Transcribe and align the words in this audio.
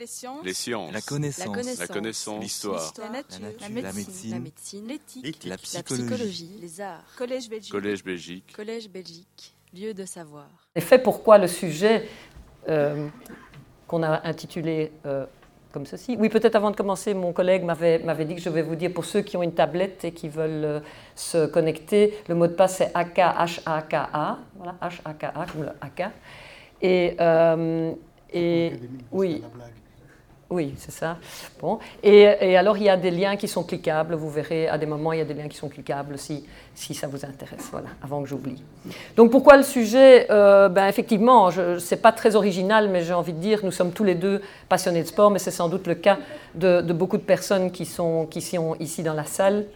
Les 0.00 0.06
sciences. 0.06 0.42
Les 0.44 0.54
sciences. 0.54 0.92
La 0.94 1.02
connaissance. 1.02 1.78
La 1.78 1.86
connaissance. 1.86 2.42
L'histoire. 2.42 2.94
La 2.98 3.08
nature. 3.10 3.38
La 3.42 3.68
nature. 3.68 3.68
La 3.74 3.82
La 3.82 3.92
médecine. 3.92 4.38
médecine. 4.42 4.86
L'éthique. 4.88 5.44
La 5.44 5.50
La 5.50 5.56
psychologie. 5.58 6.06
psychologie, 6.06 6.50
les 6.62 6.80
arts, 6.80 7.04
Collège 7.18 7.50
Belgique. 7.50 7.70
Collège 7.72 8.02
Belgique. 8.02 8.52
Collège 8.56 8.88
Belgique, 8.88 9.54
lieu 9.74 9.92
de 9.92 10.06
savoir. 10.06 10.44
En 10.74 10.78
effet, 10.80 10.98
pourquoi 10.98 11.36
le 11.36 11.46
sujet 11.48 12.08
euh, 12.70 13.08
qu'on 13.86 14.02
a 14.02 14.26
intitulé 14.26 14.90
euh, 15.04 15.26
comme 15.70 15.84
ceci 15.84 16.16
Oui, 16.18 16.30
peut-être 16.30 16.56
avant 16.56 16.70
de 16.70 16.76
commencer, 16.76 17.12
mon 17.12 17.34
collègue 17.34 17.62
m'avait 17.64 17.98
m'avait 17.98 18.24
dit 18.24 18.34
que 18.34 18.40
je 18.40 18.48
vais 18.48 18.62
vous 18.62 18.76
dire, 18.76 18.94
pour 18.94 19.04
ceux 19.04 19.20
qui 19.20 19.36
ont 19.36 19.42
une 19.42 19.52
tablette 19.54 20.02
et 20.06 20.12
qui 20.12 20.30
veulent 20.30 20.64
euh, 20.64 20.80
se 21.14 21.44
connecter, 21.46 22.14
le 22.26 22.34
mot 22.36 22.46
de 22.46 22.54
passe 22.54 22.76
c'est 22.78 22.90
AK, 22.94 23.18
H-A-K-A, 23.18 24.38
voilà, 24.56 24.76
H-A-K-A, 24.80 25.46
comme 25.52 25.64
le 25.64 25.72
AK. 25.82 26.10
Et, 26.80 27.16
euh, 27.20 27.92
et 28.32 28.72
oui, 29.12 29.42
oui, 30.50 30.74
c'est 30.78 30.90
ça. 30.90 31.16
Bon. 31.60 31.78
Et, 32.02 32.26
alors, 32.56 32.76
il 32.76 32.82
y 32.82 32.88
a 32.88 32.96
des 32.96 33.12
liens 33.12 33.36
qui 33.36 33.46
sont 33.46 33.62
cliquables. 33.62 34.16
Vous 34.16 34.28
verrez, 34.28 34.66
à 34.68 34.78
des 34.78 34.86
moments, 34.86 35.12
il 35.12 35.20
y 35.20 35.22
a 35.22 35.24
des 35.24 35.34
liens 35.34 35.46
qui 35.46 35.56
sont 35.56 35.68
cliquables 35.68 36.18
si, 36.18 36.44
si 36.74 36.92
ça 36.92 37.06
vous 37.06 37.24
intéresse. 37.24 37.68
Voilà, 37.70 37.86
avant 38.02 38.20
que 38.20 38.28
j'oublie. 38.28 38.60
Donc, 39.16 39.30
pourquoi 39.30 39.56
le 39.56 39.62
sujet 39.62 40.26
Euh, 40.30 40.68
ben, 40.68 40.88
Effectivement, 40.88 41.52
ce 41.52 41.94
n'est 41.94 42.00
pas 42.00 42.10
très 42.10 42.34
original, 42.34 42.88
mais 42.88 43.04
j'ai 43.04 43.14
envie 43.14 43.32
de 43.32 43.38
dire, 43.38 43.60
nous 43.62 43.70
sommes 43.70 43.92
tous 43.92 44.04
les 44.04 44.16
deux 44.16 44.42
passionnés 44.68 45.02
de 45.02 45.08
sport, 45.08 45.30
mais 45.30 45.38
c'est 45.38 45.52
sans 45.52 45.68
doute 45.68 45.86
le 45.86 45.94
cas 45.94 46.18
de, 46.56 46.80
de 46.80 46.92
beaucoup 46.92 47.16
de 47.16 47.22
personnes 47.22 47.70
qui 47.70 47.86
sont, 47.86 48.26
qui 48.26 48.40
sont 48.40 48.74
ici 48.80 49.04
dans 49.04 49.14
la 49.14 49.24
salle. 49.24 49.66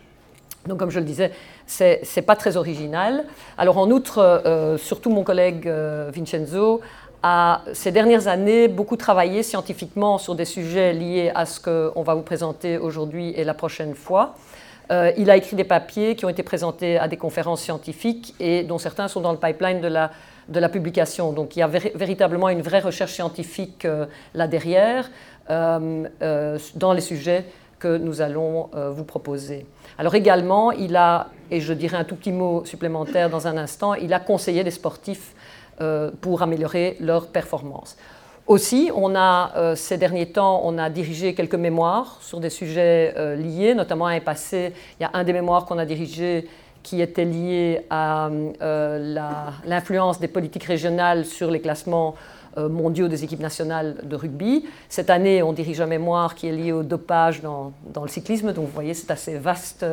Donc, 0.67 0.79
comme 0.79 0.91
je 0.91 0.99
le 0.99 1.05
disais, 1.05 1.31
c'est 1.67 2.03
n'est 2.17 2.23
pas 2.23 2.37
très 2.37 2.57
original. 2.57 3.25
Alors, 3.59 3.79
en 3.79 3.91
outre, 3.91 4.19
euh, 4.19 4.79
surtout 4.79 5.11
mon 5.11 5.23
collègue 5.23 5.69
euh, 5.69 6.11
Vincenzo 6.15 6.81
a, 7.25 7.63
ces 7.73 7.91
dernières 7.91 8.29
années, 8.29 8.69
beaucoup 8.69 8.99
travaillé 8.99 9.43
scientifiquement 9.43 10.19
sur 10.19 10.35
des 10.35 10.45
sujets 10.45 10.93
liés 10.93 11.33
à 11.35 11.47
ce 11.47 11.59
qu'on 11.59 12.03
va 12.03 12.15
vous 12.15 12.23
présenter 12.23 12.77
aujourd'hui 12.77 13.33
et 13.35 13.45
la 13.45 13.55
prochaine 13.55 13.95
fois. 13.95 14.35
Euh, 14.91 15.11
il 15.17 15.31
a 15.31 15.37
écrit 15.37 15.57
des 15.57 15.65
papiers 15.65 16.17
qui 16.17 16.27
ont 16.27 16.29
été 16.29 16.43
présentés 16.43 16.99
à 16.99 17.09
des 17.09 17.17
conférences 17.17 17.63
scientifiques 17.63 18.35
et 18.39 18.63
dont 18.63 18.77
certains 18.77 19.09
sont 19.09 19.23
dans 19.23 19.33
le 19.33 19.39
pipeline 19.39 19.81
de 19.81 19.89
la, 19.89 20.69
publication. 20.69 21.33
Donc, 21.33 21.57
il 21.57 21.61
y 21.61 21.63
a 21.63 21.67
véri- 21.67 21.93
véritablement 21.95 22.51
une 22.51 22.61
vraie 22.61 22.81
recherche 22.81 23.15
scientifique 23.15 23.87
euh, 23.87 24.05
là 24.35 24.47
derrière 24.47 25.11
euh, 25.49 26.07
dans 26.75 26.93
les 26.93 27.01
sujets 27.01 27.47
que 27.79 27.97
nous 27.97 28.21
allons 28.23 28.71
vous 28.93 29.05
proposer. 29.05 29.67
Alors 29.99 30.15
également, 30.15 30.73
il 30.73 30.97
a, 30.97 31.29
et 31.51 31.61
je 31.61 31.75
dirai 31.75 31.99
un 31.99 32.05
tout 32.05 32.17
petit 32.17 32.33
mot 32.33 32.65
supplémentaire 32.65 33.29
dans 33.29 33.47
un 33.47 33.59
instant, 33.59 33.93
il 33.93 34.15
a 34.15 34.21
conseillé 34.21 34.63
les 34.63 34.71
sportifs 34.71 35.35
pour 36.21 36.43
améliorer 36.43 36.97
leur 37.01 37.29
performance. 37.29 37.97
Aussi, 38.47 38.91
on 38.95 39.15
a, 39.15 39.53
euh, 39.57 39.75
ces 39.75 39.97
derniers 39.97 40.27
temps, 40.27 40.61
on 40.65 40.77
a 40.77 40.91
dirigé 40.91 41.35
quelques 41.35 41.55
mémoires 41.55 42.19
sur 42.21 42.41
des 42.41 42.51
sujets 42.51 43.15
euh, 43.17 43.37
liés, 43.37 43.73
notamment 43.73 44.07
à 44.07 44.11
un 44.11 44.21
passé. 44.21 44.75
Il 45.01 45.03
y 45.03 45.07
a 45.07 45.11
un 45.15 45.25
des 45.25 45.33
mémoires 45.33 45.65
qu'on 45.65 45.79
a 45.79 45.87
dirigé 45.87 46.47
qui 46.83 47.01
était 47.01 47.25
lié 47.25 47.87
à 47.89 48.29
euh, 48.29 49.49
l'influence 49.65 50.21
des 50.21 50.29
politiques 50.29 50.65
régionales 50.65 51.25
sur 51.25 51.51
les 51.51 51.61
classements 51.61 52.15
euh, 52.17 52.34
mondiaux 52.57 53.09
des 53.09 53.25
équipes 53.25 53.41
nationales 53.41 53.97
de 54.03 54.17
rugby. 54.17 54.65
Cette 54.89 55.11
année, 55.11 55.43
on 55.43 55.53
dirige 55.53 55.81
un 55.81 55.87
mémoire 55.87 56.35
qui 56.35 56.49
est 56.49 56.53
lié 56.53 56.73
au 56.73 56.83
dopage 56.83 57.43
dans, 57.43 57.73
le 58.01 58.09
cyclisme, 58.09 58.53
donc 58.53 58.67
vous 58.67 58.73
voyez, 58.73 58.95
c'est 58.95 59.11
assez 59.11 59.39
vaste 59.39 59.85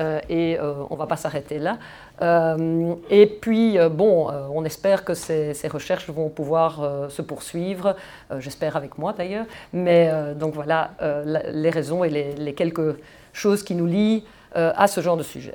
euh, 0.00 0.20
et 0.28 0.58
euh, 0.58 0.74
on 0.90 0.94
ne 0.94 0.98
va 0.98 1.06
pas 1.06 1.16
s'arrêter 1.16 1.58
là. 1.58 1.78
Euh, 2.22 2.94
et 3.10 3.26
puis, 3.26 3.78
euh, 3.78 3.88
bon, 3.88 4.30
euh, 4.30 4.46
on 4.52 4.64
espère 4.64 5.04
que 5.04 5.14
ces, 5.14 5.54
recherches 5.68 6.08
vont 6.10 6.28
pouvoir 6.28 6.82
euh, 6.82 7.08
se 7.08 7.22
poursuivre, 7.22 7.96
euh, 8.30 8.40
j'espère 8.40 8.76
avec 8.76 8.98
moi 8.98 9.14
d'ailleurs, 9.16 9.46
mais 9.72 10.08
euh, 10.12 10.34
donc 10.34 10.54
voilà 10.54 10.92
euh, 11.02 11.40
les 11.52 11.70
raisons 11.70 12.04
et 12.04 12.10
les, 12.10 12.54
quelques 12.54 12.96
choses 13.32 13.62
qui 13.62 13.74
nous 13.74 13.86
lient 13.86 14.24
euh, 14.56 14.72
à 14.76 14.86
ce 14.86 15.00
genre 15.00 15.16
de 15.16 15.22
sujet. 15.22 15.54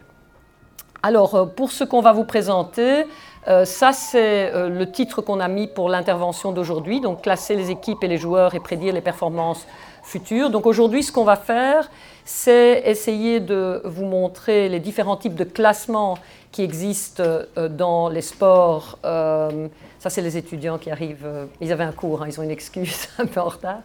Alors, 1.04 1.36
euh, 1.36 1.46
pour 1.46 1.72
ce 1.72 1.84
qu'on 1.84 2.02
va 2.02 2.12
vous 2.12 2.26
présenter, 2.26 3.06
euh, 3.48 3.66
ça 3.66 3.92
c'est 3.92 4.54
euh, 4.54 4.70
le 4.70 4.92
titre 4.92 5.22
qu'on 5.22 5.40
a 5.40 5.48
mis 5.48 5.68
pour 5.68 5.90
l'intervention 5.90 6.52
d'aujourd'hui, 6.52 7.02
donc 7.02 7.24
classer 7.24 7.56
les 7.56 7.72
équipes 7.72 8.04
et 8.04 8.08
les 8.08 8.18
joueurs 8.18 8.54
et 8.54 8.60
prédire 8.60 8.94
les 8.94 9.02
performances 9.02 9.66
futures. 10.04 10.52
Donc 10.52 10.68
aujourd'hui, 10.68 11.02
ce 11.02 11.12
qu'on 11.12 11.24
va 11.24 11.36
faire, 11.36 11.90
c'est 12.24 12.84
essayer 12.86 13.40
de 13.40 13.82
vous 13.84 14.06
montrer 14.06 14.70
les 14.70 14.80
différents 14.80 15.18
types 15.18 15.36
de 15.36 15.44
classements 15.44 16.18
qui 16.52 16.62
existent 16.62 17.24
euh, 17.24 17.68
dans 17.68 18.10
les 18.10 18.22
sports. 18.22 19.00
Ça, 19.04 20.10
c'est 20.10 20.22
les 20.22 20.36
étudiants 20.36 20.80
qui 20.80 20.90
arrivent. 20.90 21.28
ils 21.62 21.72
avaient 21.72 21.84
un 21.84 21.92
cours, 21.92 22.24
hein, 22.24 22.26
ils 22.28 22.40
ont 22.40 22.44
une 22.44 22.52
excuse 22.52 23.08
un 23.20 23.26
peu 23.26 23.40
en 23.40 23.50
retard. 23.50 23.80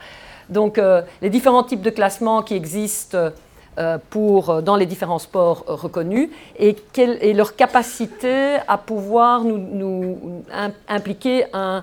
Donc, 0.49 0.81
les 1.21 1.29
différents 1.29 1.65
types 1.65 1.83
de 1.83 1.91
classements 1.91 2.43
qui 2.43 2.55
existent 2.55 3.19
pour, 4.11 4.51
euh, 4.51 4.61
dans 4.63 4.77
les 4.77 4.87
différents 4.87 5.19
sports 5.19 5.65
euh, 5.69 5.75
reconnus 5.75 6.31
et, 6.59 6.77
leur 7.35 7.57
capacité 7.57 8.57
à 8.67 8.79
pouvoir 8.79 9.45
nous, 9.45 9.59
nous 9.59 10.43
im- 10.53 10.73
impliquer 10.89 11.45
euh, 11.55 11.81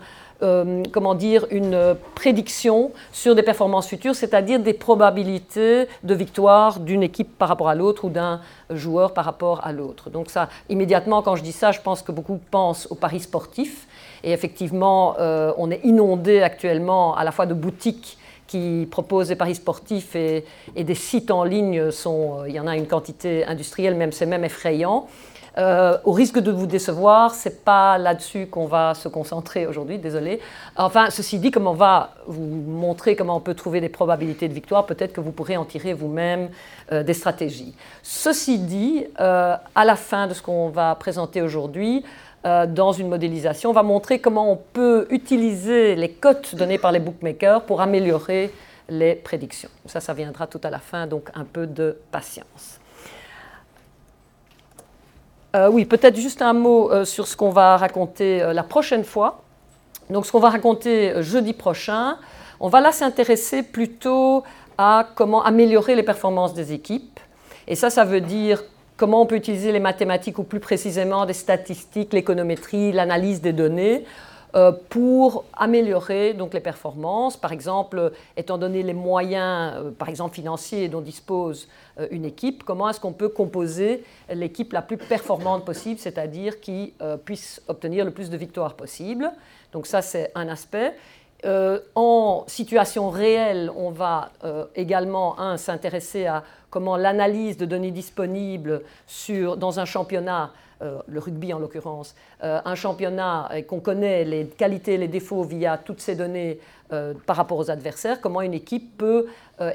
une 1.52 1.74
euh, 1.74 1.94
prédiction 2.16 2.92
sur 3.12 3.36
des 3.36 3.44
performances 3.44 3.88
futures, 3.88 4.16
c'est-à-dire 4.16 4.60
des 4.60 4.74
probabilités 4.74 5.88
de 6.04 6.14
victoire 6.14 6.80
d'une 6.80 7.04
équipe 7.04 7.38
par 7.38 7.48
rapport 7.48 7.70
à 7.70 7.76
l'autre 7.76 8.06
ou 8.06 8.10
d'un 8.10 8.42
joueur 8.70 9.14
par 9.14 9.26
rapport 9.26 9.66
à 9.66 9.72
l'autre. 9.72 10.10
Donc 10.10 10.30
ça, 10.30 10.50
immédiatement, 10.70 11.22
quand 11.22 11.36
je 11.36 11.44
dis 11.44 11.52
ça, 11.52 11.72
je 11.72 11.80
pense 11.80 12.02
que 12.02 12.12
beaucoup 12.12 12.40
pensent 12.52 12.88
aux 12.90 12.96
paris 12.96 13.22
sportifs. 13.22 13.88
Et 14.24 14.32
effectivement, 14.32 15.16
euh, 15.20 15.54
on 15.58 15.70
est 15.72 15.82
inondé 15.84 16.42
actuellement 16.42 17.16
à 17.16 17.24
la 17.24 17.32
fois 17.32 17.46
de 17.46 17.54
boutiques 17.54 18.18
qui 18.54 18.88
proposent 18.92 19.30
des 19.30 19.36
paris 19.36 19.56
sportifs 19.56 20.16
et, 20.16 20.46
des 20.78 20.94
sites 20.94 21.32
en 21.32 21.44
ligne 21.44 21.90
sont, 21.90 22.42
euh, 22.42 22.50
il 22.50 22.54
y 22.54 22.60
en 22.60 22.68
a 22.68 22.76
une 22.76 22.86
quantité 22.86 23.44
industrielle, 23.46 23.96
même 23.96 24.12
c'est 24.12 24.28
même 24.28 24.44
effrayant. 24.44 25.08
Euh, 25.58 25.98
au 26.04 26.12
risque 26.12 26.38
de 26.38 26.52
vous 26.52 26.68
décevoir, 26.68 27.34
c'est 27.34 27.64
pas 27.64 27.98
là-dessus 27.98 28.46
qu'on 28.46 28.68
va 28.68 28.94
se 28.94 29.08
concentrer 29.08 29.66
aujourd'hui, 29.66 29.98
désolé. 29.98 30.40
Enfin, 30.76 31.10
ceci 31.10 31.40
dit, 31.40 31.50
comme 31.50 31.66
on 31.66 31.74
va 31.74 32.12
vous 32.28 32.46
montrer 32.46 33.16
comment 33.16 33.38
on 33.38 33.40
peut 33.40 33.56
trouver 33.56 33.82
des 33.82 33.90
probabilités 33.90 34.48
de 34.48 34.54
victoire, 34.54 34.86
peut-être 34.86 35.14
que 35.14 35.22
vous 35.22 35.32
pourrez 35.32 35.58
en 35.58 35.66
tirer 35.66 35.94
vous-même 35.94 36.50
euh, 36.92 37.02
des 37.02 37.16
stratégies. 37.16 37.74
Ceci 38.04 38.60
dit, 38.60 39.06
à 39.16 39.86
la 39.86 39.96
fin 39.96 40.28
de 40.28 40.36
ce 40.36 40.44
qu'on 40.44 40.70
va 40.70 40.94
présenter 40.94 41.42
aujourd'hui, 41.42 42.04
euh, 42.46 42.66
dans 42.66 42.92
une 42.92 43.08
modélisation, 43.08 43.70
on 43.70 43.74
va 43.74 43.84
montrer 43.84 44.20
comment 44.20 44.52
on 44.52 44.58
peut 44.58 45.08
utiliser 45.10 45.96
les 45.96 46.10
cotes 46.10 46.56
données 46.56 46.78
par 46.78 46.92
les 46.92 47.00
bookmakers 47.00 47.64
pour 47.64 47.80
améliorer 47.80 48.52
les 48.90 49.16
prédictions. 49.16 49.70
Ça, 49.86 50.02
ça 50.02 50.14
viendra 50.14 50.46
tout 50.48 50.60
à 50.64 50.70
la 50.70 50.80
fin, 50.80 51.08
donc 51.08 51.30
un 51.36 51.46
peu 51.46 51.68
de 51.68 51.98
patience. 52.12 52.80
Euh, 55.56 55.70
oui, 55.70 55.86
peut-être 55.86 56.18
juste 56.18 56.42
un 56.42 56.54
mot 56.54 56.92
euh, 56.92 57.06
sur 57.06 57.28
ce 57.28 57.38
qu'on 57.38 57.52
va 57.52 57.78
raconter 57.78 58.40
la 58.54 58.64
prochaine 58.64 59.06
fois. 59.06 59.42
Donc, 60.10 60.26
ce 60.26 60.32
qu'on 60.32 60.40
va 60.40 60.50
raconter 60.50 61.22
jeudi 61.24 61.54
prochain, 61.54 62.18
on 62.60 62.68
va 62.68 62.82
là 62.82 62.92
s'intéresser 62.92 63.64
plutôt 63.64 64.44
à 64.78 65.08
comment 65.16 65.46
améliorer 65.46 65.96
les 65.96 66.04
performances 66.04 66.54
des 66.54 66.74
équipes. 66.74 67.20
Et 67.68 67.76
ça, 67.76 67.90
ça 67.90 68.04
veut 68.04 68.20
dire 68.20 68.64
comment 69.04 69.22
on 69.22 69.26
peut 69.26 69.36
utiliser 69.36 69.74
les 69.74 69.82
mathématiques 69.82 70.40
ou 70.40 70.44
plus 70.44 70.62
précisément 70.62 71.26
des 71.26 71.34
statistiques, 71.34 72.14
l'économétrie, 72.14 72.94
l'analyse 72.94 73.42
des 73.42 73.52
données 73.52 74.06
euh, 74.56 74.72
pour 74.88 75.44
améliorer 75.52 76.34
donc 76.34 76.54
les 76.54 76.62
performances. 76.62 77.36
Par 77.36 77.52
exemple, 77.52 78.14
étant 78.38 78.58
donné 78.58 78.82
les 78.82 78.94
moyens, 78.94 79.74
euh, 79.76 79.92
par 79.92 80.08
exemple 80.08 80.36
financiers, 80.36 80.88
dont 80.88 81.02
dispose 81.02 81.68
euh, 82.00 82.08
une 82.12 82.24
équipe, 82.24 82.64
comment 82.64 82.90
est-ce 82.90 83.02
qu'on 83.02 83.12
peut 83.12 83.28
composer 83.28 84.06
l'équipe 84.34 84.72
la 84.72 84.82
plus 84.82 84.96
performante 84.96 85.66
possible, 85.66 86.00
c'est-à-dire 86.00 86.62
qui 86.62 86.94
euh, 87.02 87.18
puisse 87.18 87.62
obtenir 87.68 88.06
le 88.06 88.12
plus 88.12 88.30
de 88.30 88.38
victoires 88.38 88.76
possible. 88.76 89.30
Donc 89.74 89.86
ça, 89.86 90.02
c'est 90.02 90.32
un 90.34 90.48
aspect. 90.48 90.94
Euh, 91.46 91.80
en 91.96 92.46
situation 92.48 93.10
réelle, 93.10 93.70
on 93.76 93.92
va 93.92 94.32
euh, 94.44 94.66
également 94.76 95.36
s'intéresser 95.58 96.26
à 96.26 96.44
comment 96.70 96.96
l'analyse 96.96 97.58
de 97.58 97.66
données 97.66 97.92
disponibles 97.92 98.82
sur, 99.08 99.58
dans 99.58 99.80
un 99.80 99.86
championnat, 99.86 100.52
euh, 100.82 101.00
le 101.08 101.20
rugby 101.20 101.54
en 101.54 101.60
l'occurrence, 101.60 102.16
un 102.42 102.76
championnat 102.76 103.50
qu'on 103.68 103.80
connaît 103.80 104.24
les 104.24 104.48
qualités 104.48 104.94
et 104.94 104.98
les 104.98 105.08
défauts 105.08 105.44
via 105.44 105.78
toutes 105.78 106.02
ces 106.02 106.16
données 106.16 106.60
par 107.26 107.36
rapport 107.36 107.58
aux 107.58 107.72
adversaires, 107.72 108.22
comment 108.22 108.42
une 108.42 108.54
équipe 108.54 108.98
peut 108.98 109.28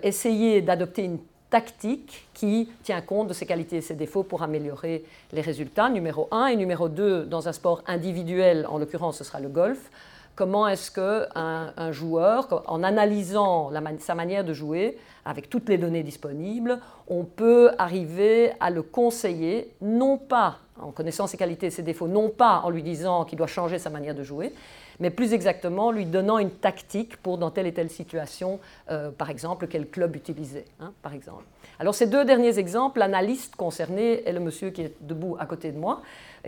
essayer 0.03 0.61
d'adopter 0.61 1.03
une 1.03 1.19
tactique 1.51 2.29
qui 2.35 2.69
tient 2.83 3.01
compte 3.01 3.29
de 3.29 3.33
ses 3.33 3.47
qualités 3.47 3.77
et 3.77 3.81
ses 3.81 3.95
défauts 3.95 4.23
pour 4.23 4.43
améliorer 4.43 5.05
les 5.33 5.41
résultats, 5.41 5.89
numéro 5.89 6.29
un. 6.31 6.47
Et 6.47 6.57
numéro 6.57 6.89
deux, 6.89 7.25
dans 7.25 7.49
un 7.49 7.53
sport 7.53 7.83
individuel, 7.87 8.67
en 8.69 8.79
l'occurrence 8.79 9.19
ce 9.19 9.25
sera 9.25 9.41
le 9.41 9.49
golf, 9.49 9.91
comment 10.39 10.69
est-ce 10.69 10.93
qu'un 10.93 11.73
un 11.77 11.91
joueur, 11.91 12.63
en 12.69 12.85
analysant 12.85 13.73
sa 13.99 14.15
manière 14.15 14.45
de 14.45 14.53
jouer, 14.53 14.97
avec 15.25 15.51
toutes 15.51 15.69
les 15.69 15.79
données 15.79 16.05
disponibles, 16.05 16.79
on 17.09 17.25
peut 17.25 17.73
arriver 17.77 18.53
à 18.61 18.71
le 18.71 18.83
conseiller, 18.83 19.75
non 19.83 20.17
pas 20.17 20.59
en 20.81 20.93
connaissant 20.93 21.27
ses 21.27 21.37
qualités 21.37 21.67
et 21.67 21.71
ses 21.71 21.83
défauts, 21.83 22.07
non 22.07 22.29
pas 22.29 22.61
en 22.61 22.71
lui 22.71 22.85
disant 22.85 23.25
qu'il 23.25 23.37
doit 23.37 23.49
changer 23.49 23.81
sa 23.81 23.91
manière 23.91 24.15
de 24.15 24.23
jouer, 24.23 24.53
mais 25.01 25.11
plus 25.11 25.33
exactement 25.33 25.91
lui 25.91 26.05
donnant 26.05 26.39
une 26.39 26.53
tactique 26.53 27.17
pour 27.17 27.37
dans 27.37 27.51
telle 27.51 27.67
et 27.67 27.75
telle 27.75 27.91
situation, 27.91 28.61
euh, 28.93 29.11
par 29.11 29.31
exemple, 29.31 29.67
quel 29.67 29.89
club 29.89 30.15
utiliser, 30.15 30.67
hein, 30.79 30.93
par 31.03 31.15
exemple. 31.15 31.43
Alors 31.81 31.97
ces 31.97 32.07
deux 32.07 32.25
derniers 32.25 32.61
exemples, 32.61 33.01
l'analyste 33.01 33.57
concerné 33.57 34.23
est 34.25 34.33
le 34.33 34.41
monsieur 34.41 34.71
qui 34.71 34.83
est 34.83 34.95
debout 35.01 35.37
à 35.41 35.47
côté 35.47 35.73
de 35.73 35.79
moi, 35.79 36.01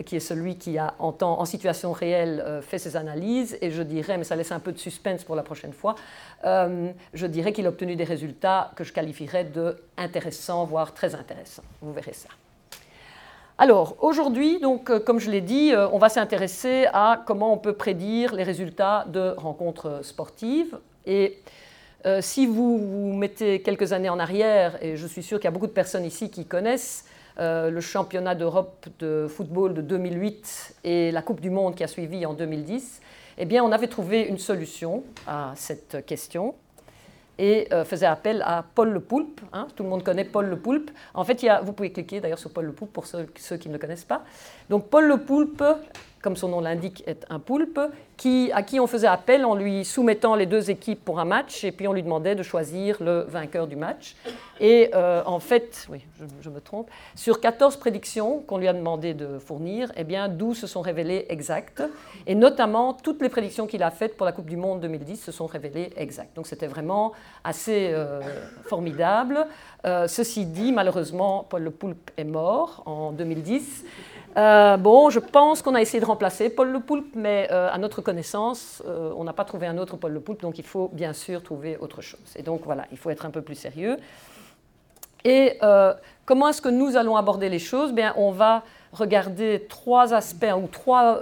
qui 0.05 0.15
est 0.15 0.21
celui 0.21 0.57
qui 0.57 0.77
a 0.77 0.93
en, 0.99 1.45
situation 1.45 1.91
réelle 1.91 2.43
euh, 2.45 2.61
fait 2.61 2.77
ses 2.77 2.95
analyses, 2.95 3.57
et 3.61 3.71
je 3.71 3.81
dirais, 3.81 4.17
mais 4.17 4.23
ça 4.23 4.35
laisse 4.35 4.51
un 4.51 4.59
peu 4.59 4.71
de 4.71 4.77
suspense 4.77 5.23
pour 5.23 5.35
la 5.35 5.43
prochaine 5.43 5.73
fois, 5.73 5.95
euh, 6.45 6.91
je 7.13 7.25
dirais 7.27 7.53
qu'il 7.53 7.65
a 7.65 7.69
obtenu 7.69 7.95
des 7.95 8.03
résultats 8.03 8.71
que 8.75 8.83
je 8.83 8.93
qualifierais 8.93 9.43
de 9.45 9.77
intéressants, 9.97 10.65
voire 10.65 10.93
très 10.93 11.15
intéressants. 11.15 11.63
Vous 11.81 11.93
verrez 11.93 12.13
ça. 12.13 12.29
Alors, 13.57 13.95
aujourd'hui, 13.99 14.59
donc, 14.59 14.89
euh, 14.89 14.99
comme 14.99 15.19
je 15.19 15.29
l'ai 15.29 15.41
dit, 15.41 15.73
on 15.91 15.99
va 15.99 16.09
s'intéresser 16.09 16.87
à 16.93 17.21
comment 17.25 17.53
on 17.53 17.57
peut 17.57 17.73
prédire 17.73 18.33
les 18.33 18.43
résultats 18.43 19.05
de 19.07 19.35
rencontres 19.37 20.03
sportives. 20.03 20.77
Et 21.05 21.39
si 22.21 22.47
vous 22.47 22.79
vous 22.79 23.13
mettez 23.13 23.61
quelques 23.61 23.93
années 23.93 24.09
en 24.09 24.17
arrière, 24.17 24.83
et 24.83 24.97
je 24.97 25.05
suis 25.05 25.21
sûr 25.21 25.37
qu'il 25.37 25.45
y 25.45 25.47
a 25.49 25.51
beaucoup 25.51 25.67
de 25.67 25.71
personnes 25.71 26.05
ici 26.05 26.31
qui 26.31 26.45
connaissent 26.45 27.05
euh, 27.39 27.69
le 27.69 27.81
championnat 27.81 28.35
d'Europe 28.35 28.87
de 28.99 29.27
football 29.29 29.73
de 29.73 29.81
2008 29.81 30.75
et 30.83 31.11
la 31.11 31.21
Coupe 31.21 31.41
du 31.41 31.49
Monde 31.49 31.75
qui 31.75 31.83
a 31.83 31.87
suivi 31.87 32.25
en 32.25 32.33
2010, 32.33 33.01
eh 33.37 33.45
bien, 33.45 33.63
on 33.63 33.71
avait 33.71 33.87
trouvé 33.87 34.21
une 34.21 34.37
solution 34.37 35.03
à 35.27 35.53
cette 35.55 36.05
question 36.05 36.55
et 37.39 37.67
euh, 37.73 37.83
faisait 37.85 38.05
appel 38.05 38.43
à 38.45 38.63
Paul 38.75 38.89
Le 38.91 38.99
Poulpe. 38.99 39.41
Hein. 39.53 39.67
tout 39.75 39.83
le 39.83 39.89
monde 39.89 40.03
connaît 40.03 40.25
Paul 40.25 40.45
Le 40.47 40.57
Poulpe. 40.57 40.91
En 41.13 41.23
fait, 41.23 41.41
il 41.41 41.47
y 41.47 41.49
a, 41.49 41.61
vous 41.61 41.73
pouvez 41.73 41.91
cliquer 41.91 42.19
d'ailleurs 42.19 42.39
sur 42.39 42.51
Paul 42.51 42.65
Le 42.65 42.71
Poulpe 42.71 42.93
pour 42.93 43.05
ceux, 43.05 43.27
ceux, 43.37 43.57
qui 43.57 43.67
ne 43.69 43.73
le 43.73 43.79
connaissent 43.79 44.05
pas. 44.05 44.23
Donc, 44.69 44.89
Paul 44.89 45.07
Le 45.07 45.17
Poulpe 45.17 45.63
comme 46.21 46.35
son 46.35 46.49
nom 46.49 46.61
l'indique, 46.61 47.03
est 47.07 47.25
un 47.29 47.39
poulpe, 47.39 47.79
qui, 48.21 48.51
à 48.53 48.61
qui 48.61 48.79
on 48.79 48.85
faisait 48.85 49.07
appel 49.07 49.45
en 49.45 49.55
lui 49.55 49.83
soumettant 49.83 50.35
les 50.35 50.45
deux 50.45 50.69
équipes 50.69 51.03
pour 51.03 51.19
un 51.19 51.25
match, 51.25 51.63
et 51.63 51.71
puis 51.71 51.87
on 51.87 51.93
lui 51.93 52.03
demandait 52.03 52.35
de 52.35 52.43
choisir 52.43 52.97
le 53.01 53.21
vainqueur 53.21 53.65
du 53.65 53.75
match. 53.75 54.15
Et 54.59 54.91
euh, 54.93 55.23
en 55.25 55.39
fait, 55.39 55.87
oui, 55.89 56.05
je, 56.41 56.49
me 56.51 56.61
trompe, 56.61 56.87
sur 57.15 57.41
14 57.41 57.77
prédictions 57.77 58.39
qu'on 58.39 58.59
lui 58.59 58.67
a 58.67 58.73
demandé 58.73 59.15
de 59.15 59.39
fournir, 59.39 59.91
eh 59.97 60.03
bien, 60.03 60.27
12 60.29 60.55
se 60.55 60.67
sont 60.67 60.81
révélées 60.81 61.25
exactes, 61.29 61.81
et 62.27 62.35
notamment 62.35 62.93
toutes 62.93 63.23
les 63.23 63.29
prédictions 63.29 63.65
qu'il 63.65 63.81
a 63.81 63.89
faites 63.89 64.15
pour 64.15 64.27
la 64.27 64.33
Coupe 64.33 64.49
du 64.49 64.57
Monde 64.57 64.81
2010 64.81 65.17
se 65.17 65.31
sont 65.31 65.47
révélées 65.47 65.91
exactes. 65.97 66.35
Donc 66.35 66.45
c'était 66.45 66.67
vraiment 66.67 67.13
assez 67.43 67.89
euh, 67.91 68.21
formidable. 68.65 69.47
Euh, 69.85 70.07
ceci 70.07 70.45
dit, 70.45 70.71
malheureusement, 70.71 71.47
Paul 71.49 71.63
Le 71.63 71.71
Poulpe 71.71 72.11
est 72.17 72.23
mort 72.23 72.83
en 72.85 73.11
2010. 73.11 73.83
Euh, 74.37 74.77
bon, 74.77 75.09
je 75.09 75.19
pense 75.19 75.61
qu'on 75.61 75.75
a 75.75 75.81
essayé 75.81 75.99
de 75.99 76.05
remplacer 76.05 76.49
Paul 76.49 76.71
Le 76.71 76.79
Poulpe, 76.79 77.15
mais 77.15 77.49
euh, 77.51 77.69
à 77.71 77.77
notre 77.77 78.01
connaissance, 78.01 78.81
euh, 78.87 79.11
on 79.17 79.23
n'a 79.23 79.33
pas 79.33 79.43
trouvé 79.43 79.67
un 79.67 79.77
autre 79.77 79.97
Paul 79.97 80.13
Le 80.13 80.21
Poulpe, 80.21 80.41
donc 80.41 80.57
il 80.57 80.65
faut 80.65 80.89
bien 80.93 81.13
sûr 81.13 81.43
trouver 81.43 81.77
autre 81.77 82.01
chose. 82.01 82.21
Et 82.37 82.43
donc 82.43 82.61
voilà, 82.63 82.85
il 82.91 82.97
faut 82.97 83.09
être 83.09 83.25
un 83.25 83.31
peu 83.31 83.41
plus 83.41 83.55
sérieux. 83.55 83.97
Et 85.23 85.59
comment 86.25 86.47
est-ce 86.47 86.63
que 86.63 86.69
nous 86.69 86.97
allons 86.97 87.15
aborder 87.15 87.47
les 87.47 87.59
choses? 87.59 87.93
Bien, 87.93 88.11
on 88.17 88.31
va 88.31 88.63
regarder 88.91 89.67
trois 89.69 90.15
aspects 90.15 90.51
ou 90.57 90.65
trois, 90.65 91.19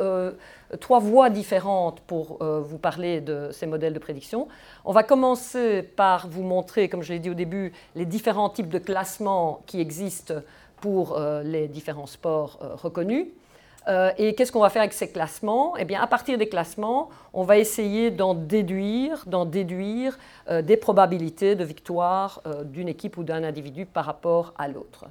trois 0.79 0.99
voies 0.99 1.29
différentes 1.29 1.99
pour 2.07 2.37
vous 2.41 2.77
parler 2.77 3.19
de 3.19 3.49
ces 3.51 3.65
modèles 3.65 3.91
de 3.91 3.99
prédiction. 3.99 4.47
On 4.85 4.93
va 4.93 5.03
commencer 5.03 5.83
par 5.83 6.29
vous 6.29 6.43
montrer, 6.43 6.87
comme 6.87 7.03
je 7.03 7.11
l'ai 7.11 7.19
dit 7.19 7.29
au 7.29 7.33
début, 7.33 7.73
les 7.93 8.05
différents 8.05 8.49
types 8.49 8.69
de 8.69 8.79
classements 8.79 9.63
qui 9.65 9.81
existent 9.81 10.35
pour 10.81 11.17
euh, 11.17 11.43
les 11.43 11.67
différents 11.67 12.07
sports 12.07 12.59
euh, 12.61 12.75
reconnus. 12.75 13.27
Euh, 13.87 14.11
et 14.17 14.35
qu'est-ce 14.35 14.51
qu'on 14.51 14.59
va 14.59 14.69
faire 14.69 14.81
avec 14.81 14.93
ces 14.93 15.09
classements? 15.09 15.75
Eh 15.77 15.85
bien, 15.85 16.01
à 16.01 16.07
partir 16.07 16.37
des 16.37 16.49
classements, 16.49 17.09
on 17.33 17.43
va 17.43 17.57
essayer 17.57 18.11
d'en 18.11 18.33
déduire, 18.33 19.23
d'en 19.25 19.45
déduire 19.45 20.19
des 20.49 20.77
probabilités 20.77 21.55
de 21.55 21.63
victoire 21.63 22.41
d'une 22.65 22.89
équipe 22.89 23.17
ou 23.17 23.23
d'un 23.23 23.43
individu 23.43 23.85
par 23.85 24.05
rapport 24.05 24.53
à 24.57 24.67
l'autre. 24.67 25.05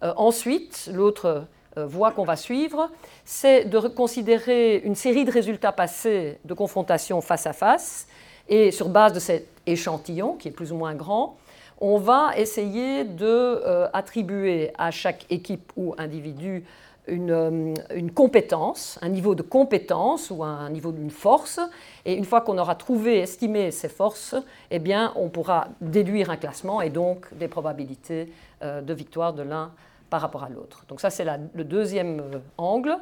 ensuite, 0.00 0.88
l'autre 0.92 1.44
voie 1.76 2.12
qu'on 2.12 2.24
va 2.24 2.36
suivre, 2.36 2.88
c'est 3.24 3.64
de 3.64 3.80
considérer 3.80 4.76
une 4.76 4.94
série 4.94 5.24
de 5.24 5.30
résultats 5.30 5.72
passés 5.72 6.38
de 6.44 6.54
confrontation 6.54 7.20
face 7.20 7.46
à 7.46 7.52
face, 7.52 8.06
et 8.48 8.70
sur 8.70 8.88
base 8.88 9.12
de 9.12 9.20
cet 9.20 9.48
échantillon, 9.66 10.34
qui 10.34 10.48
est 10.48 10.52
plus 10.52 10.72
ou 10.72 10.76
moins 10.76 10.94
grand, 10.94 11.36
on 11.80 11.98
va 11.98 12.32
essayer 12.36 13.04
de 13.04 13.26
euh, 13.26 13.88
attribuer 13.92 14.72
à 14.78 14.90
chaque 14.90 15.26
équipe 15.30 15.72
ou 15.76 15.94
individu 15.98 16.64
euh, 17.08 17.74
une, 17.94 18.10
compétence, 18.12 18.98
un 19.02 19.10
niveau 19.10 19.34
de 19.34 19.42
compétence 19.42 20.30
ou 20.30 20.42
un 20.42 20.70
niveau 20.70 20.92
d'une 20.92 21.10
force. 21.10 21.60
Et 22.04 22.14
une 22.14 22.24
fois 22.24 22.40
qu'on 22.40 22.56
aura 22.58 22.76
trouvé, 22.76 23.18
estimé 23.18 23.70
ces 23.70 23.88
forces, 23.88 24.34
eh 24.70 24.78
bien, 24.78 25.12
on 25.16 25.28
pourra 25.28 25.68
déduire 25.80 26.30
un 26.30 26.36
classement 26.36 26.80
et 26.80 26.90
donc 26.90 27.26
des 27.34 27.48
probabilités 27.48 28.32
euh, 28.62 28.80
de 28.80 28.94
victoire 28.94 29.34
de 29.34 29.42
l'un 29.42 29.72
par 30.10 30.20
rapport 30.20 30.44
à 30.44 30.48
l'autre. 30.48 30.84
Donc 30.88 31.00
ça, 31.00 31.10
c'est 31.10 31.26
le 31.54 31.64
deuxième 31.64 32.22
angle. 32.56 32.96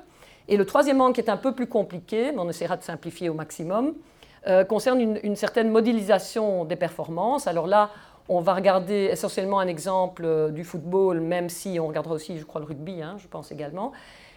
Et 0.49 0.57
le 0.57 0.65
troisième 0.65 1.01
angle 1.01 1.15
qui 1.15 1.21
est 1.21 1.31
un 1.31 1.37
peu 1.37 1.55
plus 1.55 1.67
compliqué, 1.67 2.33
mais 2.33 2.39
on 2.39 2.49
essaiera 2.49 2.77
de 2.77 2.83
simplifier 2.83 3.29
au 3.29 3.35
maximum, 3.35 3.95
concerne 4.69 5.01
une, 5.01 5.21
une, 5.23 5.37
certaine 5.37 5.71
modélisation 5.71 6.65
des 6.65 6.75
performances. 6.75 7.47
Alors 7.47 7.69
là, 7.69 7.91
on 8.29 8.41
va 8.41 8.55
regarder 8.55 9.09
essentiellement 9.11 9.59
un 9.59 9.67
exemple 9.67 10.25
euh, 10.25 10.51
du 10.51 10.65
football, 10.65 11.21
même 11.21 11.49
si 11.49 11.79
on 11.81 11.89
regardera 11.89 12.15
aussi, 12.15 12.39
je 12.39 12.45
crois, 12.45 12.61
le 12.61 12.67
rugby, 12.67 13.03
hein, 13.03 13.17
je 13.19 13.27
pense 13.27 13.53
également. 13.53 13.93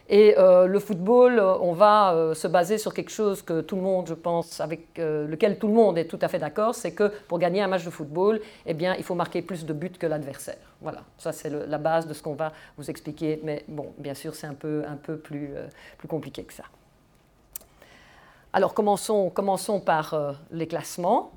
Et 0.08 0.38
euh, 0.38 0.68
le 0.68 0.80
football, 0.80 1.40
euh, 1.40 1.58
on 1.62 1.74
va 1.74 2.34
se 2.36 2.48
baser 2.48 2.78
sur 2.78 2.94
quelque 2.94 3.10
chose 3.10 3.42
que 3.42 3.62
tout 3.62 3.76
le 3.76 3.82
monde, 3.82 4.08
je 4.08 4.14
pense, 4.14 4.60
avec 4.62 4.98
lequel 4.98 5.58
tout 5.58 5.68
le 5.68 5.74
monde 5.74 5.98
est 5.98 6.06
tout 6.06 6.20
à 6.22 6.28
fait 6.28 6.38
d'accord, 6.38 6.76
c'est 6.76 6.94
que 6.94 7.12
pour 7.28 7.40
gagner 7.40 7.62
un 7.62 7.68
match 7.68 7.86
de 7.86 7.90
football, 7.90 8.40
eh 8.66 8.74
bien, 8.74 8.96
il 8.96 9.04
faut 9.04 9.16
marquer 9.16 9.42
plus 9.42 9.66
de 9.66 9.74
buts 9.74 9.90
que 9.90 10.06
l'adversaire. 10.06 10.58
Voilà, 10.82 11.02
ça 11.18 11.32
c'est 11.32 11.50
la 11.50 11.78
base 11.78 12.06
de 12.06 12.14
ce 12.14 12.22
qu'on 12.22 12.36
va 12.36 12.52
vous 12.78 12.90
expliquer. 12.90 13.40
Mais 13.44 13.64
bon, 13.68 13.94
bien 13.98 14.14
sûr, 14.14 14.36
c'est 14.36 14.48
un 14.48 14.54
peu, 14.54 14.84
un 14.88 14.96
peu 14.96 15.18
plus, 15.18 15.52
plus 15.98 16.08
compliqué 16.08 16.44
que 16.44 16.54
ça. 16.54 16.66
Alors, 18.54 18.74
commençons, 18.74 19.30
commençons 19.32 19.80
par 19.80 20.36
les 20.52 20.68
classements. 20.68 21.32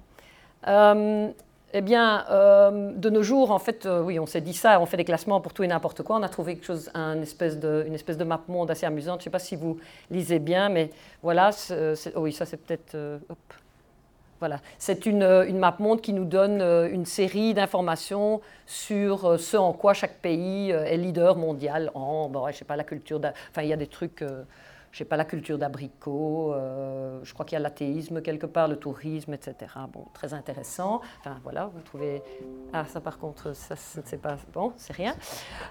Eh 1.74 1.82
bien, 1.82 2.24
euh, 2.30 2.92
de 2.94 3.10
nos 3.10 3.22
jours, 3.22 3.50
en 3.50 3.58
fait, 3.58 3.84
euh, 3.84 4.02
oui, 4.02 4.18
on 4.18 4.24
s'est 4.24 4.40
dit 4.40 4.54
ça, 4.54 4.80
on 4.80 4.86
fait 4.86 4.96
des 4.96 5.04
classements 5.04 5.38
pour 5.42 5.52
tout 5.52 5.62
et 5.64 5.66
n'importe 5.66 6.02
quoi. 6.02 6.16
On 6.16 6.22
a 6.22 6.28
trouvé 6.30 6.54
quelque 6.54 6.64
chose, 6.64 6.90
une 6.94 7.22
espèce 7.22 7.58
de 7.58 8.24
map 8.24 8.40
monde 8.48 8.70
assez 8.70 8.86
amusante. 8.86 9.20
Je 9.20 9.20
ne 9.20 9.24
sais 9.24 9.30
pas 9.30 9.38
si 9.38 9.54
vous 9.54 9.78
lisez 10.10 10.38
bien, 10.38 10.70
mais 10.70 10.90
voilà, 11.22 11.50
oh 11.70 12.20
oui, 12.20 12.32
ça 12.32 12.46
c'est 12.46 12.56
peut-être... 12.56 12.94
Euh, 12.94 13.18
voilà, 14.40 14.60
c'est 14.78 15.04
une, 15.04 15.24
une, 15.24 15.58
map 15.58 15.74
monde 15.80 16.00
qui 16.00 16.12
nous 16.12 16.24
donne 16.24 16.62
une 16.62 17.04
série 17.04 17.54
d'informations 17.54 18.40
sur 18.66 19.38
ce 19.38 19.56
en 19.56 19.72
quoi 19.72 19.94
chaque 19.94 20.18
pays 20.20 20.70
est 20.70 20.96
leader 20.96 21.34
mondial 21.34 21.90
en, 21.94 22.28
bon, 22.28 22.46
je 22.46 22.52
sais 22.52 22.64
pas, 22.64 22.76
la 22.76 22.84
culture, 22.84 23.20
enfin, 23.50 23.62
il 23.62 23.68
y 23.68 23.72
a 23.72 23.76
des 23.76 23.88
trucs 23.88 24.22
je 24.92 24.98
sais 24.98 25.04
pas, 25.04 25.16
la 25.16 25.24
culture 25.24 25.58
d'abricot, 25.58 26.52
euh, 26.54 27.20
je 27.22 27.32
crois 27.34 27.44
qu'il 27.44 27.56
y 27.56 27.56
a 27.56 27.60
l'athéisme 27.60 28.22
quelque 28.22 28.46
part, 28.46 28.68
le 28.68 28.76
tourisme, 28.76 29.34
etc. 29.34 29.54
Bon, 29.92 30.06
très 30.14 30.34
intéressant. 30.34 31.00
Enfin, 31.20 31.38
voilà, 31.42 31.70
vous 31.72 31.80
trouvez... 31.80 32.22
Ah, 32.72 32.84
ça 32.86 33.00
par 33.00 33.18
contre, 33.18 33.54
ça, 33.54 33.74
c'est 33.76 34.20
pas... 34.20 34.36
Bon, 34.52 34.72
c'est 34.76 34.94
rien. 34.94 35.14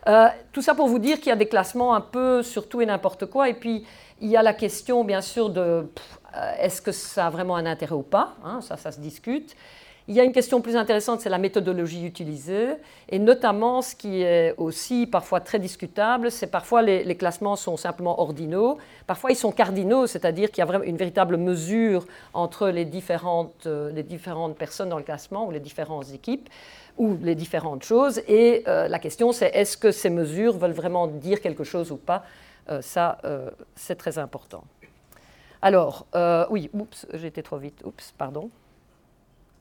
Euh, 0.07 0.27
tout 0.51 0.61
ça 0.61 0.75
pour 0.75 0.87
vous 0.87 0.99
dire 0.99 1.17
qu'il 1.17 1.27
y 1.27 1.31
a 1.31 1.37
des 1.37 1.47
classements 1.47 1.95
un 1.95 2.01
peu 2.01 2.43
sur 2.43 2.69
tout 2.69 2.81
et 2.81 2.85
n'importe 2.85 3.25
quoi. 3.25 3.49
Et 3.49 3.53
puis, 3.53 3.85
il 4.21 4.29
y 4.29 4.37
a 4.37 4.43
la 4.43 4.53
question, 4.53 5.03
bien 5.03 5.21
sûr, 5.21 5.49
de 5.49 5.61
euh, 5.61 6.53
est-ce 6.59 6.81
que 6.81 6.91
ça 6.91 7.27
a 7.27 7.29
vraiment 7.29 7.55
un 7.55 7.65
intérêt 7.65 7.95
ou 7.95 8.03
pas 8.03 8.35
hein, 8.43 8.61
Ça, 8.61 8.77
ça 8.77 8.91
se 8.91 8.99
discute. 8.99 9.55
Il 10.09 10.15
y 10.15 10.21
a 10.21 10.23
une 10.23 10.31
question 10.31 10.61
plus 10.61 10.77
intéressante, 10.77 11.19
c'est 11.19 11.29
la 11.29 11.37
méthodologie 11.37 12.05
utilisée, 12.05 12.75
et 13.09 13.19
notamment 13.19 13.81
ce 13.81 13.93
qui 13.93 14.21
est 14.21 14.55
aussi 14.55 15.05
parfois 15.05 15.41
très 15.41 15.59
discutable, 15.59 16.31
c'est 16.31 16.47
parfois 16.47 16.81
les, 16.81 17.17
classements 17.17 17.57
sont 17.57 17.75
simplement 17.75 18.21
ordinaux, 18.21 18.77
parfois 19.05 19.31
ils 19.31 19.35
sont 19.35 19.51
cardinaux, 19.51 20.07
c'est-à-dire 20.07 20.49
qu'il 20.49 20.59
y 20.59 20.61
a 20.61 20.65
vraiment 20.65 20.85
une 20.85 20.95
véritable 20.95 21.35
mesure 21.35 22.05
entre 22.33 22.69
les 22.69 22.85
différentes, 22.85 23.67
euh, 23.67 23.91
personnes 24.57 24.87
dans 24.87 24.97
le 24.97 25.03
classement 25.03 25.45
ou 25.45 25.51
les 25.51 25.59
différentes 25.59 26.09
équipes 26.13 26.49
ou 26.97 27.17
les 27.21 27.35
différentes 27.35 27.83
choses, 27.83 28.21
et 28.29 28.63
euh, 28.69 28.87
la 28.87 28.99
question 28.99 29.33
c'est 29.33 29.49
est-ce 29.53 29.75
que 29.75 29.91
ces 29.91 30.09
mesures 30.09 30.57
veulent 30.57 30.71
vraiment 30.71 31.07
dire 31.07 31.41
quelque 31.41 31.65
chose 31.65 31.91
ou 31.91 31.97
pas? 31.97 32.23
Euh, 32.69 32.81
Ça, 32.81 33.17
c'est 33.75 33.95
très 33.95 34.17
important. 34.19 34.63
Alors, 35.61 36.05
oui, 36.49 36.69
oups, 36.71 37.05
été 37.11 37.43
trop 37.43 37.57
vite, 37.57 37.81
oups, 37.83 38.13
pardon. 38.17 38.49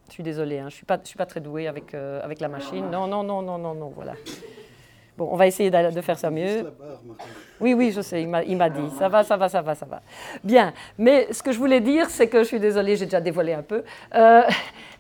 Je 0.08 0.12
suis 0.14 0.22
désolée, 0.22 0.58
hein, 0.58 0.62
je 0.62 0.66
ne 0.66 0.70
suis, 0.70 0.86
pas, 0.86 0.98
suis 1.02 1.16
pas 1.16 1.26
très 1.26 1.40
douée 1.40 1.66
avec, 1.66 1.94
euh, 1.94 2.22
avec 2.22 2.40
la 2.40 2.48
machine. 2.48 2.90
Non, 2.90 3.06
non, 3.06 3.22
non, 3.22 3.42
non, 3.42 3.58
non, 3.58 3.75
non, 3.75 3.88
voilà. 3.88 4.14
Bon, 5.16 5.28
on 5.32 5.37
va 5.37 5.46
essayer 5.46 5.70
de 5.70 6.00
faire 6.02 6.18
ça 6.18 6.30
mieux. 6.30 6.70
Oui, 7.58 7.73
oui, 7.73 7.90
je 7.90 8.02
sais, 8.02 8.20
il 8.23 8.28
m'a 8.28 8.68
dit. 8.68 8.90
Ça 8.99 9.08
va, 9.08 9.25
ça 9.25 9.37
va, 9.38 9.49
ça 9.49 9.62
va, 9.62 9.75
ça 9.75 9.87
va. 9.87 10.02
Bien, 10.44 10.75
mais 10.99 11.32
ce 11.32 11.42
que 11.42 11.52
je 11.52 11.58
voulais 11.58 11.80
dire, 11.80 12.11
c'est 12.11 12.28
que 12.28 12.40
je 12.40 12.49
suis 12.49 12.61
désolée, 12.61 12.96
j'ai 12.96 13.06
déjà 13.06 13.20
dévoilé 13.20 13.54
un 13.54 13.62
peu. 13.62 13.82
Euh, 14.14 14.42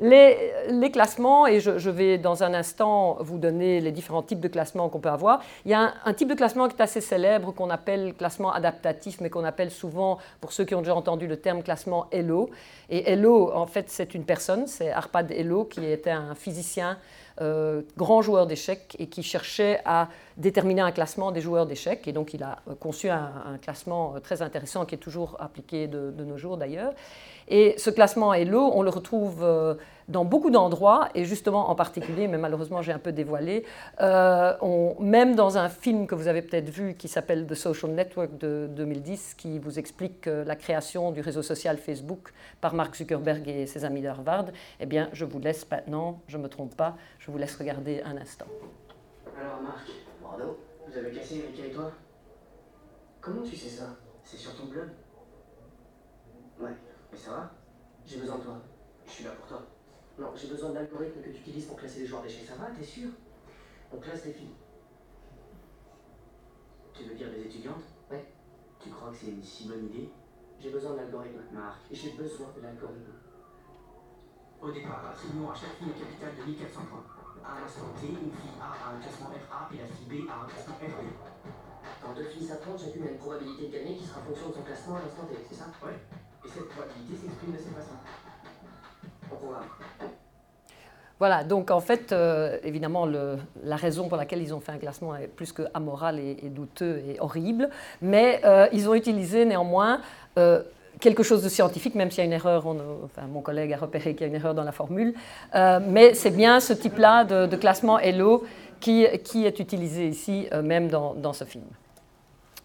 les, 0.00 0.52
les, 0.70 0.90
classements, 0.90 1.46
et 1.46 1.60
je, 1.60 1.90
vais 1.90 2.16
dans 2.16 2.42
un 2.42 2.54
instant 2.54 3.18
vous 3.20 3.36
donner 3.36 3.80
les 3.80 3.92
différents 3.92 4.22
types 4.22 4.40
de 4.40 4.48
classements 4.48 4.88
qu'on 4.88 5.00
peut 5.00 5.10
avoir. 5.10 5.42
Il 5.66 5.70
y 5.70 5.74
a 5.74 5.92
un, 6.02 6.14
type 6.14 6.28
de 6.28 6.34
classement 6.34 6.68
qui 6.68 6.76
est 6.76 6.82
assez 6.82 7.02
célèbre, 7.02 7.52
qu'on 7.52 7.68
appelle 7.68 8.14
classement 8.14 8.52
adaptatif, 8.52 9.20
mais 9.20 9.28
qu'on 9.28 9.44
appelle 9.44 9.70
souvent, 9.70 10.16
pour 10.40 10.52
ceux 10.52 10.64
qui 10.64 10.74
ont 10.74 10.80
déjà 10.80 10.94
entendu 10.94 11.26
le 11.26 11.36
terme 11.36 11.62
classement 11.62 12.06
Hello. 12.10 12.48
Et 12.88 13.12
Hello, 13.12 13.52
en 13.54 13.66
fait, 13.66 13.90
c'est 13.90 14.14
une 14.14 14.24
personne, 14.24 14.66
c'est 14.66 14.90
Arpad 14.90 15.30
Hello, 15.30 15.64
qui 15.64 15.84
était 15.84 16.10
un 16.10 16.34
physicien 16.34 16.96
euh, 17.42 17.82
grand 17.98 18.22
joueur 18.22 18.46
d'échecs 18.46 18.96
et 18.98 19.08
qui 19.08 19.22
cherchait 19.22 19.82
à 19.84 20.08
déterminer 20.38 20.80
un 20.80 20.90
classement 20.90 21.32
des 21.32 21.42
joueurs 21.42 21.66
d'échecs. 21.66 22.08
Et 22.08 22.12
donc 22.12 22.32
il 22.32 22.42
a 22.42 22.60
conçu 22.80 23.10
un, 23.10 23.58
classement 23.60 24.14
euh, 24.14 24.20
très 24.20 24.40
intéressant 24.40 24.86
qui 24.86 24.94
est 24.94 24.98
toujours 24.98 25.36
appliqué 25.38 25.86
de, 25.86 26.12
nos 26.24 26.38
jours 26.38 26.56
d'ailleurs. 26.56 26.94
Et 27.48 27.74
ce 27.76 27.90
classement 27.90 28.32
Hello, 28.32 28.70
on 28.74 28.80
le 28.80 28.88
retrouve 28.88 29.42
euh, 29.42 29.74
dans 30.08 30.24
beaucoup 30.24 30.50
d'endroits, 30.50 31.08
et 31.14 31.24
justement 31.24 31.70
en 31.70 31.74
particulier, 31.74 32.28
mais 32.28 32.38
malheureusement 32.38 32.80
j'ai 32.82 32.92
un 32.92 32.98
peu 32.98 33.12
dévoilé, 33.12 33.64
euh, 34.00 34.94
même 35.00 35.34
dans 35.34 35.58
un 35.58 35.68
film 35.68 36.06
que 36.06 36.14
vous 36.14 36.28
avez 36.28 36.42
peut-être 36.42 36.70
vu 36.70 36.94
qui 36.94 37.08
s'appelle 37.08 37.46
The 37.46 37.54
Social 37.54 37.92
Network 37.92 38.38
de 38.38 38.68
2010, 38.70 39.34
qui 39.34 39.58
vous 39.58 39.78
explique 39.78 40.26
la 40.26 40.56
création 40.56 41.10
du 41.10 41.20
réseau 41.20 41.42
social 41.42 41.76
Facebook 41.76 42.32
par 42.60 42.74
Mark 42.74 42.94
Zuckerberg 42.94 43.48
et 43.48 43.66
ses 43.66 43.84
amis 43.84 44.02
d'Harvard, 44.02 44.46
eh 44.80 44.86
bien 44.86 45.08
je 45.12 45.24
vous 45.24 45.38
laisse 45.40 45.68
maintenant, 45.70 46.20
je 46.28 46.38
ne 46.38 46.44
me 46.44 46.48
trompe 46.48 46.76
pas, 46.76 46.96
je 47.18 47.30
vous 47.30 47.38
laisse 47.38 47.56
regarder 47.56 48.02
un 48.02 48.16
instant. 48.16 48.46
Alors 49.38 49.60
Marc, 49.60 49.86
bravo, 50.22 50.58
vous 50.86 50.96
avez 50.96 51.10
cassé 51.10 51.38
Erika 51.38 51.66
et 51.66 51.72
toi? 51.72 51.90
Comment 53.20 53.42
tu 53.42 53.56
sais 53.56 53.68
ça? 53.68 53.96
C'est 54.22 54.36
sur 54.36 54.54
ton 54.56 54.66
blog? 54.66 54.88
Ouais, 56.60 56.70
mais 57.10 57.18
ça 57.18 57.30
va? 57.30 57.50
J'ai 58.06 58.18
besoin 58.18 58.38
de 58.38 58.42
toi. 58.42 58.62
Je 59.06 59.12
suis 59.12 59.24
là 59.24 59.30
pour 59.32 59.46
toi. 59.46 59.62
Non, 60.18 60.32
j'ai 60.34 60.48
besoin 60.48 60.70
de 60.70 60.76
l'algorithme 60.76 61.20
que 61.20 61.28
tu 61.28 61.40
utilises 61.40 61.66
pour 61.66 61.76
classer 61.76 62.00
les 62.00 62.06
joueurs 62.06 62.22
d'échecs. 62.22 62.46
Ça 62.46 62.54
va, 62.54 62.70
t'es 62.70 62.84
sûr? 62.84 63.10
On 63.92 63.98
classe 63.98 64.24
les 64.24 64.32
filles. 64.32 64.54
Tu 66.94 67.04
veux 67.04 67.14
dire 67.14 67.30
des 67.30 67.42
étudiantes? 67.42 67.84
Ouais. 68.10 68.24
Tu 68.80 68.88
crois 68.90 69.10
que 69.10 69.16
c'est 69.16 69.26
une 69.26 69.42
si 69.42 69.68
bonne 69.68 69.84
idée? 69.84 70.10
J'ai 70.58 70.70
besoin 70.70 70.92
de 70.92 70.96
l'algorithme, 70.96 71.42
Marc. 71.52 71.80
J'ai 71.90 72.12
besoin 72.12 72.48
de 72.56 72.62
l'algorithme. 72.62 73.12
Au 74.62 74.70
départ, 74.70 75.10
attribuons 75.10 75.50
à 75.50 75.54
chaque 75.54 75.76
fille 75.76 75.88
un 75.88 76.00
capital 76.00 76.32
de 76.34 76.50
1400 76.50 76.80
points. 76.88 77.04
À 77.44 77.60
l'instant 77.60 77.92
T, 78.00 78.08
une 78.08 78.32
fille 78.32 78.56
A 78.58 78.72
a 78.72 78.96
un 78.96 78.98
classement 78.98 79.28
FA 79.28 79.68
et 79.74 79.78
la 79.78 79.86
fille 79.86 80.08
B 80.08 80.28
a 80.30 80.42
un 80.42 80.46
classement 80.48 80.76
FB. 80.80 81.04
Quand 82.02 82.14
deux 82.14 82.24
filles 82.24 82.46
s'affrontent, 82.46 82.78
chacune 82.78 83.04
a 83.04 83.10
une 83.10 83.18
probabilité 83.18 83.68
de 83.68 83.72
gagner 83.72 83.96
qui 83.96 84.06
sera 84.06 84.20
en 84.20 84.24
fonction 84.24 84.48
de 84.48 84.54
son 84.54 84.62
classement 84.62 84.96
à 84.96 85.02
l'instant 85.02 85.26
T, 85.26 85.36
c'est 85.46 85.54
ça? 85.54 85.66
Ouais. 85.84 86.00
Et 86.44 86.48
cette 86.48 86.68
probabilité 86.70 87.14
s'exprime 87.14 87.52
de 87.52 87.58
cette 87.58 87.74
façon. 87.74 88.00
Voilà, 91.18 91.44
donc 91.44 91.70
en 91.70 91.80
fait, 91.80 92.12
euh, 92.12 92.58
évidemment, 92.62 93.06
la 93.06 93.76
raison 93.76 94.08
pour 94.08 94.18
laquelle 94.18 94.42
ils 94.42 94.52
ont 94.52 94.60
fait 94.60 94.72
un 94.72 94.78
classement 94.78 95.16
est 95.16 95.28
plus 95.28 95.50
que 95.52 95.62
amoral 95.72 96.18
et, 96.18 96.34
douteux 96.50 97.02
et 97.08 97.18
horrible, 97.20 97.70
mais 98.02 98.40
euh, 98.44 98.68
ils 98.72 98.88
ont 98.88 98.94
utilisé 98.94 99.46
néanmoins 99.46 100.02
euh, 100.36 100.62
quelque 101.00 101.22
chose 101.22 101.42
de 101.42 101.48
scientifique, 101.48 101.94
même 101.94 102.10
s'il 102.10 102.18
y 102.18 102.22
a 102.22 102.24
une 102.26 102.34
erreur, 102.34 102.66
enfin, 102.66 103.26
mon 103.28 103.40
collègue 103.40 103.72
a 103.72 103.78
repéré 103.78 104.12
qu'il 104.12 104.22
y 104.22 104.24
a 104.24 104.26
une 104.26 104.34
erreur 104.34 104.54
dans 104.54 104.64
la 104.64 104.72
formule, 104.72 105.14
mais 105.54 106.14
c'est 106.14 106.30
bien 106.30 106.60
ce 106.60 106.72
type-là 106.72 107.24
de, 107.24 107.56
classement 107.56 107.98
Hello 107.98 108.44
qui, 108.80 109.04
est 109.04 109.60
utilisé 109.60 110.08
ici, 110.08 110.48
même 110.62 110.88
dans, 110.88 111.14
dans, 111.14 111.32
ce 111.32 111.44
film. 111.44 111.64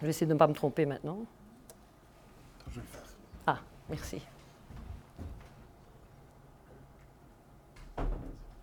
Je 0.00 0.06
vais 0.06 0.10
essayer 0.10 0.26
de 0.26 0.32
ne 0.32 0.38
pas 0.38 0.46
me 0.46 0.54
tromper 0.54 0.86
maintenant. 0.86 1.18
Ah, 3.46 3.58
merci. 3.90 4.20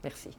Merci. 0.04 0.30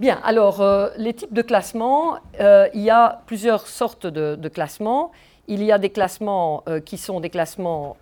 Bien, 0.00 0.20
alors 0.22 0.60
euh, 0.60 0.90
les 0.96 1.12
types 1.12 1.32
de 1.32 1.42
classements, 1.42 2.18
euh, 2.40 2.68
il 2.72 2.82
y 2.82 2.90
a 2.90 3.22
plusieurs 3.26 3.66
sortes 3.66 4.06
de, 4.06 4.48
classements. 4.48 5.10
Il 5.48 5.62
y 5.64 5.72
a 5.72 5.78
des 5.78 5.90
classements 5.90 6.62
euh, 6.68 6.78
qui 6.78 6.98
sont 6.98 7.20
des 7.20 7.30
classements 7.30 7.96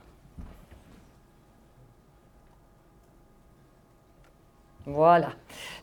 Voilà. 4.85 5.31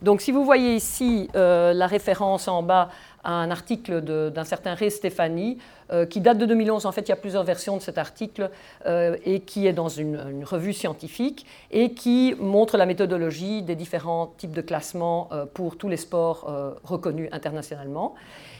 Donc 0.02 0.22
si 0.22 0.32
vous 0.32 0.46
voyez 0.46 0.76
ici 0.76 1.30
la 1.34 1.88
référence 1.88 2.48
en 2.48 2.64
bas 2.64 2.90
à 3.24 3.32
un 3.32 3.52
article 3.52 4.02
d'un 4.02 4.44
certain 4.44 4.74
Ray 4.74 4.92
Stéphanie, 4.92 5.58
euh, 5.92 6.06
qui 6.06 6.22
date 6.22 6.38
de 6.38 6.46
2011. 6.46 6.86
En 6.86 6.92
fait, 6.92 7.02
il 7.02 7.10
y 7.10 7.12
a 7.12 7.18
plusieurs 7.18 7.44
versions 7.44 7.78
de 7.78 7.82
cet 7.82 7.98
article 7.98 8.50
euh, 8.86 9.18
et 9.26 9.42
qui 9.42 9.68
est 9.68 9.74
dans 9.74 9.90
une, 9.90 10.44
revue 10.44 10.74
scientifique 10.74 11.46
et 11.72 11.94
qui 11.94 12.36
montre 12.40 12.78
la 12.78 12.86
méthodologie 12.86 13.62
des 13.62 13.76
différents 13.76 14.34
types 14.38 14.54
de 14.54 14.62
classements 14.62 15.30
euh, 15.32 15.46
pour 15.46 15.78
tous 15.78 15.90
les 15.90 15.98
sports 15.98 16.52
reconnus 16.84 17.30
internationalement. 17.32 18.16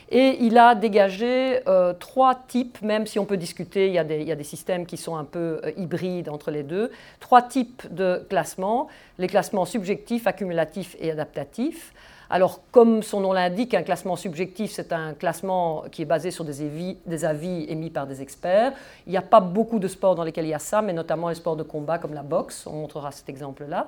Et 0.10 0.38
il 0.42 0.58
a 0.58 0.76
dégagé 0.76 1.62
trois 2.00 2.36
types, 2.36 2.82
même 2.82 3.08
si 3.08 3.20
on 3.20 3.26
peut 3.26 3.38
discuter, 3.38 3.88
il 3.88 3.94
y, 3.94 3.98
a 3.98 4.04
des, 4.04 4.22
il 4.22 4.28
y, 4.28 4.32
a 4.32 4.36
des, 4.36 4.44
systèmes 4.44 4.86
qui 4.86 4.98
sont 4.98 5.16
un 5.16 5.24
peu 5.24 5.60
hybrides 5.78 6.30
entre 6.30 6.52
les 6.52 6.62
deux, 6.62 6.92
trois 7.20 7.42
types 7.42 7.84
de 7.92 8.24
classements, 8.30 8.88
les 9.18 9.28
classements 9.28 9.66
subjectifs, 9.66 10.28
accumulatifs 10.28 10.96
et 11.00 11.12
adaptatifs. 11.12 11.94
Alors, 12.34 12.62
comme 12.72 13.04
son 13.04 13.20
nom 13.20 13.32
l'indique, 13.32 13.76
un 13.76 13.84
classement 13.84 14.16
subjectif, 14.16 14.72
c'est 14.72 14.92
un 14.92 15.14
classement 15.14 15.84
qui 15.92 16.02
est 16.02 16.06
basé 16.06 16.32
sur 16.32 16.44
des 16.44 17.26
avis, 17.26 17.66
émis 17.70 17.92
par 17.92 18.08
des 18.08 18.24
experts. 18.24 18.74
Il 19.06 19.12
n'y 19.12 19.18
a 19.18 19.22
pas 19.22 19.40
beaucoup 19.40 19.78
de 19.78 19.88
sports 19.88 20.16
dans 20.16 20.24
lesquels 20.24 20.46
il 20.46 20.50
y 20.50 20.54
a 20.56 20.58
ça, 20.58 20.82
mais 20.82 20.94
notamment 20.94 21.30
les 21.30 21.36
sports 21.36 21.56
de 21.56 21.62
combat 21.62 22.00
comme 22.00 22.16
la 22.16 22.24
boxe. 22.24 22.66
On 22.66 22.72
montrera 22.72 23.12
cet 23.12 23.30
exemple-là. 23.30 23.86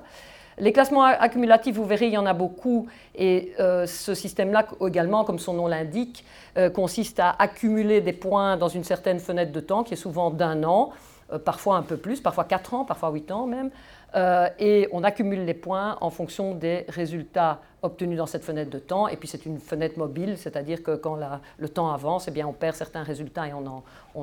Les 0.58 0.72
classements 0.72 1.02
accumulatifs, 1.02 1.74
vous 1.74 1.86
verrez, 1.86 2.06
il 2.06 2.12
y 2.12 2.18
en 2.18 2.24
a 2.24 2.34
beaucoup. 2.34 2.86
Et 3.16 3.52
euh, 3.58 3.84
ce 3.84 4.14
système-là, 4.14 4.68
également, 4.86 5.24
comme 5.24 5.40
son 5.40 5.54
nom 5.54 5.66
l'indique, 5.66 6.24
euh, 6.56 6.70
consiste 6.70 7.18
à 7.18 7.34
accumuler 7.36 8.00
des 8.00 8.12
points 8.12 8.56
dans 8.56 8.68
une 8.68 8.84
certaine 8.84 9.18
fenêtre 9.18 9.50
de 9.50 9.60
temps, 9.60 9.82
qui 9.82 9.94
est 9.94 9.96
souvent 9.96 10.30
d'un 10.30 10.62
an, 10.62 10.92
euh, 11.32 11.40
parfois 11.40 11.78
un 11.78 11.82
peu 11.82 11.96
plus, 11.96 12.20
parfois 12.20 12.44
quatre 12.44 12.74
ans, 12.74 12.84
parfois 12.84 13.10
huit 13.10 13.28
ans 13.32 13.46
même. 13.46 13.70
Euh, 14.16 14.48
et 14.58 14.88
on 14.92 15.04
accumule 15.04 15.44
les 15.44 15.54
points 15.54 15.98
en 16.00 16.08
fonction 16.08 16.54
des 16.54 16.86
résultats 16.88 17.60
obtenus 17.82 18.16
dans 18.16 18.26
cette 18.26 18.44
fenêtre 18.44 18.70
de 18.70 18.78
temps. 18.78 19.08
Et 19.08 19.16
puis 19.16 19.28
c'est 19.28 19.44
une 19.44 19.58
fenêtre 19.58 19.98
mobile, 19.98 20.38
c'est-à-dire 20.38 20.82
que 20.82 20.96
quand 20.96 21.18
le 21.58 21.68
temps 21.68 21.92
avance, 21.92 22.26
eh 22.28 22.30
bien, 22.30 22.46
on 22.46 22.52
perd 22.52 22.74
certains 22.74 23.02
résultats 23.02 23.46
et 23.46 23.52
on 23.52 23.66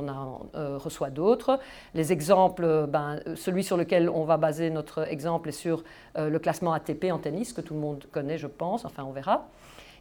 en, 0.10 0.42
euh, 0.56 0.78
reçoit 0.78 1.12
d'autres. 1.12 1.60
Les 1.94 2.12
exemples, 2.12 2.88
ben, 2.88 3.20
celui 3.36 3.64
sur 3.64 3.78
lequel 3.78 4.10
on 4.10 4.24
va 4.24 4.38
baser 4.38 4.72
notre 4.72 5.08
exemple 5.10 5.50
est 5.50 5.54
sur 5.54 5.84
euh, 6.18 6.30
le 6.30 6.40
classement 6.40 6.74
ATP 6.74 7.06
en 7.12 7.20
tennis, 7.20 7.54
que 7.54 7.62
tout 7.62 7.76
le 7.76 7.80
monde 7.80 8.04
connaît, 8.12 8.40
je 8.40 8.48
pense, 8.48 8.86
enfin 8.86 9.04
on 9.04 9.12
verra. 9.12 9.48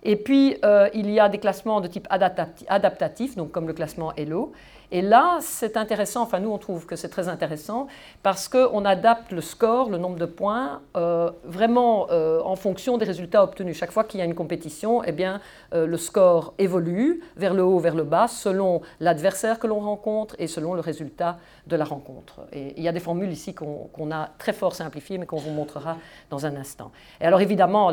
Et 0.04 0.16
puis, 0.16 0.56
il 0.94 1.10
y 1.10 1.20
a 1.20 1.28
des 1.28 1.38
classements 1.38 1.80
de 1.80 1.86
type 1.86 2.08
adaptatif, 2.10 3.36
donc 3.36 3.52
comme 3.52 3.68
le 3.68 3.72
classement 3.72 4.12
Elo. 4.16 4.52
Et 4.94 5.00
là, 5.00 5.38
c'est 5.40 5.78
intéressant, 5.78 6.22
enfin 6.22 6.38
nous 6.38 6.50
on 6.50 6.58
trouve 6.58 6.84
que 6.84 6.96
c'est 6.96 7.08
très 7.08 7.30
intéressant, 7.30 7.86
parce 8.22 8.46
qu'on 8.46 8.84
adapte 8.84 9.32
le 9.32 9.40
score, 9.40 9.88
le 9.88 9.96
nombre 9.96 10.18
de 10.18 10.26
points, 10.26 10.82
euh, 10.98 11.30
vraiment 11.44 12.08
euh, 12.10 12.42
en 12.44 12.56
fonction 12.56 12.98
des 12.98 13.06
résultats 13.06 13.42
obtenus. 13.42 13.78
Chaque 13.78 13.90
fois 13.90 14.04
qu'il 14.04 14.20
y 14.20 14.22
a 14.22 14.26
une 14.26 14.34
compétition, 14.34 15.02
eh 15.02 15.12
bien, 15.12 15.40
euh, 15.72 15.86
le 15.86 15.96
score 15.96 16.52
évolue 16.58 17.22
vers 17.38 17.54
le 17.54 17.64
haut, 17.64 17.78
vers 17.78 17.94
le 17.94 18.02
bas, 18.02 18.28
selon 18.28 18.82
l'adversaire 19.00 19.58
que 19.58 19.66
l'on 19.66 19.80
rencontre 19.80 20.36
et 20.38 20.46
selon 20.46 20.74
le 20.74 20.80
résultat 20.80 21.38
de 21.66 21.76
la 21.76 21.86
rencontre. 21.86 22.42
Et 22.52 22.74
il 22.76 22.82
y 22.82 22.88
a 22.88 22.92
des 22.92 23.00
formules 23.00 23.32
ici 23.32 23.54
qu'on 23.54 24.10
a 24.10 24.28
très 24.36 24.52
fort 24.52 24.74
simplifiées, 24.74 25.16
mais 25.16 25.24
qu'on 25.24 25.38
vous 25.38 25.52
montrera 25.52 25.96
dans 26.28 26.44
un 26.44 26.54
instant. 26.54 26.92
Et 27.18 27.24
alors 27.24 27.40
évidemment, 27.40 27.90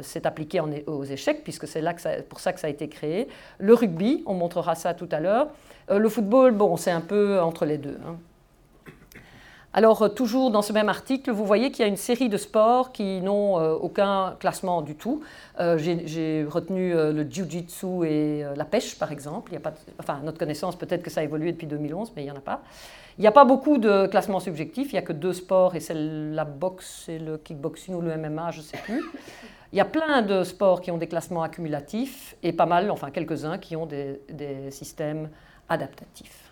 c'est 0.00 0.26
appliqué 0.26 0.60
aux 0.88 1.04
échecs, 1.04 1.44
puisque 1.44 1.68
c'est 1.68 1.82
pour 2.28 2.40
ça 2.40 2.52
que 2.52 2.58
ça 2.58 2.66
a 2.66 2.70
été 2.70 2.88
créé. 2.88 3.28
Le 3.58 3.74
rugby, 3.74 4.24
on 4.26 4.34
montrera 4.34 4.74
ça 4.74 4.92
tout 4.92 5.08
à 5.12 5.20
l'heure. 5.20 5.46
Euh, 5.92 5.98
le 5.98 6.08
football, 6.08 6.52
bon, 6.52 6.76
c'est 6.76 6.90
un 6.90 7.00
peu 7.00 7.40
entre 7.40 7.64
les 7.64 7.78
deux. 7.78 7.98
Hein. 8.06 8.16
Alors, 9.74 10.02
euh, 10.02 10.08
toujours 10.08 10.50
dans 10.50 10.62
ce 10.62 10.72
même 10.72 10.88
article, 10.88 11.30
vous 11.30 11.44
voyez 11.44 11.70
qu'il 11.70 11.82
y 11.82 11.84
a 11.84 11.88
une 11.88 11.96
série 11.96 12.28
de 12.28 12.36
sports 12.36 12.92
qui 12.92 13.20
n'ont 13.20 13.58
euh, 13.58 13.74
aucun 13.74 14.36
classement 14.38 14.82
du 14.82 14.94
tout. 14.94 15.22
J'ai 15.58 16.46
retenu 16.48 16.92
le 16.92 17.22
jiu-jitsu 17.28 18.04
et 18.04 18.44
la 18.56 18.64
pêche, 18.64 18.98
par 18.98 19.12
exemple. 19.12 19.52
Il 19.52 19.54
y 19.54 19.58
a 19.58 19.60
pas 19.60 19.74
enfin, 20.00 20.20
notre 20.24 20.38
connaissance, 20.38 20.76
peut-être 20.76 21.02
que 21.02 21.10
ça 21.10 21.20
a 21.20 21.24
évolué 21.24 21.52
depuis 21.52 21.66
2011, 21.66 22.12
mais 22.16 22.22
il 22.22 22.24
n'y 22.24 22.30
en 22.30 22.36
a 22.36 22.40
pas. 22.40 22.62
Il 23.18 23.20
n'y 23.20 23.26
a 23.26 23.32
pas 23.32 23.44
beaucoup 23.44 23.78
de 23.78 24.06
classements 24.06 24.40
subjectifs. 24.40 24.92
Il 24.92 24.94
n'y 24.94 24.98
a 24.98 25.02
que 25.02 25.12
deux 25.12 25.34
sports, 25.34 25.76
et 25.76 25.80
c'est 25.80 25.94
la 25.94 26.44
boxe 26.44 27.08
et 27.08 27.18
le 27.18 27.36
kickboxing 27.36 27.94
ou 27.94 28.00
le 28.00 28.16
MMA, 28.16 28.50
je 28.50 28.58
ne 28.58 28.64
sais 28.64 28.78
plus. 28.78 29.02
Il 29.72 29.76
y 29.76 29.80
a 29.80 29.84
plein 29.84 30.20
de 30.22 30.42
sports 30.42 30.80
qui 30.80 30.90
ont 30.90 30.98
des 30.98 31.06
classements 31.06 31.42
accumulatifs, 31.42 32.34
et 32.42 32.52
pas 32.52 32.66
mal, 32.66 32.90
enfin 32.90 33.10
quelques-uns, 33.10 33.58
qui 33.58 33.76
ont 33.76 33.86
des, 33.86 34.20
des 34.30 34.70
systèmes 34.70 35.28
adaptatif. 35.68 36.42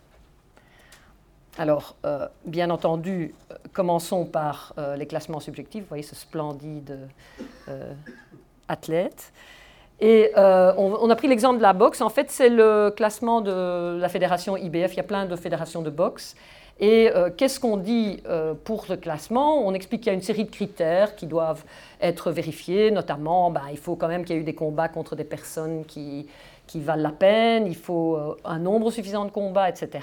Alors, 1.58 1.96
euh, 2.06 2.26
bien 2.46 2.70
entendu, 2.70 3.34
euh, 3.50 3.54
commençons 3.72 4.24
par 4.24 4.72
euh, 4.78 4.96
les 4.96 5.06
classements 5.06 5.40
subjectifs. 5.40 5.82
Vous 5.82 5.88
voyez 5.88 6.02
ce 6.02 6.14
splendide 6.14 6.98
athlète. 8.68 9.32
Et 10.00 10.32
on, 10.36 11.10
a 11.10 11.16
pris 11.16 11.28
l'exemple 11.28 11.58
de 11.58 11.62
la 11.62 11.74
boxe. 11.74 12.00
En 12.00 12.08
fait, 12.08 12.30
c'est 12.30 12.48
le 12.48 12.90
classement 12.96 13.42
de 13.42 13.98
la 14.00 14.08
fédération 14.08 14.56
IBF. 14.56 14.94
Il 14.94 14.96
y 14.96 15.00
a 15.00 15.02
plein 15.02 15.26
de 15.26 15.36
fédérations 15.36 15.82
de 15.82 15.90
boxe. 15.90 16.36
Et 16.78 17.10
qu'est-ce 17.36 17.60
qu'on 17.60 17.76
dit 17.76 18.22
pour 18.64 18.86
le 18.88 18.96
classement? 18.96 19.58
On 19.66 19.74
explique 19.74 20.00
qu'il 20.00 20.10
y 20.10 20.14
a 20.14 20.16
une 20.16 20.22
série 20.22 20.44
de 20.44 20.50
critères 20.50 21.16
qui 21.16 21.26
doivent 21.26 21.64
être 22.00 22.30
vérifiés, 22.30 22.90
notamment 22.90 23.50
bah, 23.50 23.64
il 23.70 23.76
faut 23.76 23.94
quand 23.94 24.08
même 24.08 24.24
qu'il 24.24 24.36
y 24.36 24.38
ait 24.38 24.42
eu 24.42 24.44
des 24.44 24.54
combats 24.54 24.88
contre 24.88 25.16
des 25.16 25.24
personnes 25.24 25.84
qui, 25.84 26.26
qui 26.70 26.80
valent 26.80 27.02
la 27.02 27.10
peine, 27.10 27.66
il 27.66 27.74
faut 27.74 28.16
un 28.44 28.58
nombre 28.60 28.92
suffisant 28.92 29.24
de 29.24 29.30
combats, 29.30 29.68
etc. 29.68 30.00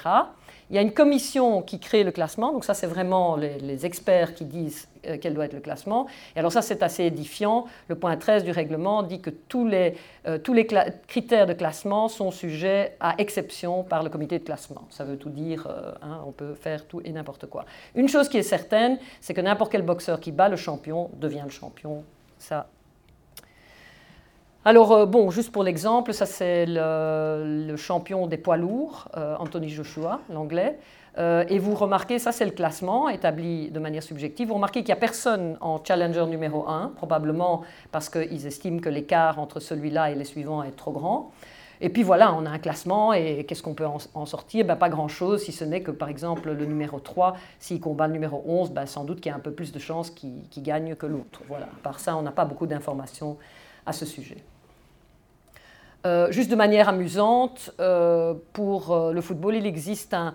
Il 0.70 0.76
y 0.76 0.80
a 0.80 0.82
une 0.82 0.92
commission 0.92 1.62
qui 1.62 1.80
crée 1.80 2.04
le 2.04 2.12
classement, 2.12 2.52
donc 2.52 2.66
ça 2.66 2.74
c'est 2.74 2.88
vraiment 2.88 3.38
les, 3.38 3.86
experts 3.86 4.34
qui 4.34 4.44
disent 4.44 4.90
euh, 5.06 5.18
quel 5.22 5.34
doit 5.34 5.46
être 5.46 5.54
le 5.54 5.62
classement. 5.62 6.08
Et 6.36 6.40
alors 6.40 6.52
ça 6.52 6.62
c'est 6.62 6.84
assez 6.84 7.06
édifiant. 7.06 7.68
Le 7.88 7.96
point 7.96 8.18
13 8.18 8.44
du 8.44 8.52
règlement 8.52 9.02
dit 9.02 9.22
que 9.22 9.30
tous 9.30 9.66
les, 9.66 9.96
euh, 10.28 10.38
tous 10.38 10.52
les 10.52 10.68
critères 11.08 11.48
de 11.48 11.54
classement 11.54 12.10
sont 12.10 12.32
sujets 12.32 12.98
à 13.00 13.16
exception 13.18 13.84
par 13.84 14.04
le 14.04 14.10
comité 14.10 14.40
de 14.40 14.44
classement. 14.44 14.86
Ça 14.90 15.06
veut 15.06 15.18
tout 15.18 15.30
dire, 15.30 15.68
euh, 15.68 15.94
hein, 16.02 16.22
on 16.28 16.34
peut 16.34 16.54
faire 16.54 16.86
tout 16.86 17.02
et 17.06 17.14
n'importe 17.14 17.46
quoi. 17.46 17.64
Une 17.96 18.10
chose 18.10 18.28
qui 18.28 18.38
est 18.38 18.44
certaine, 18.44 19.00
c'est 19.22 19.34
que 19.34 19.42
n'importe 19.42 19.72
quel 19.72 19.84
boxeur 19.84 20.20
qui 20.20 20.34
bat 20.34 20.50
le 20.50 20.58
champion 20.58 21.12
devient 21.18 21.44
le 21.46 21.52
champion. 21.52 22.04
Ça, 22.40 22.68
alors, 24.68 24.92
euh, 24.92 25.06
bon, 25.06 25.30
juste 25.30 25.54
pour 25.54 25.64
l'exemple, 25.64 26.12
ça 26.12 26.26
c'est 26.26 26.66
le, 26.68 27.74
champion 27.78 28.28
des 28.28 28.36
poids 28.36 28.58
lourds, 28.58 29.08
euh, 29.16 29.38
Anthony 29.40 29.70
Joshua, 29.70 30.20
l'anglais. 30.30 30.78
Euh, 31.18 31.46
et 31.48 31.58
vous 31.58 31.74
remarquez, 31.74 32.20
ça 32.20 32.34
c'est 32.34 32.44
le 32.44 32.52
classement 32.52 33.08
établi 33.08 33.72
de 33.72 33.80
manière 33.80 34.04
subjective. 34.04 34.50
Vous 34.50 34.56
remarquez 34.56 34.82
qu'il 34.82 34.90
n'y 34.90 34.98
a 34.98 35.00
personne 35.00 35.56
en 35.62 35.82
challenger 35.82 36.26
numéro 36.26 36.68
1, 36.68 36.92
probablement 36.98 37.62
parce 37.94 38.10
qu'ils 38.10 38.46
estiment 38.46 38.80
que 38.80 38.90
l'écart 38.90 39.40
entre 39.40 39.62
celui-là 39.62 40.12
et 40.12 40.16
les 40.16 40.26
suivants 40.26 40.62
est 40.64 40.76
trop 40.76 40.92
grand. 40.92 41.32
Et 41.80 41.88
puis 41.88 42.04
voilà, 42.04 42.34
on 42.34 42.46
a 42.46 42.50
un 42.50 42.60
classement 42.60 43.14
et 43.14 43.46
qu'est-ce 43.48 43.64
qu'on 43.64 43.74
peut 43.74 43.88
en, 43.88 44.26
sortir? 44.26 44.66
Ben, 44.66 44.76
Pas 44.76 44.90
grand-chose, 44.90 45.44
si 45.44 45.54
ce 45.54 45.64
n'est 45.64 45.82
que 45.82 45.92
par 45.92 46.10
exemple 46.10 46.52
le 46.52 46.66
numéro 46.66 47.00
3, 47.00 47.38
s'il 47.60 47.80
combat 47.80 48.08
le 48.08 48.14
numéro 48.14 48.44
11, 48.46 48.72
ben, 48.72 48.86
sans 48.86 49.06
doute 49.06 49.22
qu'il 49.22 49.30
y 49.30 49.34
a 49.34 49.38
un 49.38 49.40
peu 49.40 49.52
plus 49.52 49.72
de 49.72 49.80
chances 49.80 50.10
qu'il 50.10 50.44
gagne 50.58 50.96
que 50.96 51.06
l'autre. 51.06 51.42
Voilà, 51.48 51.70
par 51.84 52.02
ça, 52.02 52.18
on 52.18 52.22
n'a 52.22 52.32
pas 52.32 52.44
beaucoup 52.44 52.68
d'informations 52.68 53.38
à 53.86 53.94
ce 53.94 54.06
sujet. 54.06 54.44
Euh, 56.08 56.32
juste 56.32 56.50
de 56.50 56.56
manière 56.56 56.88
amusante, 56.88 57.72
euh, 57.82 58.34
pour 58.54 58.92
euh, 58.92 59.12
le 59.12 59.20
football, 59.20 59.56
il 59.56 59.66
existe 59.66 60.14
un, 60.14 60.34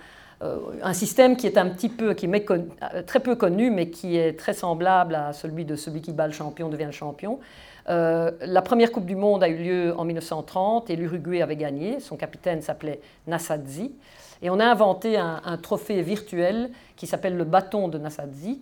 système 0.93 1.37
qui 1.37 1.47
est 1.47 1.57
un 1.57 1.69
petit 1.69 1.89
peu, 1.89 2.15
qui 2.15 2.27
est 2.27 3.07
très 3.07 3.21
peu 3.21 3.37
connu, 3.37 3.71
mais 3.71 3.91
qui 3.91 4.17
est 4.17 4.37
très 4.37 4.55
semblable 4.55 5.15
à 5.15 5.33
celui 5.33 5.65
de 5.65 5.77
celui 5.77 6.03
qui 6.03 6.13
bat 6.13 6.27
le 6.27 6.33
champion 6.33 6.69
devient 6.69 6.87
le 6.87 6.91
champion. 6.91 7.39
la 7.87 8.63
première 8.63 8.91
Coupe 8.91 9.07
du 9.07 9.15
Monde 9.15 9.45
a 9.45 9.49
eu 9.49 9.59
lieu 9.59 9.95
en 9.97 10.05
1930 10.05 10.91
et 10.91 10.97
l'Uruguay 10.97 11.43
avait 11.43 11.55
gagné. 11.55 12.01
Son 12.01 12.17
capitaine 12.17 12.61
s'appelait 12.61 13.01
Nassadzi. 13.29 13.95
Et 14.43 14.51
on 14.51 14.59
a 14.59 14.65
inventé 14.65 15.17
un, 15.17 15.57
trophée 15.63 16.03
virtuel 16.03 16.71
qui 16.97 17.07
s'appelle 17.07 17.37
le 17.37 17.45
bâton 17.45 17.87
de 17.87 17.99
Nassadzi. 17.99 18.61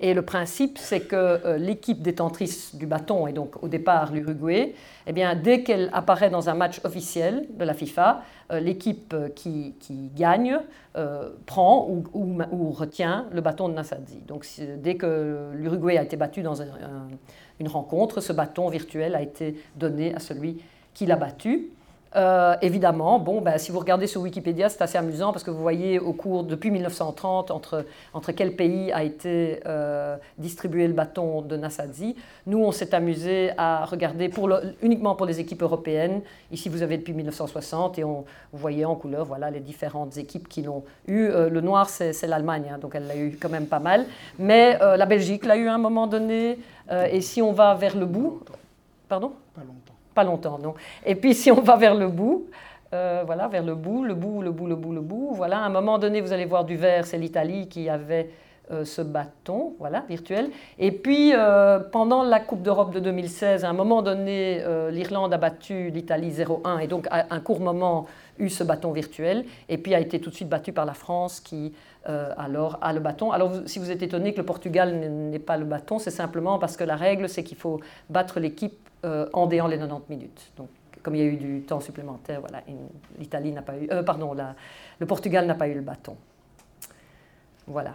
Et 0.00 0.14
le 0.14 0.22
principe, 0.22 0.78
c'est 0.78 1.00
que 1.00 1.16
euh, 1.16 1.58
l'équipe 1.58 2.02
détentrice 2.02 2.74
du 2.76 2.86
bâton, 2.86 3.26
et 3.26 3.32
donc 3.32 3.62
au 3.62 3.68
départ 3.68 4.12
l'Uruguay, 4.12 4.74
eh 5.06 5.12
bien, 5.12 5.34
dès 5.34 5.64
qu'elle 5.64 5.90
apparaît 5.92 6.30
dans 6.30 6.48
un 6.48 6.54
match 6.54 6.80
officiel 6.84 7.46
de 7.50 7.64
la 7.64 7.74
FIFA, 7.74 8.22
euh, 8.52 8.60
l'équipe 8.60 9.12
euh, 9.12 9.28
qui, 9.28 9.74
gagne 10.14 10.58
prend 11.46 11.86
ou, 11.88 12.02
ou, 12.12 12.72
retient 12.72 13.26
le 13.30 13.40
bâton 13.40 13.68
de 13.68 13.74
Nassadzi. 13.74 14.18
Donc 14.26 14.44
dès 14.78 14.96
que 14.96 15.50
l'Uruguay 15.54 15.96
a 15.96 16.02
été 16.02 16.16
battu 16.16 16.42
dans 16.42 16.60
une 16.60 17.68
rencontre, 17.68 18.20
ce 18.20 18.32
bâton 18.32 18.68
virtuel 18.68 19.14
a 19.14 19.22
été 19.22 19.62
donné 19.76 20.12
à 20.12 20.18
celui 20.18 20.60
qui 20.94 21.06
l'a 21.06 21.14
battu. 21.14 21.70
Euh, 22.16 22.56
évidemment, 22.62 23.18
bon, 23.18 23.40
ben, 23.40 23.58
si 23.58 23.70
vous 23.70 23.78
regardez 23.78 24.06
sur 24.06 24.22
Wikipédia, 24.22 24.68
c'est 24.68 24.80
assez 24.82 24.96
amusant 24.96 25.32
parce 25.32 25.44
que 25.44 25.50
vous 25.50 25.60
voyez 25.60 25.98
au 25.98 26.12
cours, 26.12 26.44
depuis 26.44 26.70
1930, 26.70 27.50
entre, 27.50 27.84
entre 28.14 28.32
quel 28.32 28.56
pays 28.56 28.90
a 28.92 29.02
été 29.04 29.60
euh, 29.66 30.16
distribué 30.38 30.86
le 30.86 30.94
bâton 30.94 31.42
de 31.42 31.56
Nassadzi. 31.56 32.16
Nous, 32.46 32.58
on 32.58 32.72
s'est 32.72 32.94
amusé 32.94 33.50
à 33.58 33.84
regarder 33.84 34.28
pour 34.28 34.50
uniquement 34.82 35.14
pour 35.14 35.26
les 35.26 35.40
équipes 35.40 35.62
européennes. 35.62 36.22
Ici, 36.50 36.68
vous 36.68 36.82
avez 36.82 36.96
depuis 36.96 37.12
1960 37.12 37.98
et 37.98 38.04
on, 38.04 38.24
vous 38.52 38.58
voyez 38.58 38.84
en 38.84 38.94
couleur 38.94 39.26
voilà, 39.26 39.50
les 39.50 39.60
différentes 39.60 40.16
équipes 40.16 40.48
qui 40.48 40.62
l'ont 40.62 40.84
eu. 41.06 41.26
Euh, 41.26 41.50
le 41.50 41.60
noir, 41.60 41.88
c'est 41.88 42.26
l'Allemagne, 42.26 42.70
hein, 42.72 42.78
donc 42.78 42.94
elle 42.94 43.06
l'a 43.06 43.16
eu 43.16 43.38
quand 43.40 43.50
même 43.50 43.66
pas 43.66 43.80
mal. 43.80 44.06
Mais 44.38 44.78
la 44.78 45.06
Belgique 45.06 45.44
l'a 45.44 45.56
eu 45.56 45.68
à 45.68 45.74
un 45.74 45.78
moment 45.78 46.06
donné. 46.06 46.58
et 46.90 47.20
si 47.20 47.42
on 47.42 47.52
va 47.52 47.74
vers 47.74 47.96
le 47.96 48.06
bout... 48.06 48.40
Pardon? 49.08 49.32
Pas 49.54 49.62
longtemps 49.62 49.97
pas 50.18 50.24
longtemps, 50.24 50.58
non. 50.58 50.74
Et 51.06 51.14
puis 51.14 51.32
si 51.32 51.52
on 51.52 51.60
va 51.60 51.76
vers 51.76 51.94
le 51.94 52.08
bout, 52.08 52.48
euh, 52.92 53.22
voilà, 53.24 53.46
vers 53.46 53.62
le 53.62 53.76
bout, 53.76 54.02
le 54.02 54.14
bout, 54.14 54.42
le 54.42 54.50
bout, 54.50 54.66
le 54.66 54.74
bout, 54.74 54.92
le 54.92 55.00
bout, 55.00 55.30
voilà, 55.32 55.58
à 55.58 55.66
un 55.66 55.68
moment 55.68 55.96
donné, 55.96 56.20
vous 56.20 56.32
allez 56.32 56.44
voir 56.44 56.64
du 56.64 56.74
vert, 56.74 57.06
c'est 57.06 57.18
l'Italie 57.18 57.68
qui 57.68 57.88
avait 57.88 58.30
euh, 58.72 58.84
ce 58.84 59.00
bâton, 59.00 59.74
voilà, 59.78 60.02
virtuel. 60.08 60.50
Et 60.80 60.90
puis, 60.90 61.30
euh, 61.34 61.78
pendant 61.78 62.24
la 62.24 62.40
Coupe 62.40 62.62
d'Europe 62.62 62.92
de 62.92 62.98
2016, 62.98 63.64
à 63.64 63.68
un 63.68 63.72
moment 63.74 64.02
donné, 64.02 64.60
l'Irlande 64.90 65.32
a 65.32 65.38
battu 65.38 65.90
l'Italie 65.90 66.32
0-1 66.32 66.80
et 66.80 66.88
donc 66.88 67.06
à 67.12 67.26
un 67.30 67.38
court 67.38 67.60
moment 67.60 68.06
eu 68.40 68.48
ce 68.48 68.64
bâton 68.64 68.90
virtuel, 68.90 69.44
et 69.68 69.78
puis 69.78 69.94
a 69.94 70.00
été 70.00 70.20
tout 70.20 70.30
de 70.30 70.34
suite 70.34 70.48
battu 70.48 70.72
par 70.72 70.84
la 70.84 70.94
France 70.94 71.38
qui 71.38 71.72
alors 72.04 72.78
a 72.80 72.92
le 72.92 73.00
bâton. 73.00 73.30
Alors 73.30 73.52
si 73.66 73.78
vous 73.78 73.90
êtes 73.90 74.02
étonné 74.02 74.32
que 74.32 74.38
le 74.38 74.46
Portugal 74.46 74.94
n'ait 74.94 75.38
pas 75.38 75.58
le 75.58 75.66
bâton, 75.66 76.00
c'est 76.00 76.10
simplement 76.10 76.58
parce 76.58 76.76
que 76.76 76.84
la 76.84 76.96
règle, 76.96 77.28
c'est 77.28 77.44
qu'il 77.44 77.58
faut 77.58 77.80
battre 78.08 78.40
l'équipe 78.40 78.87
en 79.04 79.46
déant 79.46 79.66
les 79.66 79.78
90 79.78 80.10
minutes. 80.10 80.52
Donc, 80.56 80.68
comme 81.02 81.14
il 81.14 81.22
y 81.22 81.24
a 81.24 81.26
eu 81.26 81.36
du 81.36 81.62
temps 81.62 81.80
supplémentaire, 81.80 82.40
voilà, 82.40 82.62
l'Italie 83.18 83.52
n'a 83.52 83.62
pas 83.62 83.76
eu, 83.76 83.88
euh, 83.90 84.02
pardon, 84.02 84.36
le 84.98 85.06
Portugal 85.06 85.46
n'a 85.46 85.54
pas 85.54 85.68
eu 85.68 85.74
le 85.74 85.80
bâton. 85.80 86.16
Voilà. 87.66 87.94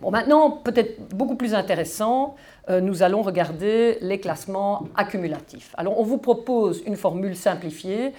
Bon, 0.00 0.10
maintenant, 0.10 0.50
peut-être 0.50 1.14
beaucoup 1.14 1.34
plus 1.34 1.54
intéressant, 1.54 2.36
euh, 2.68 2.80
nous 2.80 3.02
allons 3.02 3.22
regarder 3.22 3.98
les 4.00 4.20
classements 4.20 4.84
accumulatifs. 4.94 5.74
Alors, 5.76 5.98
on 5.98 6.04
vous 6.04 6.18
propose 6.18 6.82
une 6.86 6.96
formule 6.96 7.36
simplifiée 7.36 8.12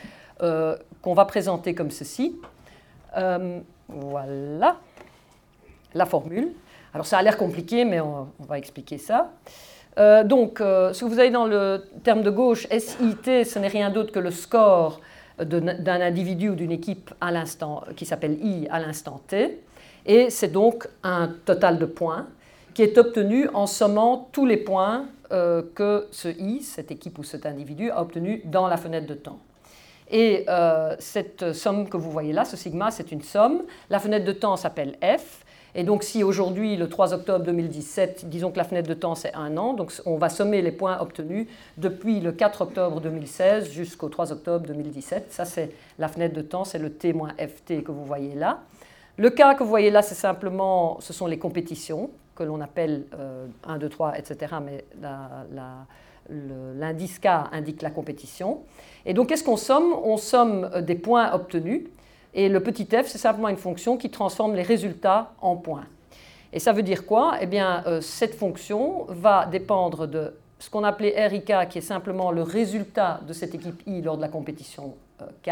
qu'on 1.01 1.13
va 1.13 1.25
présenter 1.25 1.75
comme 1.75 1.91
ceci. 1.91 2.35
voilà 3.87 4.77
la 5.93 6.05
formule. 6.05 6.53
Alors, 6.93 7.05
ça 7.05 7.17
a 7.17 7.21
l'air 7.21 7.37
compliqué, 7.37 7.83
mais 7.83 7.99
on 7.99 8.27
va 8.39 8.57
expliquer 8.57 8.97
ça. 8.97 9.31
Euh, 9.99 10.23
donc, 10.23 10.61
euh, 10.61 10.93
ce 10.93 11.01
que 11.01 11.09
vous 11.09 11.19
avez 11.19 11.29
dans 11.29 11.45
le 11.45 11.83
terme 12.03 12.21
de 12.23 12.29
gauche, 12.29 12.67
SIT, 12.67 13.45
ce 13.45 13.59
n'est 13.59 13.67
rien 13.67 13.89
d'autre 13.89 14.11
que 14.11 14.19
le 14.19 14.31
score 14.31 15.01
d'un 15.39 16.01
individu 16.01 16.49
ou 16.49 16.55
d'une 16.55 16.71
équipe 16.71 17.13
à 17.21 17.31
l'instant, 17.31 17.83
qui 17.95 18.05
s'appelle 18.05 18.37
I 18.43 18.67
à 18.69 18.79
l'instant 18.79 19.21
T. 19.27 19.61
Et 20.05 20.29
c'est 20.29 20.51
donc 20.51 20.87
un 21.03 21.29
total 21.45 21.79
de 21.79 21.85
points 21.85 22.27
qui 22.73 22.83
est 22.83 22.97
obtenu 22.97 23.47
en 23.53 23.65
sommant 23.65 24.29
tous 24.31 24.45
les 24.45 24.57
points 24.57 25.05
euh, 25.31 25.61
que 25.75 26.07
ce 26.11 26.29
I, 26.29 26.61
cette 26.61 26.91
équipe 26.91 27.17
ou 27.19 27.23
cet 27.23 27.45
individu, 27.45 27.89
a 27.89 28.01
obtenu 28.01 28.41
dans 28.45 28.67
la 28.67 28.77
fenêtre 28.77 29.07
de 29.07 29.13
temps. 29.13 29.39
Et 30.11 30.47
cette 30.97 31.53
somme 31.53 31.87
que 31.87 31.95
vous 31.95 32.09
voyez 32.09 32.33
là, 32.33 32.43
ce 32.43 32.57
sigma, 32.57 32.89
c'est 32.89 33.11
une 33.11 33.21
somme. 33.21 33.61
La 33.91 33.99
fenêtre 33.99 34.25
de 34.25 34.31
temps 34.31 34.55
s'appelle 34.55 34.97
F. 35.03 35.45
Et 35.79 35.85
donc 35.85 36.03
si 36.03 36.25
aujourd'hui, 36.25 36.75
le 36.75 36.89
3 36.89 37.13
octobre 37.13 37.45
2017, 37.45 38.27
disons 38.27 38.51
que 38.51 38.57
la 38.57 38.65
fenêtre 38.65 38.89
de 38.89 38.93
temps 38.93 39.15
c'est 39.15 39.33
un 39.33 39.55
an, 39.55 39.73
donc 39.73 39.93
on 40.05 40.17
va 40.17 40.27
sommer 40.27 40.61
les 40.61 40.73
points 40.73 40.99
obtenus 40.99 41.47
depuis 41.77 42.19
le 42.19 42.33
4 42.33 42.63
octobre 42.63 42.99
2016 42.99 43.71
jusqu'au 43.71 44.09
3 44.09 44.33
octobre 44.33 44.67
2017. 44.67 45.31
Ça 45.31 45.45
c'est 45.45 45.71
la 45.97 46.09
fenêtre 46.09 46.35
de 46.35 46.41
temps, 46.41 46.65
c'est 46.65 46.79
le 46.79 46.91
T-FT 46.91 47.81
que 47.85 47.93
vous 47.93 48.03
voyez 48.03 48.35
là. 48.35 48.59
Le 49.15 49.29
cas 49.29 49.55
que 49.55 49.63
vous 49.63 49.69
voyez 49.69 49.89
là, 49.89 50.01
c'est 50.01 50.15
simplement, 50.15 50.97
ce 50.99 51.13
sont 51.13 51.27
les 51.27 51.39
compétitions 51.39 52.09
que 52.35 52.43
l'on 52.43 52.59
appelle 52.59 53.05
1, 53.65 53.77
2, 53.77 53.87
3, 53.87 54.19
etc. 54.19 54.55
Mais 54.61 54.83
l'indice 56.75 57.19
K 57.19 57.27
indique 57.53 57.81
la 57.81 57.89
compétition. 57.89 58.63
Et 59.05 59.13
donc 59.13 59.29
qu'est-ce 59.29 59.45
qu'on 59.45 59.55
somme? 59.55 59.93
On 60.03 60.17
somme 60.17 60.69
des 60.81 60.95
points 60.95 61.31
obtenus 61.31 61.83
et 62.33 62.49
le 62.49 62.59
petit 62.61 62.85
f, 62.85 63.07
c'est 63.07 63.17
simplement 63.17 63.49
une 63.49 63.57
fonction 63.57 63.97
qui 63.97 64.09
transforme 64.09 64.55
les 64.55 64.61
résultats 64.61 65.33
en 65.41 65.55
points. 65.55 65.85
Et 66.51 66.59
ça 66.59 66.73
veut 66.73 66.83
dire 66.83 67.05
quoi? 67.05 67.37
Eh 67.41 67.45
bien, 67.45 67.83
euh, 67.85 68.01
cette 68.01 68.35
fonction 68.35 69.05
va 69.09 69.45
dépendre 69.45 70.07
de 70.07 70.33
ce 70.57 70.69
qu'on 70.69 70.83
appelait 70.83 71.27
RIK, 71.27 71.53
qui 71.69 71.77
est 71.77 71.81
simplement 71.81 72.31
le 72.31 72.41
résultat 72.41 73.21
de 73.27 73.33
cette 73.33 73.55
équipe 73.55 73.81
I 73.85 74.01
lors 74.01 74.17
de 74.17 74.21
la 74.21 74.29
compétition 74.29 74.95
euh, 75.21 75.25
K. 75.43 75.51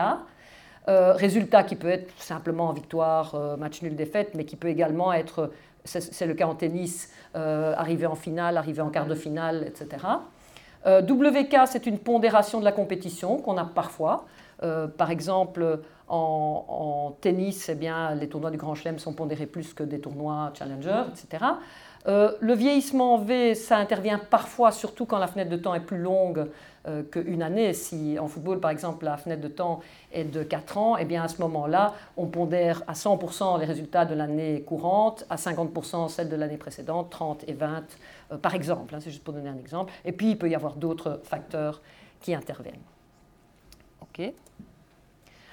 Euh, 0.90 1.14
résultat 1.14 1.64
qui 1.64 1.76
peut 1.76 1.90
être 1.90 2.12
simplement 2.18 2.72
victoire, 2.72 3.36
match 3.58 3.82
nul, 3.82 3.96
défaite, 3.96 4.32
mais 4.36 4.46
qui 4.46 4.56
peut 4.56 4.70
également 4.70 5.12
être, 5.12 5.52
c'est 5.84 6.26
le 6.26 6.34
cas 6.34 6.48
en 6.48 6.56
tennis, 6.56 7.12
arriver 7.34 8.06
en 8.06 8.16
finale, 8.16 8.56
arriver 8.56 8.82
en 8.82 8.90
quart 8.90 9.06
de 9.06 9.16
finale, 9.16 9.66
etc. 9.68 10.06
WK, 10.86 11.58
c'est 11.66 11.88
une 11.88 12.00
pondération 12.00 12.62
de 12.62 12.64
la 12.64 12.72
compétition 12.72 13.38
qu'on 13.38 13.58
a 13.58 13.66
parfois. 13.66 14.28
par 14.98 15.12
exemple, 15.12 15.82
en, 16.08 17.16
tennis, 17.22 17.70
eh 17.70 17.76
bien, 17.76 18.16
les 18.16 18.30
tournois 18.30 18.52
du 18.52 18.58
Grand 18.58 18.76
Chelem 18.76 19.00
sont 19.00 19.14
pondérés 19.14 19.46
plus 19.46 19.74
que 19.74 19.84
des 19.84 20.00
tournois 20.00 20.52
Challenger, 20.54 21.04
etc. 21.10 21.46
le 22.06 22.54
vieillissement 22.54 23.16
en 23.16 23.18
V, 23.18 23.56
ça 23.56 23.78
intervient 23.78 24.18
parfois, 24.18 24.72
surtout 24.72 25.06
quand 25.06 25.18
la 25.18 25.28
fenêtre 25.28 25.50
de 25.50 25.58
temps 25.58 25.74
est 25.74 25.82
plus 25.82 25.98
longue 25.98 26.50
qu'une 27.12 27.44
année. 27.44 27.74
Si 27.74 28.18
en 28.18 28.28
football, 28.28 28.62
par 28.62 28.72
exemple, 28.72 29.04
la 29.04 29.18
fenêtre 29.18 29.42
de 29.42 29.50
temps 29.50 29.82
est 30.14 30.24
de 30.24 30.44
4 30.44 30.78
ans, 30.78 30.96
eh 30.98 31.04
bien 31.04 31.24
à 31.24 31.28
ce 31.28 31.42
moment-là, 31.42 31.94
on 32.16 32.28
pondère 32.28 32.84
à 32.88 32.94
100% 32.94 33.60
les 33.60 33.66
résultats 33.66 34.06
de 34.06 34.16
l'année 34.16 34.62
courante, 34.62 35.26
à 35.30 35.36
50% 35.36 36.08
celles 36.08 36.30
de 36.30 36.36
l'année 36.38 36.56
précédente, 36.56 37.10
30 37.10 37.44
et 37.48 37.54
20 37.54 37.84
par 38.42 38.56
exemple. 38.56 38.96
Hein, 38.96 39.00
c'est 39.02 39.12
juste 39.12 39.26
pour 39.26 39.34
donner 39.34 39.50
un 39.50 39.58
exemple. 39.58 39.92
Et 40.06 40.14
puis, 40.14 40.32
il 40.32 40.38
peut 40.38 40.50
y 40.50 40.56
avoir 40.56 40.76
d'autres 40.76 41.20
facteurs 41.24 41.82
qui 42.22 42.34
interviennent. 42.34 42.76
OK 44.02 44.34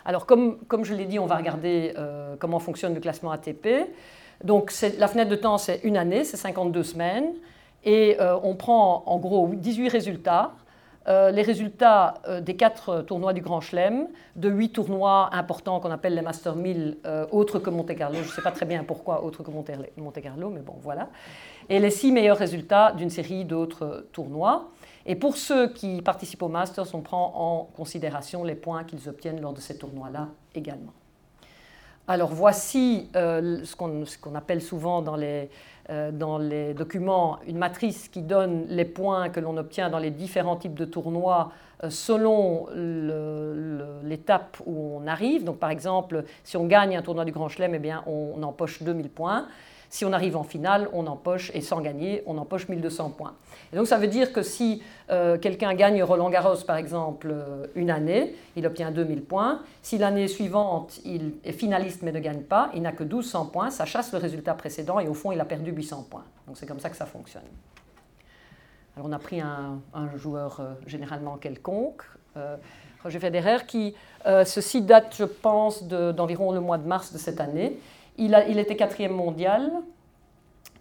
alors, 0.04 0.26
comme, 0.26 0.58
comme 0.66 0.84
je 0.84 0.94
l'ai 0.94 1.06
dit, 1.06 1.18
on 1.18 1.26
va 1.26 1.36
regarder 1.36 1.94
euh, 1.96 2.36
comment 2.38 2.58
fonctionne 2.58 2.94
le 2.94 3.00
classement 3.00 3.30
ATP. 3.30 3.90
Donc, 4.42 4.72
la 4.98 5.08
fenêtre 5.08 5.30
de 5.30 5.36
temps, 5.36 5.58
c'est 5.58 5.80
une 5.84 5.96
année, 5.96 6.24
c'est 6.24 6.36
52 6.36 6.82
semaines. 6.82 7.32
Et 7.84 8.16
euh, 8.20 8.36
on 8.42 8.54
prend 8.54 9.02
en 9.06 9.18
gros 9.18 9.48
18 9.54 9.88
résultats. 9.88 10.52
Euh, 11.06 11.30
les 11.30 11.42
résultats 11.42 12.14
des 12.40 12.56
quatre 12.56 13.02
tournois 13.02 13.34
du 13.34 13.42
Grand 13.42 13.60
Chelem, 13.60 14.08
de 14.36 14.48
huit 14.48 14.70
tournois 14.70 15.28
importants 15.32 15.78
qu'on 15.78 15.90
appelle 15.90 16.14
les 16.14 16.22
Master 16.22 16.56
1000, 16.56 16.98
autres 17.30 17.58
que 17.58 17.68
Monte 17.68 17.94
Carlo. 17.94 18.16
Je 18.16 18.28
ne 18.28 18.32
sais 18.32 18.42
pas 18.42 18.52
très 18.52 18.64
bien 18.66 18.84
pourquoi 18.84 19.22
autres 19.22 19.42
que 19.42 19.50
Monte 19.50 20.22
Carlo, 20.22 20.48
mais 20.48 20.60
bon, 20.60 20.76
voilà. 20.80 21.08
Et 21.68 21.78
les 21.78 21.90
six 21.90 22.10
meilleurs 22.10 22.38
résultats 22.38 22.92
d'une 22.92 23.10
série 23.10 23.44
d'autres 23.44 24.06
tournois. 24.12 24.70
Et 25.06 25.16
pour 25.16 25.36
ceux 25.36 25.68
qui 25.68 26.00
participent 26.02 26.42
au 26.42 26.48
Masters, 26.48 26.94
on 26.94 27.00
prend 27.00 27.32
en 27.34 27.64
considération 27.76 28.42
les 28.44 28.54
points 28.54 28.84
qu'ils 28.84 29.08
obtiennent 29.08 29.40
lors 29.40 29.52
de 29.52 29.60
ces 29.60 29.76
tournois-là 29.76 30.28
également. 30.54 30.92
Alors 32.06 32.34
voici 32.34 33.08
euh, 33.16 33.64
ce 33.64 33.76
qu'on 33.76 34.34
appelle 34.34 34.60
souvent 34.60 35.00
dans 35.00 35.16
les, 35.16 35.48
euh, 35.88 36.12
dans 36.12 36.36
les, 36.36 36.74
documents 36.74 37.38
une 37.46 37.56
matrice 37.56 38.08
qui 38.08 38.20
donne 38.20 38.66
les 38.68 38.84
points 38.84 39.30
que 39.30 39.40
l'on 39.40 39.56
obtient 39.56 39.88
dans 39.88 39.98
les 39.98 40.10
différents 40.10 40.56
types 40.56 40.74
de 40.74 40.84
tournois 40.84 41.52
euh, 41.82 41.88
selon 41.88 42.66
l'étape 44.04 44.58
où 44.66 44.98
on 45.00 45.06
arrive. 45.06 45.44
Donc 45.44 45.58
par 45.58 45.70
exemple, 45.70 46.24
si 46.44 46.58
on 46.58 46.66
gagne 46.66 46.94
un 46.94 47.02
tournoi 47.02 47.24
du 47.24 47.32
Grand 47.32 47.48
Chelem, 47.48 47.74
eh 47.74 47.78
bien, 47.78 48.04
on 48.06 48.42
empoche 48.42 48.82
2000 48.82 49.08
points. 49.08 49.46
Si 49.94 50.04
on 50.04 50.12
arrive 50.12 50.36
en 50.36 50.42
finale, 50.42 50.88
on 50.92 51.06
empoche, 51.06 51.52
et 51.54 51.60
sans 51.60 51.80
gagner, 51.80 52.24
on 52.26 52.36
empoche 52.36 52.68
1200 52.68 53.10
points. 53.10 53.34
Et 53.72 53.76
donc 53.76 53.86
ça 53.86 53.96
veut 53.96 54.08
dire 54.08 54.32
que 54.32 54.42
si 54.42 54.82
euh, 55.08 55.38
quelqu'un 55.38 55.72
gagne 55.74 56.02
Roland 56.02 56.30
Garros, 56.30 56.64
par 56.66 56.78
exemple, 56.78 57.28
euh, 57.30 57.68
une 57.76 57.92
année, 57.92 58.34
il 58.56 58.66
obtient 58.66 58.90
2000 58.90 59.22
points. 59.22 59.62
Si 59.82 59.96
l'année 59.96 60.26
suivante, 60.26 60.98
il 61.04 61.34
est 61.44 61.52
finaliste 61.52 62.02
mais 62.02 62.10
ne 62.10 62.18
gagne 62.18 62.42
pas, 62.42 62.72
il 62.74 62.82
n'a 62.82 62.90
que 62.90 63.04
1200 63.04 63.46
points, 63.52 63.70
ça 63.70 63.84
chasse 63.84 64.10
le 64.10 64.18
résultat 64.18 64.54
précédent 64.54 64.98
et 64.98 65.06
au 65.06 65.14
fond, 65.14 65.30
il 65.30 65.38
a 65.38 65.44
perdu 65.44 65.70
800 65.70 66.08
points. 66.10 66.24
Donc 66.48 66.56
c'est 66.56 66.66
comme 66.66 66.80
ça 66.80 66.90
que 66.90 66.96
ça 66.96 67.06
fonctionne. 67.06 67.44
Alors 68.96 69.08
on 69.08 69.12
a 69.12 69.20
pris 69.20 69.40
un, 69.40 69.78
joueur 70.16 70.58
euh, 70.58 70.72
généralement 70.88 71.36
quelconque, 71.36 72.02
Roger 73.04 73.20
Federer, 73.20 73.58
qui, 73.68 73.94
ceci 74.44 74.82
date, 74.82 75.14
je 75.16 75.22
pense, 75.22 75.84
d'environ 75.84 76.50
le 76.50 76.58
mois 76.58 76.78
de 76.78 76.88
mars 76.88 77.12
de 77.12 77.18
cette 77.18 77.40
année. 77.40 77.78
Il, 78.16 78.58
était 78.58 78.76
quatrième 78.76 79.12
mondial. 79.12 79.72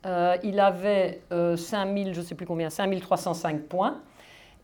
Euh, 0.05 0.37
il 0.43 0.59
avait 0.59 1.21
5000, 1.29 2.09
euh, 2.09 2.13
je 2.13 2.19
ne 2.19 2.25
sais 2.25 2.35
plus 2.35 2.45
combien, 2.45 2.69
5305 2.69 3.63
points. 3.63 4.01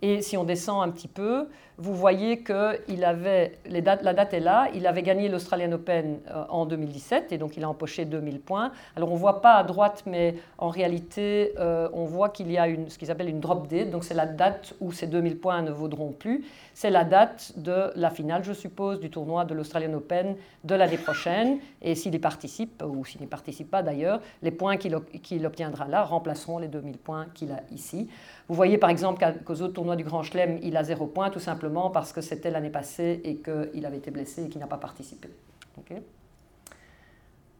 Et 0.01 0.21
si 0.21 0.37
on 0.37 0.43
descend 0.43 0.81
un 0.81 0.89
petit 0.89 1.07
peu, 1.07 1.47
vous 1.77 1.93
voyez 1.93 2.39
que 2.39 2.79
il 2.89 3.05
avait, 3.05 3.57
la 3.69 3.81
date 3.81 4.33
est 4.33 4.39
là, 4.39 4.67
il 4.73 4.85
avait 4.85 5.01
gagné 5.01 5.29
l'Australian 5.29 5.71
Open 5.71 6.19
euh, 6.29 6.43
en 6.49 6.65
2017 6.65 7.31
et 7.31 7.37
donc 7.37 7.55
il 7.57 7.63
a 7.63 7.69
empoché 7.69 8.05
2000 8.05 8.41
points. 8.41 8.71
Alors 8.95 9.11
on 9.11 9.15
ne 9.15 9.19
voit 9.19 9.41
pas 9.41 9.53
à 9.53 9.63
droite, 9.63 10.03
mais 10.05 10.35
en 10.57 10.69
réalité, 10.69 11.53
on 11.93 12.05
voit 12.05 12.29
qu'il 12.29 12.51
y 12.51 12.57
a 12.57 12.67
ce 12.87 12.97
qu'ils 12.97 13.11
appellent 13.11 13.29
une 13.29 13.39
drop 13.39 13.67
date, 13.67 13.91
donc 13.91 14.03
c'est 14.03 14.13
la 14.13 14.25
date 14.25 14.73
où 14.81 14.91
ces 14.91 15.07
2000 15.07 15.37
points 15.37 15.61
ne 15.61 15.71
vaudront 15.71 16.11
plus. 16.11 16.45
C'est 16.73 16.89
la 16.89 17.03
date 17.03 17.53
de 17.57 17.91
la 17.95 18.09
finale, 18.09 18.43
je 18.43 18.53
suppose, 18.53 18.99
du 18.99 19.09
tournoi 19.09 19.43
de 19.45 19.53
l'Australian 19.53 19.93
Open 19.93 20.35
de 20.63 20.75
l'année 20.75 20.97
prochaine. 20.97 21.59
Et 21.81 21.95
s'il 21.95 22.15
y 22.15 22.19
participe, 22.19 22.83
ou 22.87 23.03
s'il 23.05 23.21
n'y 23.21 23.27
participe 23.27 23.69
pas 23.69 23.83
d'ailleurs, 23.83 24.21
les 24.41 24.51
points 24.51 24.77
qu'il 24.77 25.45
obtiendra 25.45 25.87
là 25.87 26.03
remplaceront 26.03 26.57
les 26.57 26.67
2000 26.67 26.97
points 26.97 27.25
qu'il 27.33 27.51
a 27.51 27.61
ici. 27.71 28.09
Vous 28.49 28.55
voyez 28.55 28.79
par 28.79 28.89
exemple 28.89 29.23
qu'aux 29.45 29.61
autres 29.61 29.73
tournois 29.73 29.95
du 29.95 30.03
Grand 30.03 30.23
Chelem, 30.23 30.59
il 30.63 30.75
a 30.75 30.83
zéro 30.83 31.05
point, 31.05 31.29
tout 31.29 31.39
simplement 31.39 31.91
parce 31.91 32.11
que 32.11 32.19
c'était 32.19 32.49
l'année 32.49 32.71
passée 32.71 33.21
et 33.23 33.37
qu'il 33.37 33.85
avait 33.85 33.97
été 33.97 34.09
blessé 34.09 34.45
et 34.45 34.49
qu'il 34.49 34.59
n'a 34.59 34.67
pas 34.67 34.77
participé. 34.77 35.29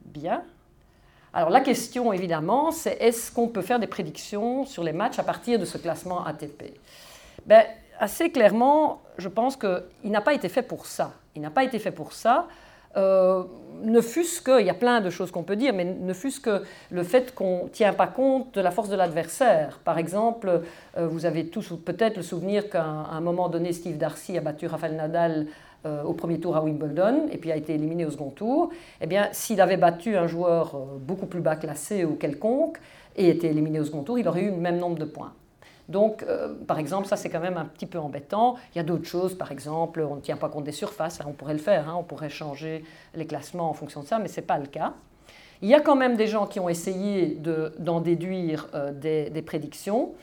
Bien. 0.06 0.43
Alors 1.32 1.52
la 1.52 1.62
question, 1.62 2.12
évidemment, 2.12 2.71
c'est 2.71 2.97
est-ce 2.99 3.32
qu'on 3.32 3.47
peut 3.47 3.62
faire 3.62 3.80
des 3.80 3.88
prédictions 3.88 4.65
sur 4.65 4.84
les 4.84 4.91
matchs 4.91 5.19
à 5.19 5.23
partir 5.23 5.60
de 5.60 5.65
ce 5.65 5.78
classement 5.78 6.25
ATP 6.25 6.63
ben, 7.45 7.63
assez 7.99 8.32
clairement, 8.32 9.02
je 9.17 9.30
pense 9.30 9.56
qu'il 9.56 10.12
n'a 10.12 10.21
pas 10.21 10.34
été 10.34 10.49
fait 10.49 10.63
pour 10.63 10.86
ça. 10.86 11.13
Il 11.36 11.41
n'a 11.41 11.52
pas 11.52 11.63
été 11.63 11.80
fait 11.80 11.91
pour 11.91 12.13
ça. 12.13 12.47
Euh, 12.97 13.43
ne 13.82 14.02
fût-ce 14.02 14.41
que, 14.41 14.60
il 14.60 14.65
y 14.65 14.69
a 14.69 14.73
plein 14.73 14.99
de 14.99 15.10
choses 15.10 15.32
qu'on 15.32 15.43
peut 15.43 15.56
dire, 15.56 15.73
mais 15.73 15.86
ne 15.86 16.13
fût-ce 16.13 16.41
que 16.41 16.63
le 16.91 17.04
fait 17.04 17.34
qu'on 17.34 17.63
ne 17.63 17.69
tient 17.69 17.93
pas 17.93 18.08
compte 18.08 18.54
de 18.54 18.62
la 18.62 18.71
force 18.71 18.89
de 18.89 18.95
l'adversaire. 18.95 19.80
Par 19.86 19.97
exemple, 19.97 20.62
euh, 20.97 21.08
vous 21.08 21.25
avez 21.25 21.47
tous 21.47 21.73
peut-être 21.86 22.17
le 22.17 22.23
souvenir 22.23 22.69
qu'à 22.69 22.84
un 22.84 23.21
moment 23.21 23.47
donné, 23.47 23.71
Steve 23.71 23.97
Darcy 23.97 24.38
a 24.38 24.41
battu 24.41 24.67
Rafael 24.67 24.95
Nadal 24.95 25.47
euh, 25.86 26.04
au 26.04 26.12
premier 26.12 26.41
tour 26.41 26.58
à 26.58 26.63
Wimbledon 26.63 27.28
et 27.32 27.38
puis 27.38 27.54
a 27.54 27.56
été 27.56 27.73
éliminé 27.73 28.06
au 28.06 28.12
second 28.12 28.32
tour. 28.32 28.69
Eh 28.99 29.08
bien, 29.08 29.30
s'il 29.32 29.62
avait 29.62 29.78
battu 29.78 30.17
un 30.17 30.28
joueur 30.28 30.75
beaucoup 30.99 31.28
plus 31.28 31.41
bas 31.41 31.56
classé 31.56 32.04
ou 32.04 32.15
quelconque 32.15 32.80
et 33.15 33.30
été 33.30 33.47
éliminé 33.47 33.80
au 33.80 33.86
second 33.86 34.04
tour, 34.04 34.19
il 34.19 34.28
aurait 34.28 34.43
eu 34.43 34.49
le 34.49 34.58
même 34.58 34.78
nombre 34.78 34.99
de 34.99 35.06
points. 35.06 35.34
Donc, 35.89 36.23
euh, 36.23 36.54
par 36.67 36.78
exemple, 36.78 37.08
ça 37.08 37.17
c'est 37.17 37.30
quand 37.30 37.39
même 37.39 37.58
un 37.58 37.65
petit 37.65 37.88
peu 37.88 37.97
embêtant. 37.97 38.56
Il 38.73 38.78
y 38.78 38.82
a 38.82 38.84
d'autres 38.84 39.08
choses, 39.08 39.36
par 39.36 39.52
exemple, 39.52 40.06
on 40.08 40.15
ne 40.15 40.21
tient 40.21 40.38
pas 40.38 40.47
compte 40.47 40.63
des 40.63 40.71
surfaces, 40.71 41.19
on 41.28 41.34
pourrait 41.34 41.54
le 41.54 41.60
faire, 41.60 41.89
hein. 41.89 41.95
on 41.97 42.04
pourrait 42.04 42.30
changer 42.30 42.84
les 43.15 43.25
classements 43.25 43.69
en 43.69 43.73
fonction 43.73 44.02
de 44.02 44.06
ça, 44.06 44.19
mais 44.19 44.28
ce 44.28 44.39
n'est 44.39 44.45
pas 44.45 44.60
le 44.60 44.67
cas. 44.67 44.93
Il 45.63 45.67
y 45.67 45.73
a 45.73 45.82
quand 45.82 45.95
même 45.95 46.15
des 46.15 46.28
gens 46.28 46.45
qui 46.45 46.60
ont 46.60 46.69
essayé 46.69 47.38
d'en 47.80 48.02
déduire 48.02 48.67
euh, 48.75 48.93
des, 48.93 49.41
prédictions. 49.41 50.13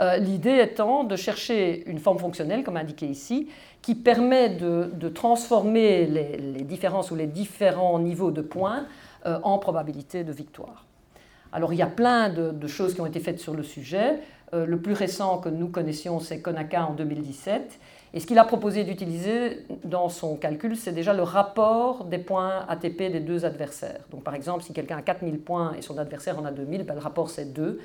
Euh, 0.00 0.18
l'idée 0.18 0.58
étant 0.58 1.04
de 1.04 1.16
chercher 1.16 1.88
une 1.88 1.98
forme 1.98 2.18
fonctionnelle, 2.18 2.62
comme 2.62 2.76
indiqué 2.76 3.06
ici, 3.06 3.48
qui 3.80 3.94
permet 3.94 4.50
de, 4.50 5.08
transformer 5.08 6.06
les, 6.06 6.62
différences 6.64 7.10
ou 7.10 7.16
les 7.16 7.26
différents 7.26 7.98
niveaux 7.98 8.30
de 8.30 8.42
points 8.42 8.86
en 9.24 9.58
probabilité 9.58 10.22
de 10.22 10.32
victoire. 10.32 10.84
Alors 11.54 11.72
il 11.72 11.76
y 11.76 11.82
a 11.82 11.86
plein 11.86 12.28
de, 12.30 12.66
choses 12.66 12.94
qui 12.94 13.00
ont 13.00 13.06
été 13.06 13.20
faites 13.20 13.38
sur 13.38 13.54
le 13.54 13.62
sujet. 13.62 14.18
Euh, 14.54 14.66
le 14.66 14.78
plus 14.78 14.92
récent 14.92 15.38
que 15.38 15.48
nous 15.48 15.68
connaissions, 15.68 16.20
c'est 16.20 16.40
Konaka 16.40 16.86
en 16.86 16.94
2017. 16.94 17.80
Et 18.12 18.20
ce 18.20 18.26
qu'il 18.26 18.38
a 18.38 18.44
proposé 18.44 18.84
d'utiliser 18.84 19.66
dans 19.82 20.08
son 20.08 20.36
calcul, 20.36 20.76
c'est 20.76 20.92
déjà 20.92 21.12
le 21.12 21.24
rapport 21.24 22.04
des 22.04 22.18
points 22.18 22.64
ATP 22.68 23.10
des 23.10 23.18
deux 23.20 23.44
adversaires. 23.44 24.00
Donc 24.12 24.22
par 24.22 24.36
exemple, 24.36 24.62
si 24.62 24.72
quelqu'un 24.72 24.98
a 24.98 25.02
4000 25.02 25.40
points 25.40 25.74
et 25.76 25.82
son 25.82 25.98
adversaire 25.98 26.38
en 26.38 26.44
a 26.44 26.52
2000, 26.52 26.84
ben, 26.84 26.94
le 26.94 27.00
rapport 27.00 27.30
c'est 27.30 27.52
2. 27.52 27.80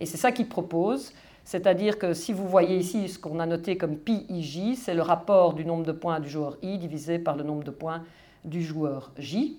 Et 0.00 0.06
c'est 0.06 0.16
ça 0.16 0.32
qu'il 0.32 0.48
propose. 0.48 1.12
C'est-à-dire 1.44 1.98
que 1.98 2.12
si 2.12 2.32
vous 2.32 2.48
voyez 2.48 2.76
ici 2.76 3.08
ce 3.08 3.18
qu'on 3.20 3.38
a 3.38 3.46
noté 3.46 3.76
comme 3.76 3.96
PIJ, 3.96 4.74
c'est 4.74 4.94
le 4.94 5.02
rapport 5.02 5.54
du 5.54 5.64
nombre 5.64 5.84
de 5.84 5.92
points 5.92 6.18
du 6.18 6.28
joueur 6.28 6.58
I 6.62 6.78
divisé 6.78 7.20
par 7.20 7.36
le 7.36 7.44
nombre 7.44 7.62
de 7.62 7.70
points 7.70 8.02
du 8.44 8.62
joueur 8.62 9.12
J. 9.18 9.58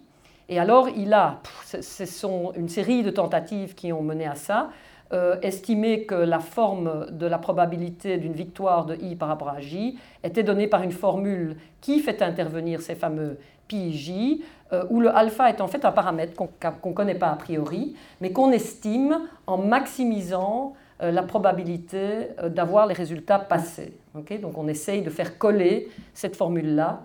Et 0.50 0.60
alors, 0.60 0.90
il 0.90 1.14
a, 1.14 1.42
ce 1.64 2.06
sont 2.06 2.52
une 2.58 2.70
série 2.70 3.04
de 3.04 3.12
tentatives 3.12 3.76
qui 3.76 3.94
ont 3.94 4.02
mené 4.02 4.26
à 4.26 4.36
ça. 4.36 4.72
Euh, 5.12 5.38
estimer 5.42 6.04
que 6.04 6.14
la 6.14 6.38
forme 6.38 7.08
de 7.10 7.26
la 7.26 7.40
probabilité 7.40 8.18
d'une 8.18 8.34
victoire 8.34 8.86
de 8.86 8.96
I 8.96 9.16
par 9.16 9.28
rapport 9.28 9.50
à 9.50 9.60
J 9.60 9.98
était 10.24 10.44
donnée 10.44 10.68
par 10.68 10.84
une 10.84 10.92
formule 10.92 11.58
qui 11.82 12.00
fait 12.00 12.22
intervenir 12.22 12.80
ces 12.80 12.94
fameux 12.94 13.40
PJ, 13.68 14.44
euh, 14.72 14.84
où 14.92 15.02
le 15.02 15.10
alpha 15.10 15.50
est 15.50 15.62
en 15.62 15.68
fait 15.68 15.84
un 15.84 15.92
paramètre 15.92 16.36
qu'on 16.36 16.90
ne 16.90 16.94
connaît 16.94 17.16
pas 17.16 17.30
a 17.30 17.36
priori, 17.38 17.96
mais 18.22 18.32
qu'on 18.32 18.52
estime 18.52 19.22
en 19.48 19.58
maximisant 19.58 20.76
euh, 21.02 21.10
la 21.10 21.24
probabilité 21.24 22.28
d'avoir 22.48 22.86
les 22.86 22.94
résultats 22.94 23.40
passés. 23.40 23.98
Donc 24.14 24.60
on 24.60 24.68
essaye 24.68 25.02
de 25.02 25.10
faire 25.10 25.40
coller 25.40 25.90
cette 26.14 26.36
formule-là 26.36 27.02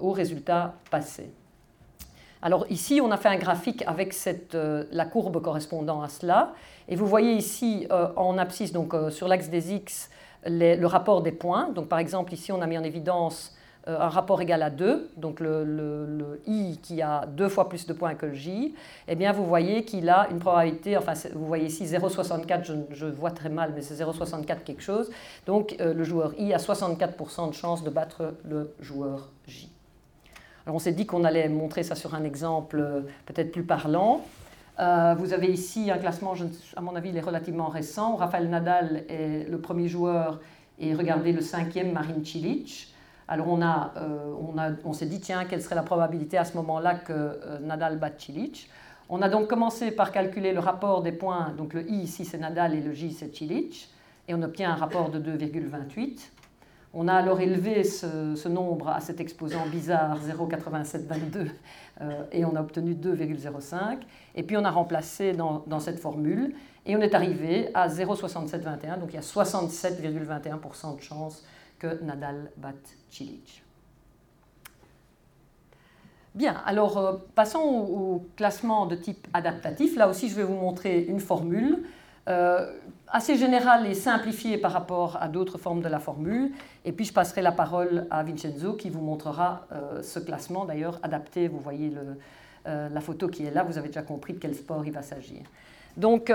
aux 0.00 0.12
résultats 0.12 0.74
passés. 0.90 1.30
Alors 2.42 2.66
ici, 2.70 3.00
on 3.02 3.10
a 3.10 3.16
fait 3.16 3.28
un 3.28 3.38
graphique 3.38 3.82
avec 3.86 4.14
la 4.52 5.04
courbe 5.06 5.40
correspondant 5.40 6.02
à 6.02 6.08
cela. 6.08 6.52
Et 6.88 6.96
vous 6.96 7.06
voyez 7.06 7.32
ici 7.32 7.86
euh, 7.90 8.08
en 8.16 8.38
abscisse, 8.38 8.72
donc 8.72 8.94
euh, 8.94 9.10
sur 9.10 9.28
l'axe 9.28 9.48
des 9.48 9.74
x, 9.74 10.10
le 10.44 10.84
rapport 10.84 11.22
des 11.22 11.32
points. 11.32 11.70
Donc 11.70 11.88
par 11.88 11.98
exemple, 11.98 12.32
ici, 12.32 12.52
on 12.52 12.60
a 12.60 12.66
mis 12.66 12.78
en 12.78 12.84
évidence 12.84 13.56
euh, 13.88 13.98
un 13.98 14.08
rapport 14.08 14.40
égal 14.42 14.62
à 14.62 14.70
2, 14.70 15.12
donc 15.16 15.40
le, 15.40 16.40
i 16.46 16.78
qui 16.82 17.02
a 17.02 17.24
deux 17.26 17.48
fois 17.48 17.68
plus 17.68 17.86
de 17.86 17.92
points 17.92 18.14
que 18.14 18.26
le 18.26 18.34
j, 18.34 18.74
eh 19.08 19.14
bien 19.14 19.32
vous 19.32 19.46
voyez 19.46 19.84
qu'il 19.84 20.08
a 20.08 20.28
une 20.30 20.40
probabilité, 20.40 20.96
enfin 20.96 21.12
vous 21.34 21.46
voyez 21.46 21.66
ici 21.66 21.84
0,64, 21.84 22.64
je, 22.64 22.72
je, 22.90 23.06
vois 23.06 23.30
très 23.30 23.48
mal, 23.48 23.72
mais 23.74 23.82
c'est 23.82 23.94
0,64 23.94 24.64
quelque 24.64 24.82
chose, 24.82 25.08
donc 25.46 25.76
le 25.78 26.02
joueur 26.02 26.34
i 26.36 26.52
a 26.52 26.58
64% 26.58 27.50
de 27.50 27.54
chance 27.54 27.84
de 27.84 27.90
battre 27.90 28.34
le 28.44 28.74
joueur 28.80 29.30
j. 29.46 29.75
Alors 30.66 30.76
on 30.76 30.80
s'est 30.80 30.92
dit 30.92 31.06
qu'on 31.06 31.22
allait 31.22 31.48
montrer 31.48 31.84
ça 31.84 31.94
sur 31.94 32.16
un 32.16 32.24
exemple 32.24 33.04
peut-être 33.24 33.52
plus 33.52 33.62
parlant. 33.62 34.22
Euh, 34.78 35.14
vous 35.16 35.32
avez 35.32 35.46
ici 35.46 35.90
un 35.92 35.98
classement, 35.98 36.34
à 36.74 36.80
mon 36.80 36.96
avis, 36.96 37.10
il 37.10 37.16
est 37.16 37.20
relativement 37.20 37.68
récent. 37.68 38.16
Rafael 38.16 38.48
Nadal 38.48 39.04
est 39.08 39.48
le 39.48 39.58
premier 39.58 39.88
joueur 39.88 40.40
et 40.78 40.92
regardez 40.94 41.32
le 41.32 41.40
cinquième, 41.40 41.92
Marin 41.92 42.22
Cilic. 42.24 42.92
Alors 43.28 43.48
on, 43.48 43.62
a, 43.62 43.92
euh, 43.96 44.32
on, 44.40 44.58
a, 44.58 44.70
on 44.84 44.92
s'est 44.92 45.06
dit, 45.06 45.20
tiens, 45.20 45.44
quelle 45.44 45.62
serait 45.62 45.74
la 45.74 45.82
probabilité 45.82 46.36
à 46.36 46.44
ce 46.44 46.56
moment-là 46.56 46.96
que 46.96 47.12
euh, 47.12 47.58
Nadal 47.60 47.98
batte 47.98 48.20
Cilic 48.20 48.68
On 49.08 49.22
a 49.22 49.28
donc 49.28 49.48
commencé 49.48 49.90
par 49.90 50.12
calculer 50.12 50.52
le 50.52 50.60
rapport 50.60 51.02
des 51.02 51.12
points, 51.12 51.52
donc 51.56 51.74
le 51.74 51.88
I 51.90 52.02
ici 52.02 52.24
c'est 52.24 52.38
Nadal 52.38 52.74
et 52.74 52.80
le 52.80 52.92
J 52.92 53.12
c'est 53.12 53.34
Cilic, 53.34 53.88
et 54.28 54.34
on 54.34 54.42
obtient 54.42 54.70
un 54.70 54.76
rapport 54.76 55.10
de 55.10 55.18
2,28. 55.18 56.20
On 56.98 57.08
a 57.08 57.14
alors 57.14 57.42
élevé 57.42 57.84
ce, 57.84 58.48
nombre 58.48 58.88
à 58.88 59.00
cet 59.00 59.20
exposant 59.20 59.66
bizarre 59.66 60.18
0,8722 60.18 61.50
euh, 62.00 62.24
et 62.32 62.46
on 62.46 62.56
a 62.56 62.60
obtenu 62.62 62.94
2,05. 62.94 63.98
Et 64.34 64.42
puis 64.42 64.56
on 64.56 64.64
a 64.64 64.70
remplacé 64.70 65.34
dans, 65.34 65.78
cette 65.78 65.98
formule 65.98 66.54
et 66.86 66.96
on 66.96 67.00
est 67.02 67.14
arrivé 67.14 67.68
à 67.74 67.88
0,6721. 67.88 68.98
Donc 68.98 69.10
il 69.10 69.16
y 69.16 69.18
a 69.18 69.20
67,21% 69.20 70.96
de 70.96 71.02
chance 71.02 71.44
que 71.78 72.02
Nadal 72.02 72.50
batte 72.56 72.96
Cilic. 73.10 73.62
Bien, 76.34 76.62
alors 76.64 76.96
euh, 76.96 77.16
passons 77.34 77.58
au, 77.58 78.26
classement 78.36 78.86
de 78.86 78.96
type 78.96 79.28
adaptatif. 79.34 79.96
Là 79.96 80.08
aussi, 80.08 80.30
je 80.30 80.34
vais 80.36 80.44
vous 80.44 80.56
montrer 80.56 81.02
une 81.02 81.20
formule 81.20 81.84
euh, 82.28 82.72
assez 83.16 83.36
générale 83.36 83.86
et 83.86 83.94
simplifiée 83.94 84.58
par 84.58 84.72
rapport 84.72 85.18
à 85.20 85.28
d'autres 85.28 85.58
formes 85.58 85.80
de 85.80 85.88
la 85.88 85.98
formule. 85.98 86.52
Et 86.84 86.92
puis, 86.92 87.04
je 87.04 87.12
passerai 87.12 87.42
la 87.42 87.52
parole 87.52 88.06
à 88.10 88.22
Vincenzo 88.22 88.74
qui 88.74 88.90
vous 88.90 89.00
montrera 89.00 89.66
euh, 89.72 90.02
ce 90.02 90.18
classement, 90.18 90.64
d'ailleurs 90.64 90.98
adapté. 91.02 91.48
Vous 91.48 91.60
voyez 91.60 91.92
la 92.66 93.00
photo 93.00 93.28
qui 93.28 93.44
est 93.46 93.52
là, 93.52 93.62
vous 93.62 93.78
avez 93.78 93.88
déjà 93.88 94.02
compris 94.02 94.32
de 94.32 94.38
quel 94.40 94.54
sport 94.54 94.84
il 94.84 94.92
va 94.92 95.02
s'agir. 95.02 95.42
Donc, 95.96 96.32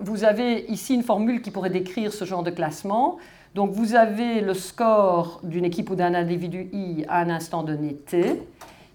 vous 0.00 0.24
avez 0.24 0.66
ici 0.70 0.94
une 0.94 1.02
formule 1.02 1.40
qui 1.40 1.50
pourrait 1.50 1.70
décrire 1.70 2.12
ce 2.12 2.26
genre 2.26 2.42
de 2.42 2.50
classement. 2.50 3.18
Donc 3.54 3.70
vous 3.72 3.94
avez 3.94 4.40
le 4.40 4.54
score 4.54 5.40
d'une 5.42 5.66
équipe 5.66 5.90
ou 5.90 5.94
d'un 5.94 6.14
individu 6.14 6.70
I 6.72 7.04
à 7.08 7.20
un 7.20 7.28
instant 7.28 7.62
donné 7.62 7.94
T, 7.94 8.42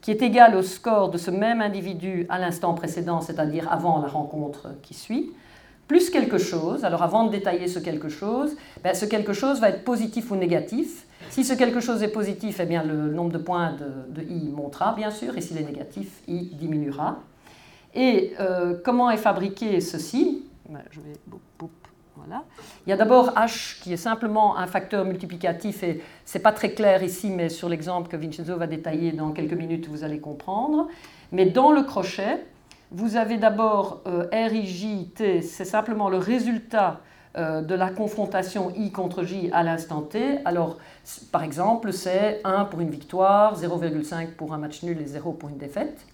qui 0.01 0.09
est 0.09 0.21
égal 0.23 0.55
au 0.55 0.63
score 0.63 1.11
de 1.11 1.17
ce 1.19 1.29
même 1.29 1.61
individu 1.61 2.25
à 2.29 2.39
l'instant 2.39 2.73
précédent, 2.73 3.21
c'est-à-dire 3.21 3.71
avant 3.71 4.01
la 4.01 4.07
rencontre 4.07 4.69
qui 4.81 4.95
suit, 4.95 5.31
plus 5.87 6.09
quelque 6.09 6.37
chose. 6.37 6.83
Alors 6.85 7.03
avant 7.03 7.25
de 7.25 7.31
détailler 7.31 7.67
ce 7.67 7.79
quelque 7.79 8.09
chose, 8.09 8.55
ben, 8.83 8.93
ce 8.93 9.05
quelque 9.05 9.33
chose 9.33 9.59
va 9.59 9.69
être 9.69 9.83
positif 9.83 10.31
ou 10.31 10.35
négatif. 10.35 11.05
Si 11.29 11.43
ce 11.43 11.53
quelque 11.53 11.79
chose 11.79 12.03
est 12.03 12.11
positif, 12.11 12.59
eh 12.61 12.65
bien, 12.65 12.83
le 12.83 13.11
nombre 13.11 13.31
de 13.31 13.37
points 13.37 13.75
de, 14.09 14.21
I 14.21 14.49
montera, 14.49 14.93
bien 14.93 15.11
sûr, 15.11 15.37
et 15.37 15.41
s'il 15.41 15.57
est 15.57 15.63
négatif, 15.63 16.21
I 16.27 16.51
diminuera. 16.53 17.19
Et 17.93 18.33
euh, 18.39 18.75
comment 18.83 19.09
est 19.09 19.17
fabriqué 19.17 19.81
ceci? 19.81 20.43
Ben, 20.69 20.81
vais 20.93 21.37
il 22.85 22.89
y 22.89 22.93
a 22.93 22.97
d'abord 22.97 23.33
h 23.35 23.81
qui 23.81 23.93
est 23.93 23.97
simplement 23.97 24.57
un 24.57 24.67
facteur 24.67 25.05
multiplicatif 25.05 25.83
et 25.83 26.01
ce 26.25 26.37
n'est 26.37 26.41
pas 26.41 26.51
très 26.51 26.71
clair 26.71 27.03
ici, 27.03 27.29
mais 27.29 27.49
sur 27.49 27.69
l'exemple 27.69 28.09
que 28.09 28.17
Vincenzo 28.17 28.55
va 28.57 28.67
détailler 28.67 29.11
dans 29.11 29.31
quelques 29.31 29.53
minutes, 29.53 29.87
vous 29.87 30.03
allez 30.03 30.19
comprendre. 30.19 30.87
Mais 31.31 31.45
dans 31.45 31.71
le 31.71 31.83
crochet, 31.83 32.45
vous 32.91 33.15
avez 33.15 33.37
d'abord 33.37 34.01
euh, 34.07 34.27
RIJ, 34.31 35.09
c'est 35.15 35.65
simplement 35.65 36.09
le 36.09 36.17
résultat 36.17 37.01
euh, 37.37 37.61
de 37.61 37.75
la 37.75 37.89
confrontation 37.89 38.71
I 38.75 38.91
contre 38.91 39.23
J 39.23 39.49
à 39.51 39.63
l'instant 39.63 40.01
T. 40.01 40.39
Alors, 40.45 40.77
par 41.31 41.43
exemple, 41.43 41.93
c'est 41.93 42.41
1 42.43 42.65
pour 42.65 42.81
une 42.81 42.89
victoire, 42.89 43.59
0,5 43.59 44.31
pour 44.31 44.53
un 44.53 44.57
match 44.57 44.83
nul 44.83 45.01
et 45.01 45.05
0 45.05 45.33
pour 45.33 45.49
une 45.49 45.57
défaite. 45.57 46.05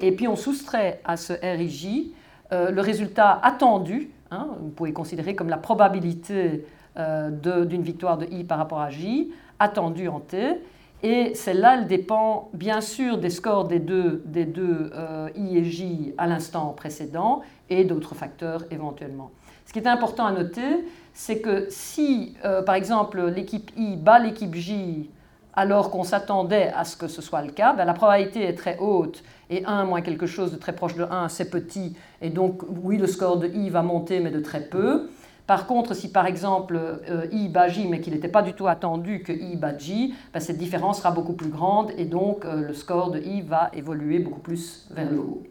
Et 0.00 0.12
puis 0.12 0.26
on 0.26 0.36
soustrait 0.36 1.00
à 1.04 1.16
ce 1.16 1.32
RIJ 1.32 2.12
euh, 2.52 2.70
le 2.70 2.80
résultat 2.80 3.40
attendu 3.42 4.10
Hein, 4.32 4.48
vous 4.60 4.70
pouvez 4.70 4.94
considérer 4.94 5.34
comme 5.34 5.50
la 5.50 5.58
probabilité 5.58 6.64
euh, 6.96 7.64
d'une 7.66 7.82
victoire 7.82 8.16
de 8.16 8.24
I 8.26 8.44
par 8.44 8.56
rapport 8.56 8.80
à 8.80 8.88
J, 8.88 9.30
attendue 9.58 10.08
en 10.08 10.20
T. 10.20 10.58
Et 11.02 11.34
celle-là, 11.34 11.78
elle 11.78 11.88
dépend 11.88 12.48
bien 12.52 12.80
sûr 12.80 13.18
des 13.18 13.30
scores 13.30 13.66
des 13.66 13.80
deux, 13.80 14.22
des 14.24 14.44
deux 14.44 14.90
euh, 14.94 15.28
I 15.34 15.58
et 15.58 15.64
J 15.64 16.14
à 16.16 16.28
l'instant 16.28 16.68
précédent 16.76 17.42
et 17.68 17.84
d'autres 17.84 18.14
facteurs 18.14 18.64
éventuellement. 18.70 19.32
Ce 19.66 19.72
qui 19.72 19.80
est 19.80 19.88
important 19.88 20.26
à 20.26 20.32
noter, 20.32 20.84
c'est 21.12 21.40
que 21.40 21.66
si, 21.70 22.36
euh, 22.44 22.62
par 22.62 22.76
exemple, 22.76 23.20
l'équipe 23.26 23.70
I 23.76 23.96
bat 23.96 24.20
l'équipe 24.20 24.54
J 24.54 25.10
alors 25.54 25.90
qu'on 25.90 26.04
s'attendait 26.04 26.72
à 26.74 26.84
ce 26.84 26.96
que 26.96 27.08
ce 27.08 27.20
soit 27.20 27.42
le 27.42 27.50
cas, 27.50 27.74
ben, 27.74 27.84
la 27.84 27.94
probabilité 27.94 28.44
est 28.44 28.54
très 28.54 28.78
haute 28.78 29.22
et 29.50 29.64
1 29.66 29.84
moins 29.84 30.00
quelque 30.00 30.26
chose 30.26 30.52
de 30.52 30.56
très 30.56 30.72
proche 30.72 30.94
de 30.94 31.04
1, 31.04 31.28
c'est 31.28 31.50
petit, 31.50 31.94
et 32.22 32.30
donc 32.30 32.62
oui, 32.82 32.96
le 32.96 33.06
score 33.06 33.38
de 33.38 33.48
i 33.48 33.68
va 33.68 33.82
monter, 33.82 34.20
mais 34.20 34.30
de 34.30 34.40
très 34.40 34.62
peu. 34.62 35.10
Par 35.46 35.66
contre, 35.66 35.94
si 35.94 36.10
par 36.10 36.26
exemple 36.26 36.76
euh, 36.76 37.26
i 37.32 37.48
bat 37.48 37.68
j, 37.68 37.88
mais 37.88 38.00
qu'il 38.00 38.12
n'était 38.12 38.28
pas 38.28 38.42
du 38.42 38.52
tout 38.52 38.68
attendu 38.68 39.22
que 39.22 39.32
i 39.32 39.56
bat 39.56 39.76
j, 39.76 40.14
ben, 40.32 40.40
cette 40.40 40.58
différence 40.58 40.98
sera 40.98 41.10
beaucoup 41.10 41.32
plus 41.32 41.48
grande, 41.48 41.90
et 41.96 42.04
donc 42.04 42.44
euh, 42.44 42.68
le 42.68 42.74
score 42.74 43.10
de 43.10 43.18
i 43.18 43.42
va 43.42 43.70
évoluer 43.74 44.20
beaucoup 44.20 44.40
plus 44.40 44.88
vers 44.92 45.10
le 45.10 45.18
haut. 45.18 45.42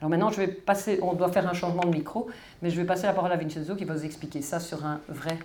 Alors 0.00 0.10
maintenant, 0.10 0.30
je 0.30 0.38
vais 0.38 0.48
passer, 0.48 0.98
on 1.02 1.12
doit 1.12 1.28
faire 1.28 1.48
un 1.48 1.52
changement 1.52 1.82
de 1.82 1.90
micro, 1.90 2.28
mais 2.60 2.70
je 2.70 2.80
vais 2.80 2.86
passer 2.86 3.06
la 3.06 3.12
parole 3.12 3.30
à 3.30 3.36
Vincenzo 3.36 3.76
qui 3.76 3.84
va 3.84 3.94
vous 3.94 4.04
expliquer 4.04 4.42
ça 4.42 4.58
sur 4.58 4.84
un 4.84 5.00
vrai 5.08 5.38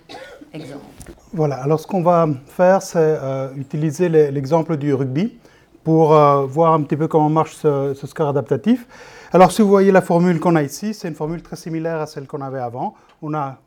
exemple. 0.52 0.84
Voilà, 1.32 1.56
alors 1.56 1.78
ce 1.78 1.86
qu'on 1.86 2.02
va 2.02 2.26
faire, 2.46 2.82
c'est 2.82 2.98
euh, 2.98 3.52
utiliser 3.56 4.08
l'exemple 4.08 4.76
du 4.76 4.94
rugby 4.94 5.38
pour 5.84 6.08
voir 6.08 6.74
un 6.74 6.82
petit 6.82 6.96
peu 6.96 7.08
comment 7.08 7.30
marche 7.30 7.54
ce, 7.54 7.94
score 8.04 8.28
adaptatif. 8.28 8.86
Alors 9.32 9.52
si 9.52 9.62
vous 9.62 9.68
voyez 9.68 9.90
la 9.90 10.02
formule 10.02 10.38
qu'on 10.38 10.56
a 10.56 10.62
ici, 10.62 10.92
c'est 10.92 11.08
une 11.08 11.14
formule 11.14 11.42
très 11.42 11.56
similaire 11.56 12.00
à 12.00 12.06
celle 12.06 12.26
qu'on 12.26 12.42
avait 12.42 12.58
avant. 12.58 12.94
On 13.22 13.32
a 13.34 13.58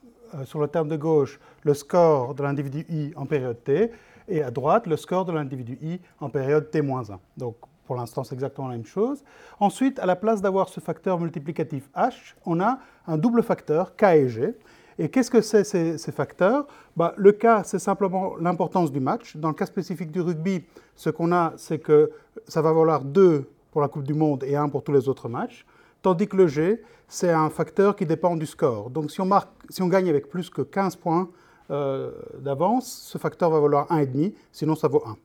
sur 0.46 0.60
le 0.60 0.67
terme 0.67 0.88
de 0.88 0.98
gauche 0.98 1.39
le 1.63 1.74
score 1.74 2.34
de 2.34 2.44
l'individu 2.44 2.86
i 2.89 3.12
en 3.15 3.26
période 3.26 3.63
t 3.63 3.91
et 4.28 4.44
à 4.44 4.52
droite 4.52 4.88
le 4.88 4.98
score 4.98 5.26
de 5.26 5.32
l'individu 5.32 5.78
i 5.82 6.00
en 6.20 6.30
période 6.30 6.70
t-1. 6.70 7.17
Donc 7.38 7.56
pour 7.86 7.96
l'instant 7.96 8.24
c'est 8.24 8.36
exactement 8.36 8.67
la 8.67 8.76
même 8.76 8.86
chose. 8.86 9.24
Ensuite, 9.60 10.00
à 10.00 10.06
la 10.06 10.15
place 10.15 10.41
d'avoir 10.41 10.70
ce 10.70 10.80
facteur 10.80 11.20
multiplicatif 11.20 11.89
h, 11.96 12.36
on 12.46 12.60
a 12.60 12.80
un 13.08 13.17
double 13.17 13.44
facteur 13.44 13.96
k 13.96 14.04
et 14.04 14.30
g. 14.30 14.56
Et 15.00 15.10
qu'est-ce 15.10 15.32
que 15.32 15.41
c'est 15.41 15.63
ces, 15.63 16.12
facteurs? 16.12 16.67
Bah, 16.96 17.13
Le 17.17 17.32
cas, 17.32 17.63
c'est 17.63 17.80
simplement 17.80 18.36
l'importance 18.38 18.91
du 18.91 19.00
match. 19.00 19.36
Dans 19.36 19.48
le 19.48 19.56
cas 19.56 19.65
spécifique 19.65 20.12
du 20.12 20.22
rugby, 20.22 20.63
ce 20.96 21.10
qu'on 21.10 21.32
a, 21.32 21.54
c'est 21.58 21.80
que 21.80 22.12
ça 22.48 22.62
va 22.62 22.72
valoir 22.72 23.04
2 23.04 23.50
pour 23.72 23.82
la 23.82 23.88
Coupe 23.88 24.04
du 24.04 24.13
Monde 24.13 24.44
et 24.44 24.56
1 24.56 24.70
pour 24.70 24.84
tous 24.84 24.91
les 24.91 25.10
autres 25.10 25.28
matchs. 25.28 25.65
Tandis 26.02 26.28
que 26.28 26.38
le 26.38 26.48
G, 26.48 26.82
c'est 27.08 27.32
un 27.32 27.50
facteur 27.50 27.96
qui 27.96 28.06
dépend 28.06 28.36
du 28.36 28.46
score. 28.46 28.90
Donc 28.90 29.12
si 29.12 29.22
on, 29.22 29.88
gagne 29.88 30.10
avec 30.10 30.30
plus 30.30 30.50
que 30.50 30.62
15 30.62 30.96
points 30.96 31.30
euh, 31.70 32.12
d'avance, 32.40 32.92
ce 33.12 33.18
facteur 33.18 33.50
va 33.50 33.60
valoir 33.60 33.88
1,5, 33.90 34.34
sinon 34.52 34.76
ça 34.76 34.88
vaut 34.88 35.04
1. 35.06 35.16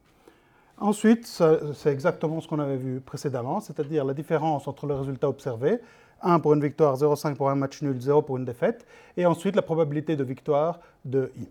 Ensuite, 0.79 1.27
c'est 1.27 1.91
exactement 1.91 2.41
ce 2.41 2.49
qu'on 2.49 2.59
avait 2.59 2.77
vu 2.77 3.01
précédemment, 3.01 3.61
c'est-à-dire 3.61 4.05
la 4.05 4.13
différence 4.13 4.69
entre 4.69 4.87
le 4.87 4.95
résultat 4.95 5.29
observé 5.29 5.79
1 6.23 6.41
pour 6.41 6.53
une 6.53 6.61
victoire, 6.61 6.97
0,5 6.97 7.35
pour 7.35 7.49
un 7.49 7.55
match 7.55 7.81
nul, 7.83 7.99
0 7.99 8.23
pour 8.23 8.37
une 8.37 8.45
défaite, 8.45 8.85
et 9.17 9.25
ensuite 9.25 9.57
la 9.57 9.63
probabilité 9.63 10.17
de 10.17 10.25
victoire 10.25 10.81
de 11.05 11.31
I. 11.39 11.49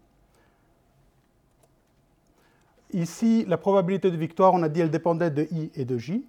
Ici, 2.94 3.46
la 3.48 3.58
probabilité 3.58 4.12
de 4.12 4.18
victoire, 4.18 4.54
on 4.54 4.62
a 4.62 4.70
dit 4.70 4.82
elle 4.82 4.92
dépendait 4.92 5.32
de 5.32 5.48
I 5.52 5.72
et 5.76 5.86
de 5.86 5.98
J. 5.98 6.26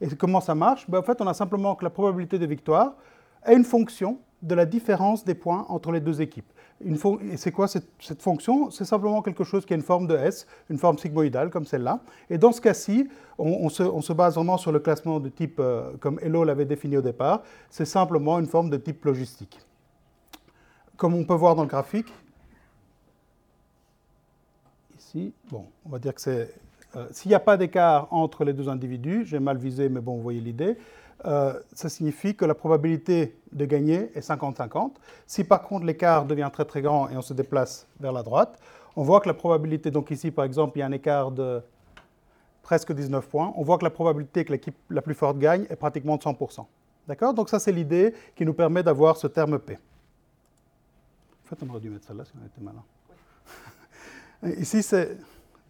Et 0.00 0.08
comment 0.08 0.40
ça 0.40 0.54
marche? 0.54 0.88
Ben, 0.88 0.98
En 0.98 1.02
fait, 1.02 1.20
on 1.20 1.26
a 1.26 1.34
simplement 1.34 1.74
que 1.74 1.84
la 1.84 1.90
probabilité 1.90 2.38
de 2.38 2.46
victoire 2.46 2.94
est 3.44 3.54
une 3.54 3.64
fonction 3.64 4.18
de 4.42 4.54
la 4.54 4.66
différence 4.66 5.24
des 5.24 5.34
points 5.34 5.66
entre 5.68 5.90
les 5.90 6.00
deux 6.00 6.20
équipes. 6.20 6.52
Et 6.84 7.36
c'est 7.36 7.50
quoi 7.50 7.66
cette, 7.66 8.22
fonction? 8.22 8.70
C'est 8.70 8.84
simplement 8.84 9.20
quelque 9.20 9.42
chose 9.42 9.66
qui 9.66 9.72
a 9.72 9.76
une 9.76 9.82
forme 9.82 10.06
de 10.06 10.16
S, 10.16 10.46
une 10.70 10.78
forme 10.78 10.96
sigmoïdale 10.96 11.50
comme 11.50 11.66
celle-là. 11.66 12.00
Et 12.30 12.38
dans 12.38 12.52
ce 12.52 12.60
cas-ci, 12.60 13.08
on, 13.36 13.68
se, 13.68 14.12
base 14.12 14.36
vraiment 14.36 14.58
sur 14.58 14.70
le 14.70 14.78
classement 14.78 15.18
de 15.18 15.28
type, 15.28 15.58
euh, 15.58 15.96
comme 15.98 16.20
Hello 16.22 16.44
l'avait 16.44 16.64
défini 16.64 16.96
au 16.96 17.02
départ, 17.02 17.42
c'est 17.68 17.84
simplement 17.84 18.38
une 18.38 18.46
forme 18.46 18.70
de 18.70 18.76
type 18.76 19.04
logistique. 19.04 19.58
Comme 20.96 21.14
on 21.14 21.24
peut 21.24 21.34
voir 21.34 21.56
dans 21.56 21.62
le 21.62 21.68
graphique, 21.68 22.12
ici, 24.96 25.32
bon, 25.50 25.66
on 25.84 25.88
va 25.88 25.98
dire 25.98 26.14
que 26.14 26.20
c'est... 26.20 26.54
Euh, 26.98 27.06
s'il 27.12 27.28
n'y 27.28 27.34
a 27.34 27.40
pas 27.40 27.56
d'écart 27.56 28.08
entre 28.10 28.44
les 28.44 28.52
deux 28.52 28.68
individus, 28.68 29.24
j'ai 29.24 29.38
mal 29.38 29.56
visé, 29.56 29.88
mais 29.88 30.00
bon, 30.00 30.16
vous 30.16 30.22
voyez 30.22 30.40
l'idée, 30.40 30.76
euh, 31.24 31.58
ça 31.72 31.88
signifie 31.88 32.34
que 32.34 32.44
la 32.44 32.54
probabilité 32.54 33.36
de 33.52 33.64
gagner 33.64 34.10
est 34.14 34.20
50-50. 34.20 34.92
Si 35.26 35.44
par 35.44 35.62
contre 35.62 35.84
l'écart 35.84 36.24
devient 36.24 36.50
très 36.52 36.64
très 36.64 36.82
grand 36.82 37.08
et 37.08 37.16
on 37.16 37.22
se 37.22 37.34
déplace 37.34 37.86
vers 38.00 38.12
la 38.12 38.22
droite, 38.22 38.58
on 38.96 39.02
voit 39.02 39.20
que 39.20 39.28
la 39.28 39.34
probabilité, 39.34 39.90
donc 39.90 40.10
ici 40.10 40.30
par 40.30 40.44
exemple 40.44 40.78
il 40.78 40.80
y 40.80 40.82
a 40.82 40.86
un 40.86 40.92
écart 40.92 41.30
de 41.30 41.60
presque 42.62 42.92
19 42.92 43.26
points, 43.28 43.52
on 43.56 43.62
voit 43.62 43.78
que 43.78 43.84
la 43.84 43.90
probabilité 43.90 44.44
que 44.44 44.52
l'équipe 44.52 44.76
la 44.90 45.02
plus 45.02 45.14
forte 45.14 45.38
gagne 45.38 45.66
est 45.70 45.76
pratiquement 45.76 46.16
de 46.16 46.22
100%. 46.22 46.64
D'accord? 47.08 47.34
Donc 47.34 47.48
ça 47.48 47.58
c'est 47.58 47.72
l'idée 47.72 48.14
qui 48.36 48.44
nous 48.44 48.54
permet 48.54 48.82
d'avoir 48.82 49.16
ce 49.16 49.26
terme 49.26 49.58
P. 49.58 49.74
En 51.44 51.48
fait 51.48 51.56
on 51.64 51.70
aurait 51.70 51.80
dû 51.80 51.90
mettre 51.90 52.06
celle-là 52.06 52.24
si 52.24 52.32
on 52.40 52.46
était 52.46 52.60
malin. 52.60 52.84
ici 54.60 54.84
c'est... 54.84 55.16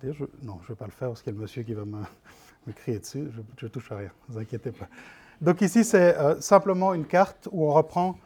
Non, 0.02 0.12
je 0.12 0.22
ne 0.22 0.68
vais 0.68 0.74
pas 0.74 0.84
le 0.84 0.92
faire 0.92 1.08
parce 1.08 1.22
qu'il 1.22 1.32
y 1.32 1.34
a 1.34 1.38
le 1.38 1.42
monsieur 1.42 1.62
qui 1.62 1.74
va 1.74 1.84
me, 1.84 2.02
crier 2.74 2.98
dessus, 2.98 3.28
je 3.56 3.66
ne 3.66 3.70
touche 3.70 3.90
à 3.90 3.96
rien, 3.96 4.10
ne 4.28 4.34
vous 4.34 4.40
inquiétez 4.40 4.70
pas. 4.70 4.86
Donc 5.40 5.60
ici, 5.60 5.84
c'est 5.84 6.16
euh, 6.16 6.40
simplement 6.40 6.94
une 6.94 7.04
carte 7.04 7.48
où 7.52 7.64
on 7.64 7.72
reprend 7.72 8.16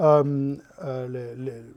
euh, 0.00 0.56
euh, 0.84 1.34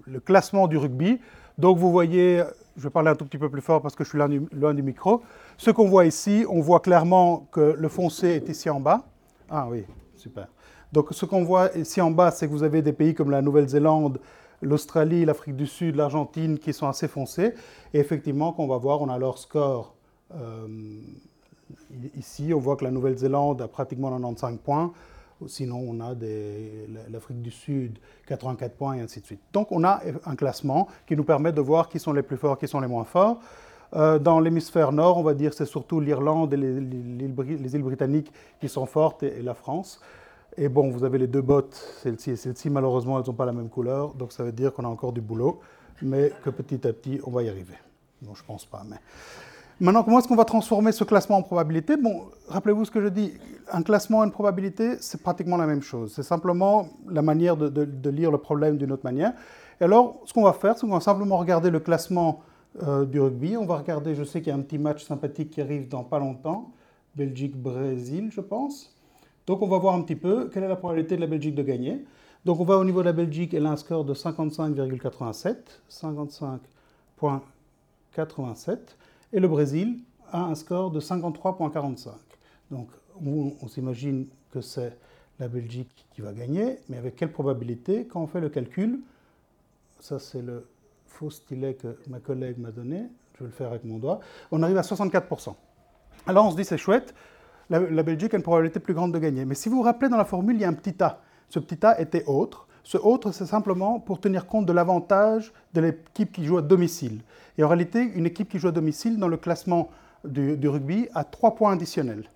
le, 0.07 0.19
classement 0.19 0.67
du 0.67 0.77
rugby. 0.77 1.19
Donc 1.57 1.77
vous 1.77 1.91
voyez, 1.91 2.43
je 2.77 2.83
vais 2.83 2.89
parler 2.89 3.09
un 3.09 3.15
tout 3.15 3.25
petit 3.25 3.37
peu 3.37 3.49
plus 3.49 3.61
fort 3.61 3.81
parce 3.81 3.95
que 3.95 4.03
je 4.03 4.09
suis 4.09 4.17
loin 4.17 4.73
du 4.73 4.83
micro. 4.83 5.21
Ce 5.57 5.71
qu'on 5.71 5.87
voit 5.87 6.05
ici, 6.05 6.45
on 6.49 6.61
voit 6.61 6.81
clairement 6.81 7.47
que 7.51 7.75
le 7.77 7.89
foncé 7.89 8.29
est 8.29 8.49
ici 8.49 8.69
en 8.69 8.79
bas. 8.79 9.05
Ah 9.49 9.67
oui, 9.69 9.85
super. 10.15 10.47
Donc 10.91 11.07
ce 11.11 11.25
qu'on 11.25 11.43
voit 11.43 11.75
ici 11.77 12.01
en 12.01 12.11
bas, 12.11 12.31
c'est 12.31 12.47
que 12.47 12.51
vous 12.51 12.63
avez 12.63 12.81
des 12.81 12.93
pays 12.93 13.13
comme 13.13 13.31
la 13.31 13.41
Nouvelle-Zélande, 13.41 14.19
l'Australie, 14.61 15.25
l'Afrique 15.25 15.55
du 15.55 15.67
Sud, 15.67 15.95
l'Argentine 15.95 16.57
qui 16.59 16.73
sont 16.73 16.87
assez 16.87 17.07
foncés. 17.07 17.53
Et 17.93 17.99
effectivement, 17.99 18.53
qu'on 18.53 18.67
va 18.67 18.77
voir, 18.77 19.01
on 19.01 19.09
a 19.09 19.17
leur 19.17 19.37
score. 19.37 19.93
euh, 20.35 20.67
Ici, 22.15 22.53
on 22.53 22.59
voit 22.59 22.75
que 22.75 22.83
la 22.83 22.91
Nouvelle-Zélande 22.91 23.61
a 23.61 23.67
pratiquement 23.67 24.09
95 24.11 24.57
points. 24.63 24.93
Sinon, 25.47 25.83
on 25.89 25.99
a 25.99 26.13
l'Afrique 27.09 27.41
du 27.41 27.51
Sud, 27.51 27.97
84 28.27 28.75
points, 28.75 28.93
et 28.95 29.01
ainsi 29.01 29.19
de 29.19 29.25
suite. 29.25 29.41
Donc, 29.51 29.71
on 29.71 29.83
a 29.83 30.01
un 30.25 30.35
classement 30.35 30.87
qui 31.07 31.15
nous 31.15 31.23
permet 31.23 31.51
de 31.51 31.61
voir 31.61 31.89
qui 31.89 31.99
sont 31.99 32.13
les 32.13 32.21
plus 32.23 32.37
forts, 32.37 32.57
qui 32.57 32.67
sont 32.67 32.79
les 32.79 32.87
moins 32.87 33.03
forts. 33.03 33.39
Euh, 33.95 34.19
dans 34.19 34.39
l'hémisphère 34.39 34.91
nord, 34.91 35.17
on 35.17 35.23
va 35.23 35.33
dire 35.33 35.53
c'est 35.53 35.65
surtout 35.65 35.99
l'Irlande 35.99 36.53
et 36.53 36.57
les, 36.57 36.79
les- 36.79 37.27
les- 37.27 37.57
les 37.57 37.75
îles 37.75 37.83
britanniques 37.83 38.31
qui 38.59 38.67
sont 38.69 38.85
fortes 38.85 39.23
et 39.23 39.41
la 39.41 39.53
France. 39.53 39.99
Et 40.57 40.69
bon, 40.69 40.89
vous 40.89 41.03
avez 41.03 41.17
les 41.17 41.27
deux 41.27 41.41
bottes, 41.41 41.75
celle-ci 42.01 42.31
et 42.31 42.35
celle-ci, 42.35 42.69
malheureusement, 42.69 43.19
elles 43.19 43.27
n'ont 43.27 43.33
pas 43.33 43.45
la 43.45 43.51
même 43.51 43.69
couleur, 43.69 44.13
donc 44.13 44.31
ça 44.31 44.43
veut 44.43 44.53
dire 44.53 44.73
qu'on 44.73 44.85
a 44.85 44.87
encore 44.87 45.11
du 45.11 45.19
boulot, 45.21 45.59
mais 46.01 46.31
que 46.43 46.49
petit 46.49 46.87
à 46.87 46.93
petit, 46.93 47.19
on 47.25 47.31
va 47.31 47.43
y 47.43 47.49
arriver. 47.49 47.75
Bon, 48.21 48.33
je 48.33 48.43
pense 48.43 48.65
pas, 48.65 48.83
mais... 48.89 48.97
Maintenant, 49.81 50.03
comment 50.03 50.19
est-ce 50.19 50.27
qu'on 50.29 50.37
va 50.37 50.45
transformer 50.45 50.93
ce 50.93 51.03
classement 51.03 51.35
en 51.35 51.41
probabilité? 51.41 51.97
Bon, 51.97 52.27
rappelez-vous 52.47 52.85
ce 52.85 52.91
que 52.91 53.01
je 53.01 53.09
dis. 53.09 53.33
Un 53.69 53.81
classement 53.81 54.23
et 54.23 54.25
une 54.25 54.31
probabilité, 54.31 54.95
c'est 55.01 55.21
pratiquement 55.21 55.57
la 55.57 55.67
même 55.67 55.81
chose. 55.81 56.13
C'est 56.15 56.23
simplement 56.23 56.87
la 57.09 57.21
manière 57.21 57.57
de 57.57 58.09
lire 58.09 58.31
le 58.31 58.37
problème 58.37 58.77
d'une 58.77 58.93
autre 58.93 59.03
manière. 59.03 59.33
Et 59.81 59.83
alors, 59.83 60.21
ce 60.23 60.33
qu'on 60.33 60.43
va 60.43 60.53
faire, 60.53 60.77
c'est 60.77 60.87
qu'on 60.87 60.93
va 60.93 61.01
simplement 61.01 61.37
regarder 61.37 61.69
le 61.69 61.81
classement 61.81 62.39
euh, 62.83 63.03
du 63.03 63.19
rugby. 63.19 63.57
On 63.57 63.65
va 63.65 63.75
regarder, 63.75 64.15
je 64.15 64.23
sais 64.23 64.39
qu'il 64.39 64.47
y 64.47 64.51
a 64.51 64.55
un 64.55 64.61
petit 64.61 64.77
match 64.77 65.03
sympathique 65.03 65.49
qui 65.49 65.59
arrive 65.59 65.89
dans 65.89 66.05
pas 66.05 66.19
longtemps. 66.19 66.71
Belgique-Brésil, 67.15 68.29
je 68.31 68.39
pense. 68.39 68.94
Donc, 69.47 69.61
on 69.61 69.67
va 69.67 69.77
voir 69.77 69.95
un 69.95 70.01
petit 70.01 70.15
peu 70.15 70.49
quelle 70.49 70.63
est 70.63 70.67
la 70.67 70.75
probabilité 70.75 71.15
de 71.15 71.21
la 71.21 71.27
Belgique 71.27 71.55
de 71.55 71.63
gagner. 71.63 72.03
Donc, 72.45 72.59
on 72.59 72.63
va 72.63 72.77
au 72.77 72.85
niveau 72.85 73.01
de 73.01 73.05
la 73.05 73.13
Belgique, 73.13 73.53
elle 73.53 73.65
a 73.65 73.71
un 73.71 73.77
score 73.77 74.05
de 74.05 74.13
55,87. 74.13 75.55
55,87 75.89 78.77
et 79.33 79.39
le 79.39 79.47
Brésil 79.47 79.99
a 80.31 80.45
un 80.45 80.55
score 80.55 80.91
de 80.91 80.99
53,45. 80.99 82.09
Donc 82.71 82.89
on, 83.25 83.67
s'imagine 83.67 84.27
que 84.51 84.61
c'est 84.61 84.97
la 85.39 85.47
Belgique 85.47 86.05
qui 86.13 86.21
va 86.21 86.33
gagner, 86.33 86.79
mais 86.89 86.97
avec 86.97 87.15
quelle 87.15 87.31
probabilité? 87.31 88.05
Quand 88.05 88.21
on 88.21 88.27
fait 88.27 88.41
le 88.41 88.49
calcul, 88.49 88.99
ça 89.99 90.19
c'est 90.19 90.41
le 90.41 90.67
faux 91.07 91.29
stylet 91.29 91.75
que 91.75 91.97
ma 92.07 92.19
collègue 92.19 92.57
m'a 92.57 92.71
donné, 92.71 93.03
je 93.35 93.39
vais 93.39 93.45
le 93.45 93.51
faire 93.51 93.67
avec 93.67 93.83
mon 93.83 93.97
doigt, 93.97 94.19
on 94.51 94.63
arrive 94.63 94.77
à 94.77 94.81
64%. 94.81 95.55
Alors 96.27 96.47
on 96.47 96.51
se 96.51 96.55
dit 96.55 96.65
c'est 96.65 96.77
chouette, 96.77 97.13
la, 97.69 98.03
Belgique 98.03 98.33
a 98.33 98.37
une 98.37 98.43
probabilité 98.43 98.79
plus 98.79 98.93
grande 98.93 99.13
de 99.13 99.19
gagner. 99.19 99.45
Mais 99.45 99.55
si 99.55 99.69
vous 99.69 99.77
vous 99.77 99.81
rappelez 99.81 100.09
dans 100.09 100.17
la 100.17 100.25
formule, 100.25 100.55
il 100.55 100.61
y 100.61 100.65
a 100.65 100.69
un 100.69 100.73
petit 100.73 101.01
a. 101.03 101.19
Ce 101.49 101.59
petit 101.59 101.85
a 101.85 101.99
était 101.99 102.23
autre. 102.25 102.67
Ce 102.83 102.97
autre, 102.97 103.31
c'est 103.31 103.45
simplement 103.45 103.99
pour 103.99 104.19
tenir 104.19 104.45
compte 104.45 104.65
de 104.65 104.73
l'avantage 104.73 105.51
de 105.73 105.81
l'équipe 105.81 106.31
qui 106.31 106.45
joue 106.45 106.57
à 106.57 106.61
domicile. 106.61 107.21
Et 107.57 107.63
en 107.63 107.67
réalité, 107.67 107.99
une 107.99 108.27
équipe 108.27 108.49
qui 108.49 108.59
joue 108.59 108.67
à 108.67 108.71
domicile 108.71 109.17
dans 109.17 109.27
le 109.27 109.37
classement 109.37 109.89
du, 110.23 110.57
du 110.57 110.67
rugby 110.67 111.07
a 111.13 111.23
trois 111.23 111.55
points 111.55 111.73
additionnels. 111.73 112.29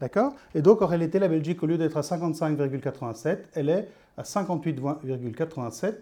D'accord? 0.00 0.34
Et 0.54 0.60
donc, 0.60 0.82
en 0.82 0.86
réalité, 0.86 1.18
la 1.18 1.28
Belgique, 1.28 1.62
au 1.62 1.66
lieu 1.66 1.78
d'être 1.78 1.96
à 1.96 2.02
55,87, 2.02 3.38
elle 3.54 3.70
est 3.70 3.88
à 4.18 4.22
58,87. 4.22 5.94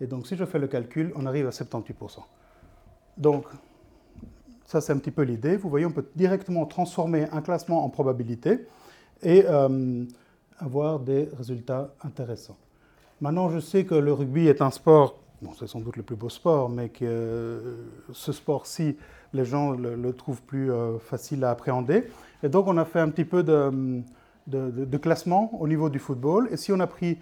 Et 0.00 0.06
donc, 0.06 0.26
si 0.26 0.36
je 0.36 0.44
fais 0.44 0.58
le 0.58 0.66
calcul, 0.66 1.12
on 1.14 1.26
arrive 1.26 1.46
à 1.46 1.50
78%. 1.50 2.20
Donc, 3.16 3.44
ça, 4.68 4.82
c'est 4.82 4.92
un 4.92 4.98
petit 4.98 5.10
peu 5.10 5.22
l'idée. 5.22 5.56
Vous 5.56 5.70
voyez, 5.70 5.86
on 5.86 5.90
peut 5.90 6.04
directement 6.14 6.66
transformer 6.66 7.26
un 7.32 7.40
classement 7.40 7.86
en 7.86 7.88
probabilité 7.88 8.66
et 9.22 9.44
euh, 9.48 10.04
avoir 10.58 11.00
des 11.00 11.30
résultats 11.38 11.94
intéressants. 12.04 12.58
Maintenant, 13.22 13.48
je 13.48 13.60
sais 13.60 13.86
que 13.86 13.94
le 13.94 14.12
rugby 14.12 14.46
est 14.46 14.60
un 14.60 14.70
sport, 14.70 15.16
bon, 15.40 15.52
c'est 15.58 15.66
sans 15.66 15.80
doute 15.80 15.96
le 15.96 16.02
plus 16.02 16.16
beau 16.16 16.28
sport, 16.28 16.68
mais 16.68 16.90
que 16.90 16.98
euh, 17.02 17.76
ce 18.12 18.30
sport-ci, 18.30 18.98
les 19.32 19.46
gens 19.46 19.70
le, 19.70 20.12
trouvent 20.12 20.42
plus 20.42 20.70
euh, 20.70 20.98
facile 20.98 21.44
à 21.44 21.50
appréhender. 21.50 22.04
Et 22.42 22.50
donc, 22.50 22.66
on 22.66 22.76
a 22.76 22.84
fait 22.84 23.00
un 23.00 23.08
petit 23.08 23.24
peu 23.24 23.42
de, 23.42 24.02
de, 24.46 24.96
classement 24.98 25.50
au 25.58 25.66
niveau 25.66 25.88
du 25.88 25.98
football. 25.98 26.46
Et 26.50 26.58
si 26.58 26.72
on 26.72 26.80
a 26.80 26.86
pris, 26.86 27.16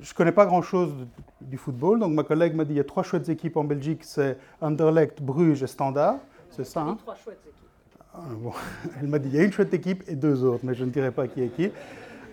je 0.00 0.12
ne 0.12 0.14
connais 0.14 0.30
pas 0.30 0.46
grand-chose 0.46 0.92
du 1.40 1.56
football, 1.56 1.98
donc 1.98 2.12
ma 2.12 2.22
collègue 2.22 2.54
m'a 2.54 2.64
dit 2.64 2.74
il 2.74 2.76
y 2.76 2.80
a 2.80 2.84
trois 2.84 3.02
chouettes 3.02 3.28
équipes 3.28 3.56
en 3.56 3.64
Belgique, 3.64 4.04
c'est 4.04 4.38
Anderlecht, 4.60 5.20
Bruges 5.20 5.64
et 5.64 5.66
Standard. 5.66 6.18
C'est 6.56 6.64
ça, 6.64 6.80
hein 6.82 6.96
Trois 7.00 7.14
chouettes 7.14 7.40
équipes. 7.46 7.68
ah, 8.14 8.20
bon, 8.38 8.52
Elle 9.00 9.08
m'a 9.08 9.18
dit 9.18 9.28
il 9.28 9.34
y 9.36 9.38
a 9.40 9.42
une 9.44 9.52
chouette 9.52 9.72
équipe 9.74 10.04
et 10.06 10.14
deux 10.16 10.44
autres, 10.44 10.64
mais 10.64 10.74
je 10.74 10.84
ne 10.84 10.90
dirai 10.90 11.10
pas 11.10 11.26
qui 11.28 11.42
est 11.42 11.48
qui. 11.48 11.70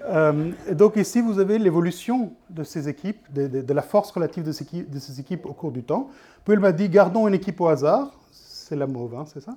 Euh, 0.05 0.51
et 0.67 0.75
donc 0.75 0.95
ici, 0.95 1.21
vous 1.21 1.39
avez 1.39 1.59
l'évolution 1.59 2.31
de 2.49 2.63
ces 2.63 2.87
équipes, 2.87 3.21
de, 3.33 3.47
de- 3.47 3.61
de 3.61 3.73
la 3.73 3.81
force 3.81 4.11
relative 4.11 4.43
de 4.43 4.51
ces, 4.53 4.63
équipes, 4.63 4.89
de 4.89 4.99
ces 4.99 5.19
équipes 5.19 5.45
au 5.45 5.53
cours 5.53 5.71
du 5.71 5.83
temps. 5.83 6.09
Puis 6.45 6.53
elle 6.53 6.59
m'a 6.59 6.71
dit 6.71 6.87
gardons 6.89 7.27
une 7.27 7.33
équipe 7.33 7.59
au 7.61 7.67
hasard, 7.67 8.11
c'est 8.31 8.75
la 8.77 8.87
mauve, 8.87 9.15
hein, 9.15 9.25
c'est 9.25 9.41
ça? 9.41 9.55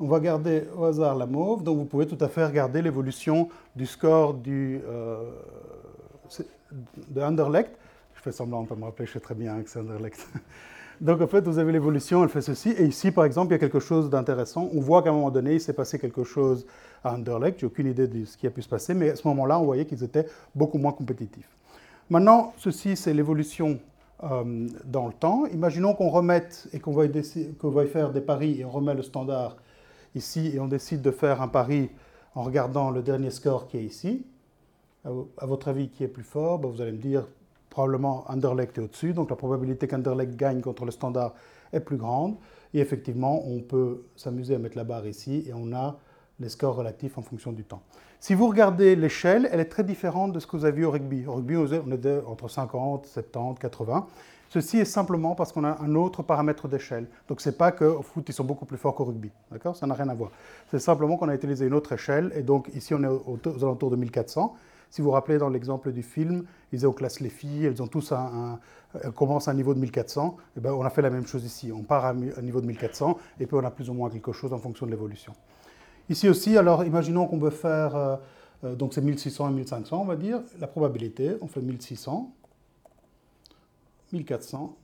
On 0.00 0.06
va 0.06 0.20
garder 0.20 0.64
au 0.76 0.84
hasard 0.84 1.16
la 1.16 1.26
mauve, 1.26 1.62
donc 1.64 1.78
vous 1.78 1.84
pouvez 1.84 2.06
tout 2.06 2.18
à 2.24 2.28
fait 2.28 2.44
regarder 2.44 2.82
l'évolution 2.82 3.48
du 3.74 3.84
score 3.86 4.34
du, 4.34 4.80
euh, 4.86 5.30
de 7.08 7.20
Anderlecht. 7.20 7.70
Je 8.14 8.20
fais 8.22 8.32
semblant 8.32 8.58
de 8.58 8.64
ne 8.64 8.68
pas 8.68 8.74
me 8.76 8.84
rappeler, 8.84 9.06
je 9.06 9.12
sais 9.12 9.20
très 9.20 9.34
bien 9.34 9.60
que 9.62 9.70
c'est 9.70 9.78
Anderlecht. 9.80 10.26
Donc 11.00 11.20
en 11.20 11.26
fait, 11.28 11.46
vous 11.46 11.58
avez 11.58 11.70
l'évolution, 11.72 12.24
elle 12.24 12.28
fait 12.28 12.40
ceci. 12.40 12.70
Et 12.70 12.84
ici, 12.84 13.12
par 13.12 13.24
exemple, 13.24 13.50
il 13.50 13.52
y 13.52 13.56
a 13.56 13.58
quelque 13.58 13.78
chose 13.78 14.10
d'intéressant. 14.10 14.68
On 14.74 14.80
voit 14.80 15.02
qu'à 15.02 15.10
un 15.10 15.12
moment 15.12 15.30
donné, 15.30 15.54
il 15.54 15.60
s'est 15.60 15.72
passé 15.72 15.98
quelque 15.98 16.24
chose 16.24 16.66
à 17.04 17.14
Anderlecht. 17.14 17.60
J'ai 17.60 17.66
aucune 17.66 17.86
idée 17.86 18.08
de 18.08 18.24
ce 18.24 18.36
qui 18.36 18.46
a 18.46 18.50
pu 18.50 18.62
se 18.62 18.68
passer, 18.68 18.94
mais 18.94 19.10
à 19.10 19.16
ce 19.16 19.26
moment-là, 19.28 19.60
on 19.60 19.64
voyait 19.64 19.84
qu'ils 19.86 20.02
étaient 20.02 20.26
beaucoup 20.54 20.78
moins 20.78 20.92
compétitifs. 20.92 21.48
Maintenant, 22.10 22.52
ceci, 22.56 22.96
c'est 22.96 23.14
l'évolution 23.14 23.78
euh, 24.24 24.66
dans 24.84 25.06
le 25.06 25.12
temps. 25.12 25.46
Imaginons 25.46 25.94
qu'on 25.94 26.08
remette 26.08 26.66
et 26.72 26.80
qu'on 26.80 26.92
veuille, 26.92 27.12
faire 27.88 28.10
des 28.10 28.20
paris 28.20 28.60
et 28.60 28.64
on 28.64 28.70
remet 28.70 28.94
le 28.94 29.02
standard 29.02 29.56
ici 30.16 30.50
et 30.52 30.58
on 30.58 30.66
décide 30.66 31.02
de 31.02 31.12
faire 31.12 31.42
un 31.42 31.48
pari 31.48 31.90
en 32.34 32.42
regardant 32.42 32.90
le 32.90 33.02
dernier 33.02 33.30
score 33.30 33.68
qui 33.68 33.76
est 33.76 33.84
ici. 33.84 34.26
À 35.04 35.46
votre 35.46 35.68
avis, 35.68 35.88
qui 35.90 36.02
est 36.02 36.08
plus 36.08 36.24
fort? 36.24 36.58
Ben, 36.58 36.68
Vous 36.68 36.80
allez 36.80 36.92
me 36.92 36.98
dire 36.98 37.24
probablement 37.70 38.24
Anderlecht 38.28 38.78
est 38.78 38.80
au-dessus, 38.80 39.12
donc 39.12 39.30
la 39.30 39.36
probabilité 39.36 39.86
qu'Anderlecht 39.86 40.36
gagne 40.36 40.60
contre 40.60 40.84
le 40.84 40.90
standard 40.90 41.34
est 41.72 41.80
plus 41.80 41.96
grande. 41.96 42.36
Et 42.74 42.80
effectivement, 42.80 43.46
on 43.46 43.60
peut 43.60 44.04
s'amuser 44.16 44.54
à 44.54 44.58
mettre 44.58 44.76
la 44.76 44.84
barre 44.84 45.06
ici 45.06 45.44
et 45.46 45.52
on 45.54 45.72
a 45.72 45.98
les 46.40 46.48
scores 46.48 46.76
relatifs 46.76 47.18
en 47.18 47.22
fonction 47.22 47.52
du 47.52 47.64
temps. 47.64 47.82
Si 48.20 48.34
vous 48.34 48.48
regardez 48.48 48.96
l'échelle, 48.96 49.48
elle 49.52 49.60
est 49.60 49.66
très 49.66 49.84
différente 49.84 50.32
de 50.32 50.40
ce 50.40 50.46
que 50.46 50.56
vous 50.56 50.64
avez 50.64 50.76
vu 50.76 50.84
au 50.84 50.90
rugby. 50.90 51.24
Au 51.26 51.34
rugby, 51.34 51.56
on 51.56 51.66
est 51.66 52.26
entre 52.26 52.48
50, 52.48 53.06
70, 53.06 53.60
80. 53.60 54.06
Ceci 54.50 54.78
est 54.78 54.86
simplement 54.86 55.34
parce 55.34 55.52
qu'on 55.52 55.64
a 55.64 55.78
un 55.80 55.94
autre 55.94 56.22
paramètre 56.22 56.68
d'échelle. 56.68 57.06
Donc 57.28 57.40
ce 57.40 57.50
n'est 57.50 57.54
pas 57.54 57.70
qu'au 57.70 58.02
foot, 58.02 58.24
ils 58.28 58.32
sont 58.32 58.44
beaucoup 58.44 58.64
plus 58.64 58.78
forts 58.78 58.94
qu'au 58.94 59.04
rugby. 59.04 59.30
D'accord? 59.52 59.76
Ça 59.76 59.86
n'a 59.86 59.94
rien 59.94 60.08
à 60.08 60.14
voir. 60.14 60.30
C'est 60.70 60.78
simplement 60.78 61.16
qu'on 61.16 61.28
a 61.28 61.34
utilisé 61.34 61.66
une 61.66 61.74
autre 61.74 61.92
échelle. 61.92 62.32
Et 62.34 62.42
donc 62.42 62.70
ici, 62.74 62.94
on 62.94 63.02
est 63.02 63.06
aux 63.06 63.38
alentours 63.62 63.90
de 63.90 63.96
1400. 63.96 64.56
Si 64.90 65.02
vous 65.02 65.08
vous 65.08 65.12
rappelez 65.12 65.38
dans 65.38 65.48
l'exemple 65.48 65.92
du 65.92 66.02
film, 66.02 66.44
ils 66.72 66.86
ont 66.86 66.92
classe 66.92 67.20
les 67.20 67.28
filles, 67.28 67.66
elles 67.66 67.82
ont 67.82 67.86
tous 67.86 68.12
un, 68.12 68.58
elles 69.02 69.12
commencent 69.12 69.48
à 69.48 69.50
un 69.50 69.54
niveau 69.54 69.74
de 69.74 69.80
1400. 69.80 70.36
Et 70.56 70.60
ben, 70.60 70.72
on 70.72 70.82
a 70.82 70.90
fait 70.90 71.02
la 71.02 71.10
même 71.10 71.26
chose 71.26 71.44
ici. 71.44 71.70
On 71.72 71.82
part 71.82 72.04
à 72.04 72.10
un 72.10 72.42
niveau 72.42 72.60
de 72.60 72.66
1400 72.66 73.18
et 73.40 73.46
puis 73.46 73.56
on 73.56 73.64
a 73.64 73.70
plus 73.70 73.90
ou 73.90 73.94
moins 73.94 74.08
quelque 74.08 74.32
chose 74.32 74.52
en 74.52 74.58
fonction 74.58 74.86
de 74.86 74.90
l'évolution. 74.90 75.34
Ici 76.08 76.28
aussi, 76.28 76.56
alors 76.56 76.84
imaginons 76.84 77.26
qu'on 77.26 77.38
veut 77.38 77.50
faire, 77.50 77.94
euh, 77.94 78.16
euh, 78.64 78.74
donc 78.74 78.94
c'est 78.94 79.02
1600 79.02 79.50
et 79.50 79.52
1500, 79.52 80.00
on 80.00 80.04
va 80.06 80.16
dire, 80.16 80.40
la 80.58 80.66
probabilité, 80.66 81.36
on 81.42 81.48
fait 81.48 81.60
1600, 81.60 82.32
1400, 84.12 84.74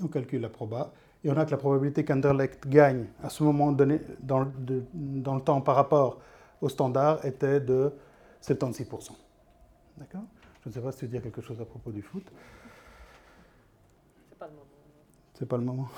on 0.00 0.06
calcule 0.06 0.40
la 0.40 0.48
proba, 0.48 0.92
et 1.24 1.30
on 1.30 1.36
a 1.36 1.44
que 1.44 1.50
la 1.50 1.56
probabilité 1.56 2.04
qu'Anderlecht 2.04 2.68
gagne 2.68 3.06
à 3.24 3.28
ce 3.28 3.42
moment 3.42 3.72
donné 3.72 4.00
dans 4.22 4.44
le 4.44 5.40
temps 5.40 5.60
par 5.60 5.74
rapport 5.74 6.20
au 6.60 6.68
standard 6.68 7.24
était 7.24 7.58
de 7.58 7.92
76%. 8.46 9.10
D'accord? 9.98 10.22
Je 10.62 10.68
ne 10.68 10.74
sais 10.74 10.80
pas 10.80 10.92
si 10.92 10.98
tu 10.98 11.04
veux 11.06 11.10
dire 11.10 11.22
quelque 11.22 11.40
chose 11.40 11.60
à 11.60 11.64
propos 11.64 11.90
du 11.90 12.02
foot. 12.02 12.24
C'est 14.30 14.38
pas 14.38 14.46
le 14.46 14.52
moment. 14.52 14.66
C'est 15.34 15.48
pas 15.48 15.56
le 15.56 15.64
moment. 15.64 15.88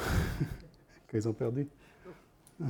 Qu'ils 1.10 1.28
ont 1.28 1.32
perdu. 1.32 1.68
Non. 2.60 2.68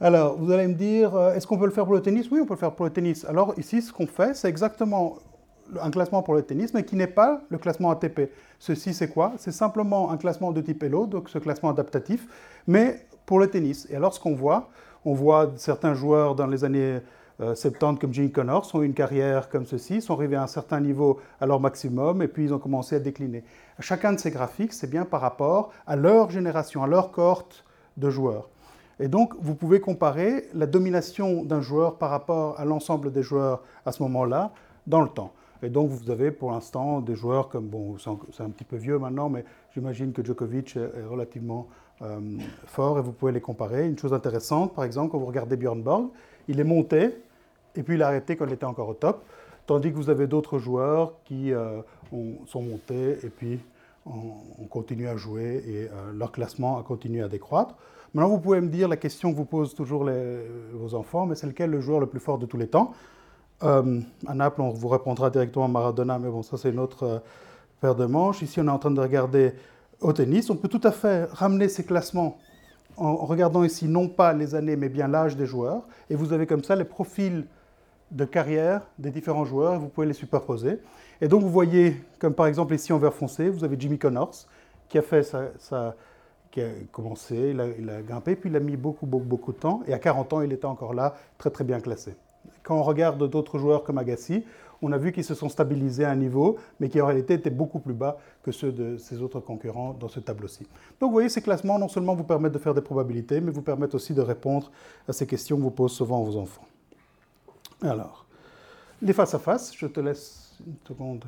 Alors, 0.00 0.38
vous 0.38 0.50
allez 0.50 0.66
me 0.66 0.74
dire, 0.74 1.14
euh, 1.14 1.34
est-ce 1.34 1.46
qu'on 1.46 1.58
peut 1.58 1.66
le 1.66 1.72
faire 1.72 1.84
pour 1.84 1.94
le 1.94 2.00
tennis? 2.00 2.30
Oui, 2.30 2.40
on 2.40 2.46
peut 2.46 2.54
le 2.54 2.58
faire 2.58 2.74
pour 2.74 2.86
le 2.86 2.92
tennis. 2.92 3.24
Alors, 3.26 3.58
ici, 3.58 3.82
ce 3.82 3.92
qu'on 3.92 4.06
fait, 4.06 4.34
c'est 4.34 4.48
exactement 4.48 5.18
un 5.80 5.90
classement 5.90 6.22
pour 6.22 6.34
le 6.34 6.42
tennis, 6.42 6.72
mais 6.72 6.84
qui 6.84 6.96
n'est 6.96 7.06
pas 7.06 7.42
le 7.50 7.58
classement 7.58 7.90
ATP. 7.90 8.30
Ceci, 8.58 8.94
c'est 8.94 9.08
quoi? 9.08 9.34
C'est 9.36 9.52
simplement 9.52 10.10
un 10.10 10.16
classement 10.16 10.52
de 10.52 10.60
type 10.60 10.82
Elo, 10.82 11.06
donc 11.06 11.28
ce 11.28 11.38
classement 11.38 11.70
adaptatif, 11.70 12.26
mais 12.66 13.06
pour 13.26 13.38
le 13.38 13.48
tennis. 13.48 13.86
Et 13.90 13.96
alors, 13.96 14.14
ce 14.14 14.20
qu'on 14.20 14.34
voit, 14.34 14.70
on 15.04 15.12
voit 15.12 15.52
certains 15.56 15.94
joueurs 15.94 16.34
dans 16.34 16.46
les 16.46 16.64
années 16.64 17.00
70 17.40 17.98
comme 17.98 18.12
Jimmy 18.12 18.30
Connors 18.30 18.70
ont 18.74 18.82
eu 18.82 18.86
une 18.86 18.94
carrière 18.94 19.48
comme 19.48 19.64
ceci, 19.64 20.02
sont 20.02 20.14
arrivés 20.14 20.36
à 20.36 20.42
un 20.42 20.46
certain 20.46 20.80
niveau 20.80 21.20
à 21.40 21.46
leur 21.46 21.58
maximum 21.58 22.22
et 22.22 22.28
puis 22.28 22.44
ils 22.44 22.54
ont 22.54 22.58
commencé 22.58 22.96
à 22.96 23.00
décliner. 23.00 23.44
Chacun 23.78 24.12
de 24.12 24.18
ces 24.18 24.30
graphiques, 24.30 24.72
c'est 24.72 24.90
bien 24.90 25.04
par 25.04 25.22
rapport 25.22 25.70
à 25.86 25.96
leur 25.96 26.30
génération, 26.30 26.82
à 26.82 26.86
leur 26.86 27.10
cohorte 27.10 27.64
de 27.96 28.10
joueurs. 28.10 28.48
Et 28.98 29.08
donc, 29.08 29.32
vous 29.40 29.54
pouvez 29.54 29.80
comparer 29.80 30.44
la 30.52 30.66
domination 30.66 31.42
d'un 31.42 31.62
joueur 31.62 31.96
par 31.96 32.10
rapport 32.10 32.60
à 32.60 32.66
l'ensemble 32.66 33.10
des 33.10 33.22
joueurs 33.22 33.62
à 33.86 33.92
ce 33.92 34.02
moment-là 34.02 34.52
dans 34.86 35.00
le 35.00 35.08
temps. 35.08 35.32
Et 35.62 35.70
donc, 35.70 35.88
vous 35.88 36.10
avez 36.10 36.30
pour 36.30 36.52
l'instant 36.52 37.00
des 37.00 37.14
joueurs 37.14 37.48
comme, 37.48 37.66
bon, 37.66 37.96
c'est 37.98 38.42
un 38.42 38.50
petit 38.50 38.64
peu 38.64 38.76
vieux 38.76 38.98
maintenant, 38.98 39.30
mais 39.30 39.44
j'imagine 39.72 40.12
que 40.12 40.22
Djokovic 40.22 40.76
est 40.76 41.04
relativement 41.08 41.68
euh, 42.02 42.18
fort 42.66 42.98
et 42.98 43.02
vous 43.02 43.12
pouvez 43.12 43.32
les 43.32 43.40
comparer. 43.40 43.86
Une 43.86 43.98
chose 43.98 44.12
intéressante, 44.12 44.74
par 44.74 44.84
exemple, 44.84 45.12
quand 45.12 45.18
vous 45.18 45.26
regardez 45.26 45.56
Björn 45.56 45.82
Borg, 45.82 46.08
il 46.48 46.60
est 46.60 46.64
monté 46.64 47.14
et 47.76 47.82
puis 47.82 47.94
il 47.94 48.02
a 48.02 48.08
arrêté 48.08 48.36
quand 48.36 48.46
il 48.46 48.52
était 48.52 48.64
encore 48.64 48.88
au 48.88 48.94
top, 48.94 49.22
tandis 49.66 49.90
que 49.90 49.96
vous 49.96 50.10
avez 50.10 50.26
d'autres 50.26 50.58
joueurs 50.58 51.14
qui 51.24 51.52
euh, 51.52 51.80
sont 52.46 52.62
montés 52.62 53.18
et 53.22 53.28
puis 53.28 53.60
ont, 54.06 54.66
continué 54.68 55.08
à 55.08 55.16
jouer 55.16 55.62
et 55.66 55.84
euh, 55.84 56.12
leur 56.14 56.32
classement 56.32 56.78
a 56.78 56.82
continué 56.82 57.22
à 57.22 57.28
décroître. 57.28 57.74
Maintenant, 58.12 58.30
vous 58.30 58.40
pouvez 58.40 58.60
me 58.60 58.68
dire 58.68 58.88
la 58.88 58.96
question 58.96 59.30
que 59.30 59.36
vous 59.36 59.44
posent 59.44 59.74
toujours 59.74 60.08
vos 60.74 60.94
enfants, 60.94 61.26
mais 61.26 61.36
c'est 61.36 61.46
lequel 61.46 61.70
le 61.70 61.80
joueur 61.80 62.00
le 62.00 62.06
plus 62.06 62.18
fort 62.18 62.38
de 62.38 62.46
tous 62.46 62.56
les 62.56 62.66
temps? 62.66 62.92
Euh, 63.62 64.00
À 64.26 64.34
Naples, 64.34 64.62
on 64.62 64.70
vous 64.70 64.88
répondra 64.88 65.30
directement 65.30 65.66
à 65.66 65.68
Maradona, 65.68 66.18
mais 66.18 66.28
bon, 66.28 66.42
ça 66.42 66.56
c'est 66.56 66.70
une 66.70 66.78
autre 66.78 67.04
euh, 67.04 67.18
paire 67.80 67.94
de 67.94 68.06
manches. 68.06 68.42
Ici, 68.42 68.60
on 68.60 68.66
est 68.66 68.70
en 68.70 68.78
train 68.78 68.90
de 68.90 69.00
regarder 69.00 69.52
au 70.00 70.12
tennis. 70.12 70.50
On 70.50 70.56
peut 70.56 70.68
tout 70.68 70.80
à 70.82 70.90
fait 70.90 71.24
ramener 71.26 71.68
ces 71.68 71.84
classements 71.84 72.38
en 72.96 73.14
regardant 73.16 73.62
ici 73.64 73.86
non 73.86 74.08
pas 74.08 74.32
les 74.32 74.54
années, 74.54 74.76
mais 74.76 74.88
bien 74.88 75.08
l'âge 75.08 75.36
des 75.36 75.46
joueurs. 75.46 75.82
Et 76.08 76.14
vous 76.14 76.32
avez 76.32 76.46
comme 76.46 76.64
ça 76.64 76.74
les 76.74 76.84
profils 76.84 77.46
de 78.10 78.24
carrière 78.24 78.82
des 78.98 79.10
différents 79.10 79.44
joueurs 79.44 79.74
et 79.74 79.78
vous 79.78 79.88
pouvez 79.88 80.06
les 80.06 80.12
superposer. 80.12 80.78
Et 81.20 81.28
donc 81.28 81.42
vous 81.42 81.50
voyez, 81.50 81.96
comme 82.18 82.34
par 82.34 82.46
exemple 82.46 82.74
ici 82.74 82.92
en 82.92 82.98
vert 82.98 83.14
foncé, 83.14 83.48
vous 83.48 83.64
avez 83.64 83.76
Jimmy 83.78 83.98
Connors 83.98 84.46
qui 84.88 84.98
a 84.98 85.02
fait 85.02 85.22
sa, 85.22 85.94
qui 86.50 86.60
a 86.60 86.68
commencé, 86.90 87.54
il 87.54 87.90
a, 87.90 88.02
grimpé, 88.02 88.34
puis 88.34 88.50
il 88.50 88.56
a 88.56 88.60
mis 88.60 88.76
beaucoup, 88.76 89.06
beaucoup, 89.06 89.24
beaucoup 89.24 89.52
de 89.52 89.58
temps, 89.58 89.82
et 89.86 89.94
à 89.94 89.98
40 89.98 90.32
ans, 90.32 90.40
il 90.42 90.52
était 90.52 90.66
encore 90.66 90.94
là, 90.94 91.14
très, 91.38 91.50
très 91.50 91.64
bien 91.64 91.80
classé. 91.80 92.14
Quand 92.62 92.76
on 92.76 92.82
regarde 92.82 93.28
d'autres 93.28 93.58
joueurs 93.58 93.84
comme 93.84 93.98
Agassi, 93.98 94.44
on 94.82 94.92
a 94.92 94.98
vu 94.98 95.12
qu'ils 95.12 95.24
se 95.24 95.34
sont 95.34 95.48
stabilisés 95.48 96.04
à 96.04 96.10
un 96.10 96.16
niveau, 96.16 96.56
mais 96.80 96.88
qui 96.88 97.00
en 97.00 97.06
réalité 97.06 97.34
étaient 97.34 97.50
beaucoup 97.50 97.78
plus 97.78 97.94
bas 97.94 98.18
que 98.42 98.50
ceux 98.50 98.72
de 98.72 98.96
ses 98.96 99.20
autres 99.22 99.40
concurrents 99.40 99.94
dans 99.98 100.08
ce 100.08 100.20
tableau-ci. 100.20 100.66
Donc 100.98 101.10
vous 101.10 101.14
voyez, 101.14 101.28
ces 101.28 101.42
classements 101.42 101.78
non 101.78 101.88
seulement 101.88 102.14
vous 102.14 102.24
permettent 102.24 102.52
de 102.52 102.58
faire 102.58 102.74
des 102.74 102.80
probabilités, 102.80 103.40
mais 103.40 103.50
vous 103.50 103.62
permettent 103.62 103.94
aussi 103.94 104.14
de 104.14 104.22
répondre 104.22 104.70
à 105.06 105.12
ces 105.12 105.26
questions 105.26 105.56
que 105.56 105.62
vous 105.62 105.70
posent 105.70 105.92
souvent 105.92 106.22
vos 106.22 106.36
enfants. 106.36 106.64
Alors, 107.82 108.26
les 109.02 109.12
face-à-face, 109.12 109.74
je 109.76 109.86
te 109.86 110.00
laisse 110.00 110.54
une 110.66 110.76
seconde 110.86 111.24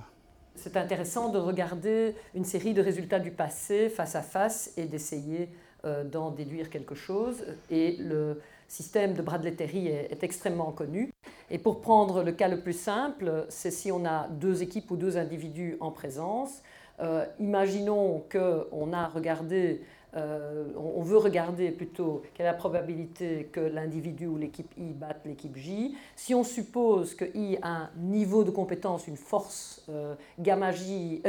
c'est 0.55 0.77
intéressant 0.77 1.31
de 1.31 1.39
regarder 1.39 2.15
une 2.35 2.45
série 2.45 2.75
de 2.75 2.83
résultats 2.83 3.19
du 3.19 3.31
passé 3.31 3.89
face 3.89 4.15
à 4.15 4.23
face 4.23 4.73
et 4.77 4.85
d'essayer 4.85 5.49
euh, 5.85 6.05
d'en 6.05 6.31
déduire 6.31 6.71
quelque 6.71 6.95
chose. 6.95 7.45
Et 7.71 7.97
le 7.99 8.41
système 8.69 9.15
de 9.15 9.23
Bradley-Terry 9.23 9.89
est, 9.89 10.23
extrêmement 10.23 10.73
connu. 10.73 11.13
Et 11.51 11.59
pour 11.59 11.81
prendre 11.81 12.23
le 12.23 12.33
cas 12.33 12.49
le 12.49 12.61
plus 12.61 12.79
simple, 12.79 13.47
c'est 13.49 13.71
si 13.71 13.91
on 13.91 14.05
a 14.05 14.29
deux 14.29 14.63
équipes 14.63 14.91
ou 14.91 14.97
deux 14.97 15.17
individus 15.17 15.77
en 15.81 15.91
présence. 15.91 16.63
Euh, 17.01 17.27
imaginons 17.41 18.25
qu'on 18.31 18.93
a 18.93 19.09
regardé 19.09 19.83
euh, 20.15 20.65
on 20.77 21.03
veut 21.03 21.17
regarder 21.17 21.71
plutôt 21.71 22.23
quelle 22.35 22.45
est 22.45 22.51
la 22.51 22.55
probabilité 22.55 23.49
que 23.51 23.61
l'individu 23.61 24.27
ou 24.27 24.37
l'équipe 24.37 24.71
I 24.77 24.93
batte 24.93 25.23
l'équipe 25.25 25.57
J. 25.57 25.97
Si 26.17 26.35
on 26.35 26.45
suppose 26.45 27.15
que 27.15 27.25
I 27.35 27.59
a 27.63 27.69
un 27.69 27.91
niveau 27.97 28.45
de 28.45 28.51
compétence, 28.51 29.07
une 29.07 29.17
force 29.17 29.83
euh, 29.89 30.15
euh, 30.15 30.15
gamma 30.39 30.71
I, 30.75 31.23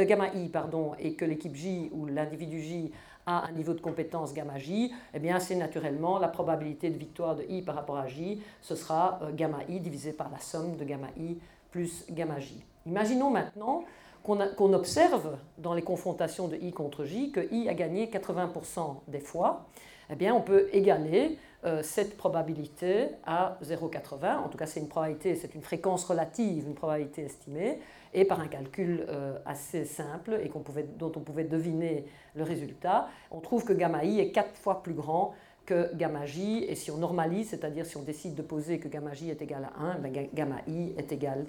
et 0.98 1.14
que 1.14 1.24
l'équipe 1.24 1.54
J 1.54 1.90
ou 1.92 2.06
l'individu 2.06 2.60
J 2.60 2.92
a 3.26 3.46
un 3.46 3.52
niveau 3.52 3.72
de 3.72 3.80
compétence 3.80 4.34
gamma 4.34 4.58
J, 4.58 4.92
eh 5.14 5.18
bien 5.18 5.40
c'est 5.40 5.54
naturellement 5.54 6.18
la 6.18 6.28
probabilité 6.28 6.90
de 6.90 6.98
victoire 6.98 7.36
de 7.36 7.44
I 7.48 7.62
par 7.62 7.76
rapport 7.76 7.96
à 7.96 8.06
J, 8.06 8.42
ce 8.60 8.74
sera 8.74 9.18
gamma 9.34 9.60
I 9.70 9.80
divisé 9.80 10.12
par 10.12 10.30
la 10.30 10.38
somme 10.40 10.76
de 10.76 10.84
gamma 10.84 11.08
I 11.18 11.38
plus 11.70 12.04
gamma 12.10 12.38
J. 12.38 12.62
Imaginons 12.84 13.30
maintenant 13.30 13.84
qu'on 14.24 14.72
observe 14.72 15.36
dans 15.58 15.74
les 15.74 15.82
confrontations 15.82 16.48
de 16.48 16.56
I 16.56 16.72
contre 16.72 17.04
J 17.04 17.30
que 17.30 17.52
I 17.52 17.68
a 17.68 17.74
gagné 17.74 18.06
80% 18.06 19.02
des 19.06 19.20
fois, 19.20 19.66
eh 20.10 20.16
bien 20.16 20.34
on 20.34 20.40
peut 20.40 20.68
égaler 20.72 21.38
euh, 21.64 21.82
cette 21.82 22.16
probabilité 22.16 23.08
à 23.24 23.58
0,80. 23.62 24.38
En 24.38 24.48
tout 24.48 24.58
cas, 24.58 24.66
c'est 24.66 24.80
une 24.80 24.88
probabilité, 24.88 25.34
c'est 25.34 25.54
une 25.54 25.62
fréquence 25.62 26.04
relative, 26.04 26.66
une 26.66 26.74
probabilité 26.74 27.22
estimée, 27.22 27.80
et 28.12 28.24
par 28.24 28.40
un 28.40 28.48
calcul 28.48 29.06
euh, 29.08 29.38
assez 29.44 29.84
simple 29.84 30.40
et 30.42 30.50
dont 30.98 31.12
on 31.16 31.20
pouvait 31.20 31.44
deviner 31.44 32.06
le 32.34 32.44
résultat, 32.44 33.08
on 33.30 33.40
trouve 33.40 33.64
que 33.64 33.72
gamma 33.72 34.04
i 34.04 34.20
est 34.20 34.30
4 34.30 34.56
fois 34.56 34.82
plus 34.82 34.94
grand 34.94 35.34
que 35.66 35.94
gamma 35.94 36.26
j, 36.26 36.64
et 36.68 36.74
si 36.74 36.90
on 36.90 36.98
normalise, 36.98 37.48
c'est-à-dire 37.48 37.86
si 37.86 37.96
on 37.96 38.02
décide 38.02 38.34
de 38.34 38.42
poser 38.42 38.78
que 38.78 38.88
gamma 38.88 39.12
j 39.14 39.30
est 39.30 39.40
égal 39.40 39.68
à 39.74 39.82
1, 39.82 39.98
ben, 40.00 40.28
gamma 40.34 40.56
i 40.66 40.94
est 40.96 41.12
égal 41.12 41.46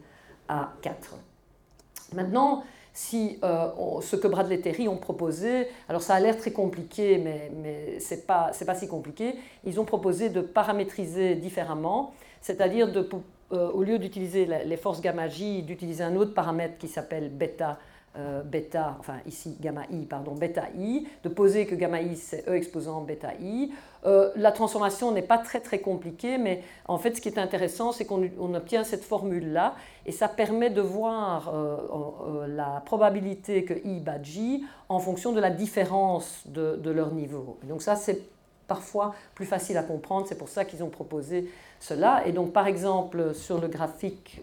à 0.47 0.73
4. 0.82 1.17
Maintenant, 2.13 2.63
si 2.93 3.37
euh, 3.43 3.67
ce 4.01 4.15
que 4.15 4.27
Bradley 4.27 4.59
Terry 4.59 4.87
ont 4.87 4.97
proposé, 4.97 5.67
alors 5.89 6.01
ça 6.01 6.15
a 6.15 6.19
l'air 6.19 6.37
très 6.37 6.51
compliqué, 6.51 7.17
mais, 7.17 7.51
mais 7.61 7.99
ce 7.99 8.15
n'est 8.15 8.21
pas, 8.21 8.51
si 8.53 8.87
compliqué, 8.87 9.35
ils 9.65 9.79
ont 9.79 9.85
proposé 9.85 10.29
de 10.29 10.41
paramétriser 10.41 11.35
différemment, 11.35 12.13
c'est-à-dire 12.41 12.87
euh, 13.51 13.71
au 13.71 13.83
lieu 13.83 13.99
d'utiliser 13.99 14.45
les 14.45 14.77
forces 14.77 15.01
gamma 15.01 15.27
J, 15.27 15.61
d'utiliser 15.63 16.03
un 16.03 16.15
autre 16.15 16.33
paramètre 16.33 16.77
qui 16.77 16.87
s'appelle 16.87 17.29
bêta 17.29 17.79
euh, 18.18 18.43
bêta, 18.43 18.95
enfin 18.99 19.18
ici 19.26 19.57
gamma 19.59 19.82
i, 19.91 20.05
pardon, 20.05 20.36
bêta 20.36 20.70
i, 20.78 21.05
de 21.24 21.30
poser 21.30 21.66
que 21.66 21.76
gamma 21.76 22.01
i 22.01 22.16
c'est 22.16 22.47
E 22.47 22.55
exposant 22.55 23.01
bêta 23.01 23.34
i. 23.41 23.72
Euh, 24.05 24.32
la 24.36 24.51
transformation 24.51 25.11
n'est 25.11 25.22
pas 25.22 25.38
très 25.38 25.59
très 25.59 25.80
compliquée, 25.80 26.38
mais 26.38 26.63
en 26.88 26.97
fait 26.97 27.16
ce 27.16 27.22
qui 27.22 27.28
est 27.28 27.38
intéressant 27.38 27.91
c'est 27.91 28.05
qu'on 28.05 28.53
obtient 28.53 28.86
cette 28.86 29.03
formule-là 29.03 29.76
et 30.05 30.13
ça 30.13 30.30
permet 30.30 30.70
de 30.70 30.80
voir 30.82 31.51
euh, 31.53 32.47
la 32.47 32.82
probabilité 32.86 33.66
que 33.66 33.74
i 33.86 33.99
bat 33.99 34.24
j 34.24 34.63
en 34.88 34.99
fonction 34.99 35.34
de 35.34 35.41
la 35.41 35.49
différence 35.49 36.43
de, 36.45 36.78
de 36.78 36.91
leur 36.91 37.11
niveau. 37.11 37.57
donc 37.63 37.82
ça 37.82 37.95
c'est 37.95 38.22
parfois 38.68 39.13
plus 39.36 39.45
facile 39.45 39.78
à 39.78 39.84
comprendre, 39.84 40.26
c'est 40.28 40.38
pour 40.38 40.49
ça 40.49 40.66
qu'ils 40.66 40.84
ont 40.84 40.89
proposé 40.89 41.51
cela. 41.80 42.26
Et 42.26 42.32
donc 42.32 42.51
par 42.51 42.66
exemple 42.66 43.36
sur 43.36 43.61
le 43.61 43.68
graphique 43.68 44.41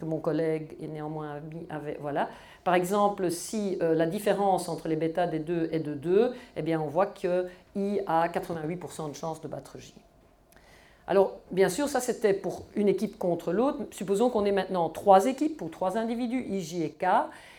que 0.00 0.04
mon 0.04 0.18
collègue 0.18 0.76
et 0.80 0.88
néanmoins 0.88 1.40
avait, 1.68 1.98
voilà, 2.00 2.28
par 2.64 2.74
exemple, 2.74 3.30
si 3.30 3.78
euh, 3.80 3.94
la 3.94 4.06
différence 4.06 4.68
entre 4.68 4.88
les 4.88 4.96
bêtas 4.96 5.26
des 5.26 5.38
deux 5.38 5.68
est 5.72 5.80
de 5.80 5.94
2, 5.94 6.34
eh 6.56 6.62
bien 6.62 6.80
on 6.80 6.88
voit 6.88 7.06
que 7.06 7.46
I 7.74 8.00
a 8.06 8.28
88% 8.28 9.10
de 9.10 9.16
chance 9.16 9.40
de 9.40 9.48
battre 9.48 9.78
J. 9.78 9.94
Alors, 11.06 11.38
bien 11.50 11.68
sûr, 11.68 11.88
ça 11.88 12.00
c'était 12.00 12.34
pour 12.34 12.62
une 12.76 12.88
équipe 12.88 13.18
contre 13.18 13.52
l'autre. 13.52 13.78
Supposons 13.90 14.30
qu'on 14.30 14.44
ait 14.44 14.52
maintenant 14.52 14.88
trois 14.90 15.26
équipes 15.26 15.60
ou 15.62 15.68
trois 15.68 15.96
individus, 15.96 16.44
I, 16.48 16.60
J 16.60 16.82
et 16.84 16.90
K. 16.90 17.06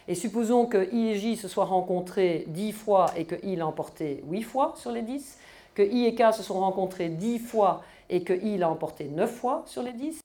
Et 0.08 0.16
supposons 0.16 0.68
que 0.68 0.94
I 0.94 1.10
et 1.10 1.16
J 1.16 1.36
se 1.36 1.48
soient 1.48 1.66
rencontrés 1.66 2.46
10 2.48 2.72
fois 2.72 3.08
et 3.18 3.26
que 3.26 3.36
I 3.44 3.56
l'a 3.56 3.68
emporté 3.68 4.24
8 4.30 4.44
fois 4.44 4.74
sur 4.78 4.92
les 4.92 5.02
10. 5.02 5.38
Que 5.74 5.82
I 5.82 6.06
et 6.06 6.16
K 6.16 6.32
se 6.34 6.44
sont 6.44 6.60
rencontrés 6.60 7.10
10 7.10 7.40
fois 7.40 7.84
et 8.10 8.24
que 8.24 8.34
I 8.34 8.58
l'a 8.58 8.70
emporté 8.70 9.06
9 9.06 9.30
fois 9.30 9.64
sur 9.66 9.84
les 9.84 9.94
10. 9.94 10.22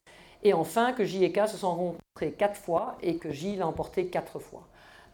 Et 0.47 0.53
enfin, 0.53 0.93
que 0.93 1.05
J 1.05 1.25
et 1.25 1.33
K 1.33 1.49
se 1.49 1.57
sont 1.57 1.71
rencontrés 1.71 2.31
quatre 2.31 2.55
fois 2.55 2.97
et 3.03 3.17
que 3.17 3.33
J 3.33 3.57
l'a 3.57 3.67
emporté 3.67 4.07
quatre 4.07 4.39
fois. 4.39 4.63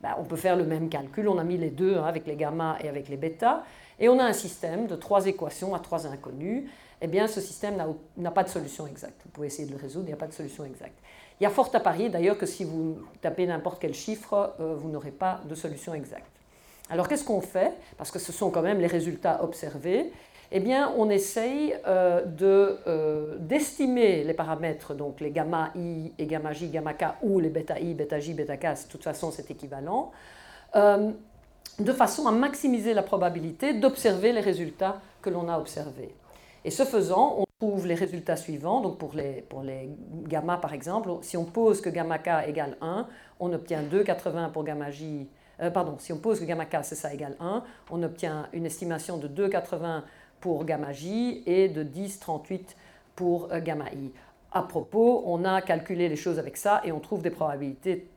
Ben, 0.02 0.14
on 0.18 0.24
peut 0.24 0.36
faire 0.36 0.56
le 0.56 0.64
même 0.64 0.90
calcul, 0.90 1.26
on 1.26 1.38
a 1.38 1.42
mis 1.42 1.56
les 1.56 1.70
deux 1.70 1.96
hein, 1.96 2.04
avec 2.04 2.26
les 2.26 2.36
gamma 2.36 2.76
et 2.84 2.88
avec 2.90 3.08
les 3.08 3.16
bêta, 3.16 3.64
et 3.98 4.10
on 4.10 4.18
a 4.18 4.24
un 4.24 4.34
système 4.34 4.86
de 4.86 4.94
trois 4.94 5.24
équations 5.26 5.74
à 5.74 5.78
trois 5.78 6.06
inconnus. 6.06 6.68
Eh 7.00 7.06
bien, 7.06 7.26
ce 7.28 7.40
système 7.40 7.82
n'a 8.18 8.30
pas 8.30 8.44
de 8.44 8.50
solution 8.50 8.86
exacte. 8.86 9.22
Vous 9.24 9.30
pouvez 9.30 9.46
essayer 9.46 9.66
de 9.66 9.72
le 9.72 9.78
résoudre, 9.78 10.04
il 10.04 10.08
n'y 10.08 10.12
a 10.12 10.18
pas 10.18 10.26
de 10.26 10.34
solution 10.34 10.66
exacte. 10.66 10.98
Il 11.40 11.44
y 11.44 11.46
a 11.46 11.50
fort 11.50 11.70
à 11.72 11.80
parier 11.80 12.10
d'ailleurs 12.10 12.36
que 12.36 12.44
si 12.44 12.64
vous 12.64 12.98
tapez 13.22 13.46
n'importe 13.46 13.80
quel 13.80 13.94
chiffre, 13.94 14.54
euh, 14.60 14.74
vous 14.76 14.90
n'aurez 14.90 15.12
pas 15.12 15.40
de 15.48 15.54
solution 15.54 15.94
exacte. 15.94 16.30
Alors 16.90 17.08
qu'est-ce 17.08 17.24
qu'on 17.24 17.40
fait? 17.40 17.72
Parce 17.96 18.10
que 18.10 18.18
ce 18.18 18.32
sont 18.32 18.50
quand 18.50 18.60
même 18.60 18.80
les 18.80 18.86
résultats 18.86 19.42
observés 19.42 20.12
eh 20.54 20.60
bien, 20.60 20.92
on 20.98 21.08
essaye 21.08 21.74
euh, 21.86 22.20
euh, 22.42 23.36
d'estimer 23.38 24.22
les 24.22 24.34
paramètres, 24.34 24.94
donc 24.94 25.20
les 25.20 25.30
gamma 25.30 25.72
i 25.74 26.12
et 26.18 26.26
gamma 26.26 26.52
j, 26.52 26.68
gamma 26.68 26.92
k, 26.92 27.14
ou 27.22 27.40
les 27.40 27.48
bêta 27.48 27.80
i, 27.80 27.94
bêta 27.94 28.20
j, 28.20 28.34
bêta 28.34 28.58
k, 28.58 28.74
de 28.84 28.90
toute 28.90 29.02
façon 29.02 29.30
c'est 29.30 29.50
équivalent, 29.50 30.12
euh, 30.76 31.10
de 31.78 31.92
façon 31.92 32.26
à 32.26 32.32
maximiser 32.32 32.92
la 32.92 33.02
probabilité 33.02 33.72
d'observer 33.72 34.32
les 34.32 34.42
résultats 34.42 35.00
que 35.22 35.30
l'on 35.30 35.48
a 35.48 35.58
observés. 35.58 36.14
Et 36.66 36.70
ce 36.70 36.84
faisant, 36.84 37.36
on 37.38 37.44
trouve 37.58 37.86
les 37.86 37.94
résultats 37.94 38.36
suivants. 38.36 38.82
Donc 38.82 38.98
pour 38.98 39.14
les, 39.14 39.40
pour 39.48 39.62
les 39.62 39.88
gamma 40.28 40.58
par 40.58 40.74
exemple, 40.74 41.10
si 41.22 41.38
on 41.38 41.44
pose 41.44 41.80
que 41.80 41.88
gamma 41.88 42.18
k 42.18 42.46
égale 42.46 42.76
1, 42.82 43.06
on 43.40 43.52
obtient 43.54 43.82
2,80 43.82 44.50
pour 44.52 44.64
gamma 44.64 44.90
j. 44.90 45.28
pardon, 45.72 45.96
si 45.98 46.12
on 46.12 46.18
pose 46.18 46.40
que 46.40 46.44
gamma 46.44 46.66
k 46.66 46.80
c'est 46.82 46.94
ça 46.94 47.12
égale 47.14 47.36
1, 47.40 47.64
on 47.90 48.02
obtient 48.02 48.48
une 48.52 48.66
estimation 48.66 49.16
de 49.16 49.28
2,80 49.28 50.02
pour 50.42 50.64
gamma 50.64 50.92
J 50.92 51.42
et 51.46 51.68
de 51.68 51.82
10,38 51.84 52.74
pour 53.14 53.50
euh, 53.52 53.60
gamma 53.60 53.90
I. 53.92 54.10
à 54.50 54.62
propos, 54.62 55.22
on 55.24 55.44
a 55.44 55.62
calculé 55.62 56.10
les 56.10 56.16
choses 56.16 56.38
avec 56.38 56.58
ça 56.58 56.82
et 56.84 56.92
on 56.92 57.00
trouve 57.00 57.22
des 57.22 57.30
probabilités 57.30 58.10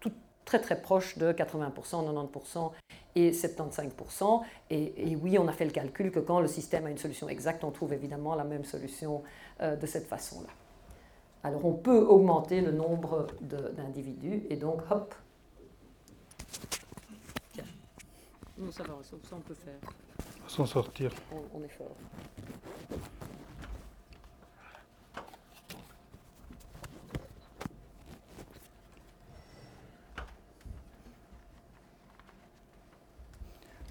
très 0.44 0.60
très 0.60 0.82
proches 0.82 1.18
de 1.18 1.32
80%, 1.32 1.72
90% 1.72 2.72
et 3.16 3.32
75%. 3.32 4.42
Et, 4.72 5.16
oui, 5.22 5.38
on 5.40 5.48
a 5.48 5.54
fait 5.54 5.66
le 5.66 5.72
calcul 5.72 6.12
que 6.12 6.20
quand 6.20 6.40
le 6.40 6.48
système 6.48 6.86
a 6.88 6.90
une 6.90 6.98
solution 6.98 7.30
exacte, 7.30 7.64
on 7.64 7.72
trouve 7.72 7.94
évidemment 7.94 8.36
la 8.36 8.44
même 8.44 8.66
solution 8.66 9.24
euh, 9.62 9.76
de 9.76 9.86
cette 9.86 10.08
façon-là. 10.08 10.50
Alors 11.44 11.64
on 11.64 11.74
peut 11.74 12.00
augmenter 12.00 12.62
le 12.62 12.72
nombre 12.72 13.28
d'individus 13.42 14.44
et 14.50 14.56
donc 14.56 14.82
hop. 14.90 15.14
Tiens. 17.54 17.66
Ça 18.72 18.84
va, 18.84 18.98
ça, 19.04 19.16
on 19.34 19.42
peut 19.42 19.54
faire. 19.54 19.80
S'en 20.48 20.66
sortir. 20.66 21.12
On, 21.32 21.60
on 21.60 21.64
est 21.64 21.70
fort. 21.70 21.96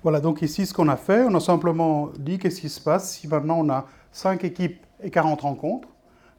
Voilà, 0.05 0.21
donc 0.21 0.43
ici, 0.43 0.67
ce 0.67 0.75
qu'on 0.75 0.89
a 0.89 0.97
fait, 0.97 1.25
on 1.25 1.35
a 1.35 1.41
simplement 1.41 2.11
dit 2.19 2.39
qu'est-ce 2.39 2.61
qui 2.61 2.69
se 2.69 2.79
passe 2.79 3.13
si 3.13 3.27
maintenant 3.27 3.61
on 3.61 3.71
a 3.71 3.87
5 4.13 4.45
équipes 4.45 4.85
et 5.03 5.11
40 5.11 5.41
rencontres. 5.41 5.89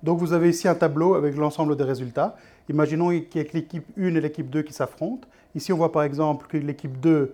Donc 0.03 0.19
vous 0.19 0.33
avez 0.33 0.49
ici 0.49 0.67
un 0.67 0.75
tableau 0.75 1.15
avec 1.15 1.35
l'ensemble 1.35 1.75
des 1.75 1.83
résultats. 1.83 2.35
Imaginons 2.69 3.09
qu'il 3.09 3.25
y 3.35 3.39
ait 3.39 3.49
l'équipe 3.53 3.85
1 3.97 4.13
et 4.13 4.21
l'équipe 4.21 4.51
2 4.51 4.61
qui 4.61 4.71
s'affrontent. 4.71 5.27
Ici, 5.55 5.73
on 5.73 5.77
voit 5.77 5.91
par 5.91 6.03
exemple 6.03 6.45
que 6.45 6.57
l'équipe 6.57 6.99
2 6.99 7.33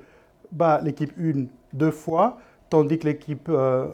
bat 0.54 0.80
l'équipe 0.82 1.12
1 1.20 1.48
deux 1.74 1.92
fois, 1.92 2.38
tandis 2.72 2.98
que 2.98 3.08
l'équipe 3.08 3.50
1 3.50 3.52
euh, 3.54 3.88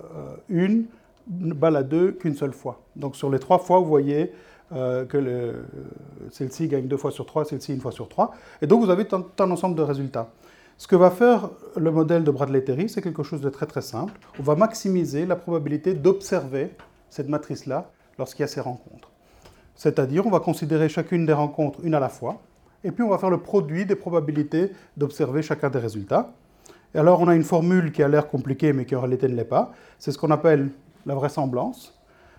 euh, 0.51 0.83
bat 1.29 1.69
la 1.69 1.83
2 1.83 2.13
qu'une 2.13 2.35
seule 2.35 2.53
fois. 2.53 2.79
Donc 2.95 3.17
sur 3.17 3.29
les 3.29 3.39
trois 3.39 3.57
fois, 3.57 3.79
vous 3.79 3.87
voyez 3.87 4.31
euh, 4.71 5.03
que 5.05 5.65
celle-ci 6.31 6.67
gagne 6.67 6.87
deux 6.87 6.95
fois 6.95 7.11
sur 7.11 7.25
trois, 7.25 7.43
celle-ci 7.43 7.73
une 7.73 7.81
fois 7.81 7.91
sur 7.91 8.07
trois. 8.07 8.33
Et 8.61 8.67
donc 8.67 8.81
vous 8.81 8.89
avez 8.89 9.05
un 9.11 9.51
ensemble 9.51 9.75
de 9.75 9.81
résultats. 9.81 10.29
Ce 10.77 10.87
que 10.87 10.95
va 10.95 11.09
faire 11.09 11.49
le 11.75 11.89
modèle 11.89 12.23
de 12.23 12.29
Bradley-Terry, 12.29 12.87
c'est 12.87 13.01
quelque 13.01 13.23
chose 13.23 13.41
de 13.41 13.49
très 13.49 13.65
très 13.65 13.81
simple. 13.81 14.13
On 14.39 14.43
va 14.43 14.55
maximiser 14.55 15.25
la 15.25 15.35
probabilité 15.35 15.95
d'observer 15.95 16.69
cette 17.09 17.29
matrice-là 17.29 17.89
lorsqu'il 18.19 18.41
y 18.41 18.43
a 18.43 18.47
ces 18.47 18.61
rencontres. 18.61 19.09
C'est-à-dire, 19.73 20.27
on 20.27 20.29
va 20.29 20.39
considérer 20.39 20.87
chacune 20.87 21.25
des 21.25 21.33
rencontres 21.33 21.79
une 21.83 21.95
à 21.95 21.99
la 21.99 22.09
fois, 22.09 22.41
et 22.83 22.91
puis 22.91 23.03
on 23.03 23.09
va 23.09 23.17
faire 23.17 23.31
le 23.31 23.39
produit 23.39 23.87
des 23.87 23.95
probabilités 23.95 24.71
d'observer 24.97 25.41
chacun 25.41 25.71
des 25.71 25.79
résultats. 25.79 26.31
Alors, 26.95 27.21
on 27.21 27.27
a 27.27 27.35
une 27.35 27.43
formule 27.43 27.91
qui 27.91 28.01
a 28.01 28.07
l'air 28.07 28.27
compliquée, 28.27 28.73
mais 28.73 28.85
qui 28.85 28.95
en 28.95 29.01
réalité 29.01 29.27
ne 29.27 29.35
l'est 29.35 29.43
pas. 29.43 29.73
C'est 29.99 30.11
ce 30.11 30.17
qu'on 30.17 30.31
appelle 30.31 30.69
la 31.05 31.15
vraisemblance. 31.15 31.93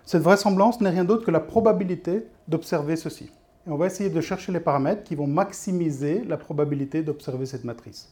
Cette 0.04 0.22
vraisemblance 0.22 0.80
n'est 0.80 0.90
rien 0.90 1.04
d'autre 1.04 1.24
que 1.24 1.30
la 1.30 1.40
probabilité 1.40 2.26
d'observer 2.48 2.96
ceci. 2.96 3.30
Et 3.66 3.70
on 3.70 3.76
va 3.76 3.86
essayer 3.86 4.08
de 4.08 4.20
chercher 4.20 4.52
les 4.52 4.60
paramètres 4.60 5.04
qui 5.04 5.14
vont 5.14 5.26
maximiser 5.26 6.24
la 6.24 6.38
probabilité 6.38 7.02
d'observer 7.02 7.44
cette 7.44 7.64
matrice. 7.64 8.08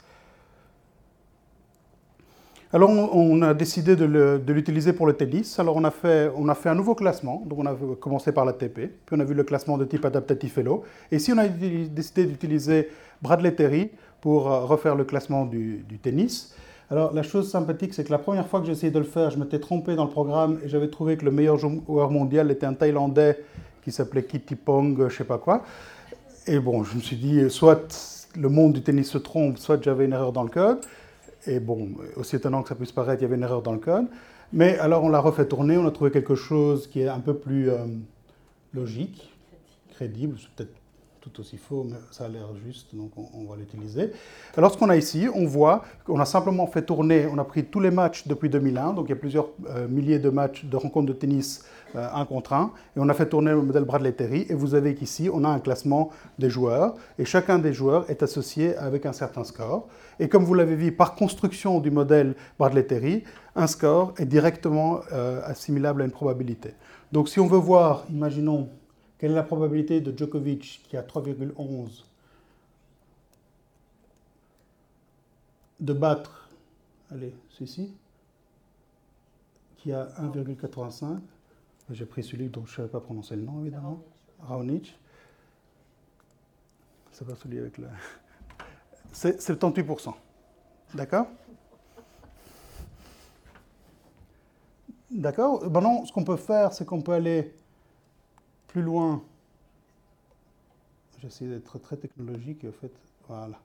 Alors 2.72 2.90
on, 2.90 3.40
a 3.42 3.54
décidé 3.54 3.96
de 3.96 4.52
l'utiliser 4.52 4.92
pour 4.92 5.06
le 5.06 5.14
tennis. 5.14 5.58
Alors 5.58 5.76
on 5.76 5.84
a, 5.84 5.90
fait, 5.90 6.30
on 6.36 6.48
a 6.48 6.54
fait 6.54 6.68
un 6.68 6.74
nouveau 6.74 6.94
classement. 6.94 7.42
Donc 7.46 7.60
on 7.60 7.66
a 7.66 7.74
commencé 7.98 8.32
par 8.32 8.44
la 8.44 8.52
TP, 8.52 8.74
puis 8.74 9.16
on 9.16 9.20
a 9.20 9.24
vu 9.24 9.34
le 9.34 9.44
classement 9.44 9.78
de 9.78 9.84
type 9.84 10.04
adaptatif 10.04 10.58
Elo. 10.58 10.82
Et 11.10 11.16
ici 11.16 11.32
on 11.32 11.38
a 11.38 11.48
décidé 11.48 12.26
d'utiliser 12.26 12.90
Bradley 13.22 13.54
Terry 13.54 13.90
pour 14.20 14.50
euh, 14.50 14.64
refaire 14.64 14.94
le 14.94 15.04
classement 15.04 15.44
du, 15.44 15.84
tennis. 16.02 16.54
Alors 16.90 17.12
la 17.12 17.22
chose 17.22 17.50
sympathique, 17.50 17.94
c'est 17.94 18.04
que 18.04 18.12
la 18.12 18.18
première 18.18 18.46
fois 18.46 18.60
que 18.60 18.66
j'ai 18.66 18.72
essayé 18.72 18.92
de 18.92 18.98
le 18.98 19.04
faire, 19.04 19.30
je 19.30 19.38
m'étais 19.38 19.58
trompé 19.58 19.96
dans 19.96 20.04
le 20.04 20.10
programme 20.10 20.58
et 20.64 20.68
j'avais 20.68 20.88
trouvé 20.88 21.16
que 21.16 21.24
le 21.24 21.30
meilleur 21.30 21.58
joueur 21.58 22.10
mondial 22.10 22.50
était 22.50 22.66
un 22.66 22.74
Thaïlandais 22.74 23.42
qui 23.82 23.92
s'appelait 23.92 24.24
Kitty 24.24 24.54
Pong, 24.54 25.08
je 25.08 25.16
sais 25.16 25.24
pas 25.24 25.38
quoi. 25.38 25.62
Et 26.46 26.58
bon, 26.60 26.84
je 26.84 26.96
me 26.96 27.00
suis 27.00 27.16
dit, 27.16 27.50
soit 27.50 28.30
le 28.36 28.48
monde 28.48 28.72
du 28.72 28.82
tennis 28.82 29.10
se 29.10 29.18
trompe, 29.18 29.58
soit 29.58 29.82
j'avais 29.82 30.04
une 30.04 30.12
erreur 30.12 30.32
dans 30.32 30.44
le 30.44 30.48
code. 30.48 30.78
Et 31.46 31.60
bon, 31.60 31.90
aussi 32.16 32.36
étonnant 32.36 32.62
que 32.62 32.68
ça 32.68 32.74
puisse 32.74 32.92
paraître, 32.92 33.22
il 33.22 33.24
y 33.24 33.26
avait 33.26 33.36
une 33.36 33.42
erreur 33.42 33.62
dans 33.62 33.72
le 33.72 33.78
code. 33.78 34.06
Mais 34.52 34.78
alors 34.78 35.02
on 35.04 35.08
l'a 35.08 35.18
refait 35.18 35.46
tourner, 35.46 35.76
on 35.76 35.86
a 35.86 35.90
trouvé 35.90 36.10
quelque 36.10 36.34
chose 36.34 36.86
qui 36.86 37.00
est 37.00 37.08
un 37.08 37.20
peu 37.20 37.34
plus 37.34 37.70
euh, 37.70 37.78
logique, 38.72 39.32
crédible, 39.90 40.36
peut-être 40.56 40.72
tout 41.26 41.40
aussi 41.40 41.56
faux, 41.56 41.84
mais 41.84 41.96
ça 42.10 42.26
a 42.26 42.28
l'air 42.28 42.46
juste, 42.64 42.94
donc 42.94 43.10
on, 43.16 43.44
va 43.44 43.56
l'utiliser. 43.56 44.12
Alors 44.56 44.72
ce 44.72 44.78
qu'on 44.78 44.88
a 44.90 44.96
ici, 44.96 45.26
on 45.34 45.44
voit 45.44 45.82
qu'on 46.04 46.20
a 46.20 46.24
simplement 46.24 46.66
fait 46.66 46.82
tourner, 46.82 47.26
on 47.26 47.38
a 47.38 47.44
pris 47.44 47.64
tous 47.64 47.80
les 47.80 47.90
matchs 47.90 48.28
depuis 48.28 48.48
2001, 48.48 48.92
donc 48.92 49.06
il 49.06 49.10
y 49.10 49.12
a 49.12 49.16
plusieurs 49.16 49.48
euh, 49.68 49.88
milliers 49.88 50.18
de 50.18 50.30
matchs 50.30 50.64
de 50.64 50.76
rencontres 50.76 51.08
de 51.08 51.12
tennis 51.12 51.64
euh, 51.96 52.06
un 52.14 52.24
contre 52.24 52.52
un, 52.52 52.72
et 52.96 53.00
on 53.00 53.08
a 53.08 53.14
fait 53.14 53.28
tourner 53.28 53.50
le 53.50 53.62
modèle 53.62 53.84
Bradley-Terry, 53.84 54.46
et 54.48 54.54
vous 54.54 54.74
avez 54.74 54.94
qu'ici, 54.94 55.28
on 55.32 55.42
a 55.44 55.48
un 55.48 55.58
classement 55.58 56.10
des 56.38 56.50
joueurs, 56.50 56.94
et 57.18 57.24
chacun 57.24 57.58
des 57.58 57.72
joueurs 57.72 58.08
est 58.08 58.22
associé 58.22 58.76
avec 58.76 59.04
un 59.04 59.12
certain 59.12 59.44
score. 59.44 59.88
Et 60.20 60.28
comme 60.28 60.44
vous 60.44 60.54
l'avez 60.54 60.76
vu, 60.76 60.92
par 60.92 61.14
construction 61.14 61.80
du 61.80 61.90
modèle 61.90 62.34
Bradley-Terry, 62.58 63.24
un 63.56 63.66
score 63.66 64.14
est 64.18 64.26
directement 64.26 65.00
euh, 65.12 65.40
assimilable 65.44 66.02
à 66.02 66.04
une 66.04 66.10
probabilité. 66.10 66.74
Donc 67.10 67.28
si 67.28 67.40
on 67.40 67.46
veut 67.46 67.58
voir, 67.58 68.04
imaginons, 68.10 68.68
quelle 69.18 69.32
est 69.32 69.34
la 69.34 69.42
probabilité 69.42 70.00
de 70.00 70.16
Djokovic 70.16 70.82
qui 70.88 70.96
a 70.96 71.02
3,11 71.02 72.04
de 75.80 75.92
battre, 75.92 76.48
allez, 77.10 77.34
ceci, 77.50 77.92
qui 79.76 79.92
a 79.92 80.06
1,85 80.20 81.20
j'ai 81.90 82.06
pris 82.06 82.24
celui 82.24 82.48
dont 82.48 82.64
je 82.66 82.72
ne 82.72 82.76
savais 82.76 82.88
pas 82.88 83.00
prononcer 83.00 83.36
le 83.36 83.42
nom, 83.42 83.60
évidemment. 83.60 84.02
Raonic. 84.40 84.98
C'est 87.12 87.26
pas 87.26 87.36
celui 87.36 87.58
avec 87.58 87.78
le. 87.78 87.86
C'est 89.12 89.40
78%. 89.40 90.12
D'accord? 90.94 91.28
D'accord? 95.10 95.70
Maintenant, 95.70 96.04
ce 96.04 96.12
qu'on 96.12 96.24
peut 96.24 96.36
faire, 96.36 96.72
c'est 96.72 96.84
qu'on 96.84 97.00
peut 97.00 97.12
aller 97.12 97.54
plus 98.76 98.82
loin. 98.82 99.22
J'essaie 101.22 101.46
d'être 101.46 101.78
très 101.78 101.96
technologique, 101.96 102.62
en 102.68 102.72
fait, 102.72 102.92
voilà. 103.26 103.58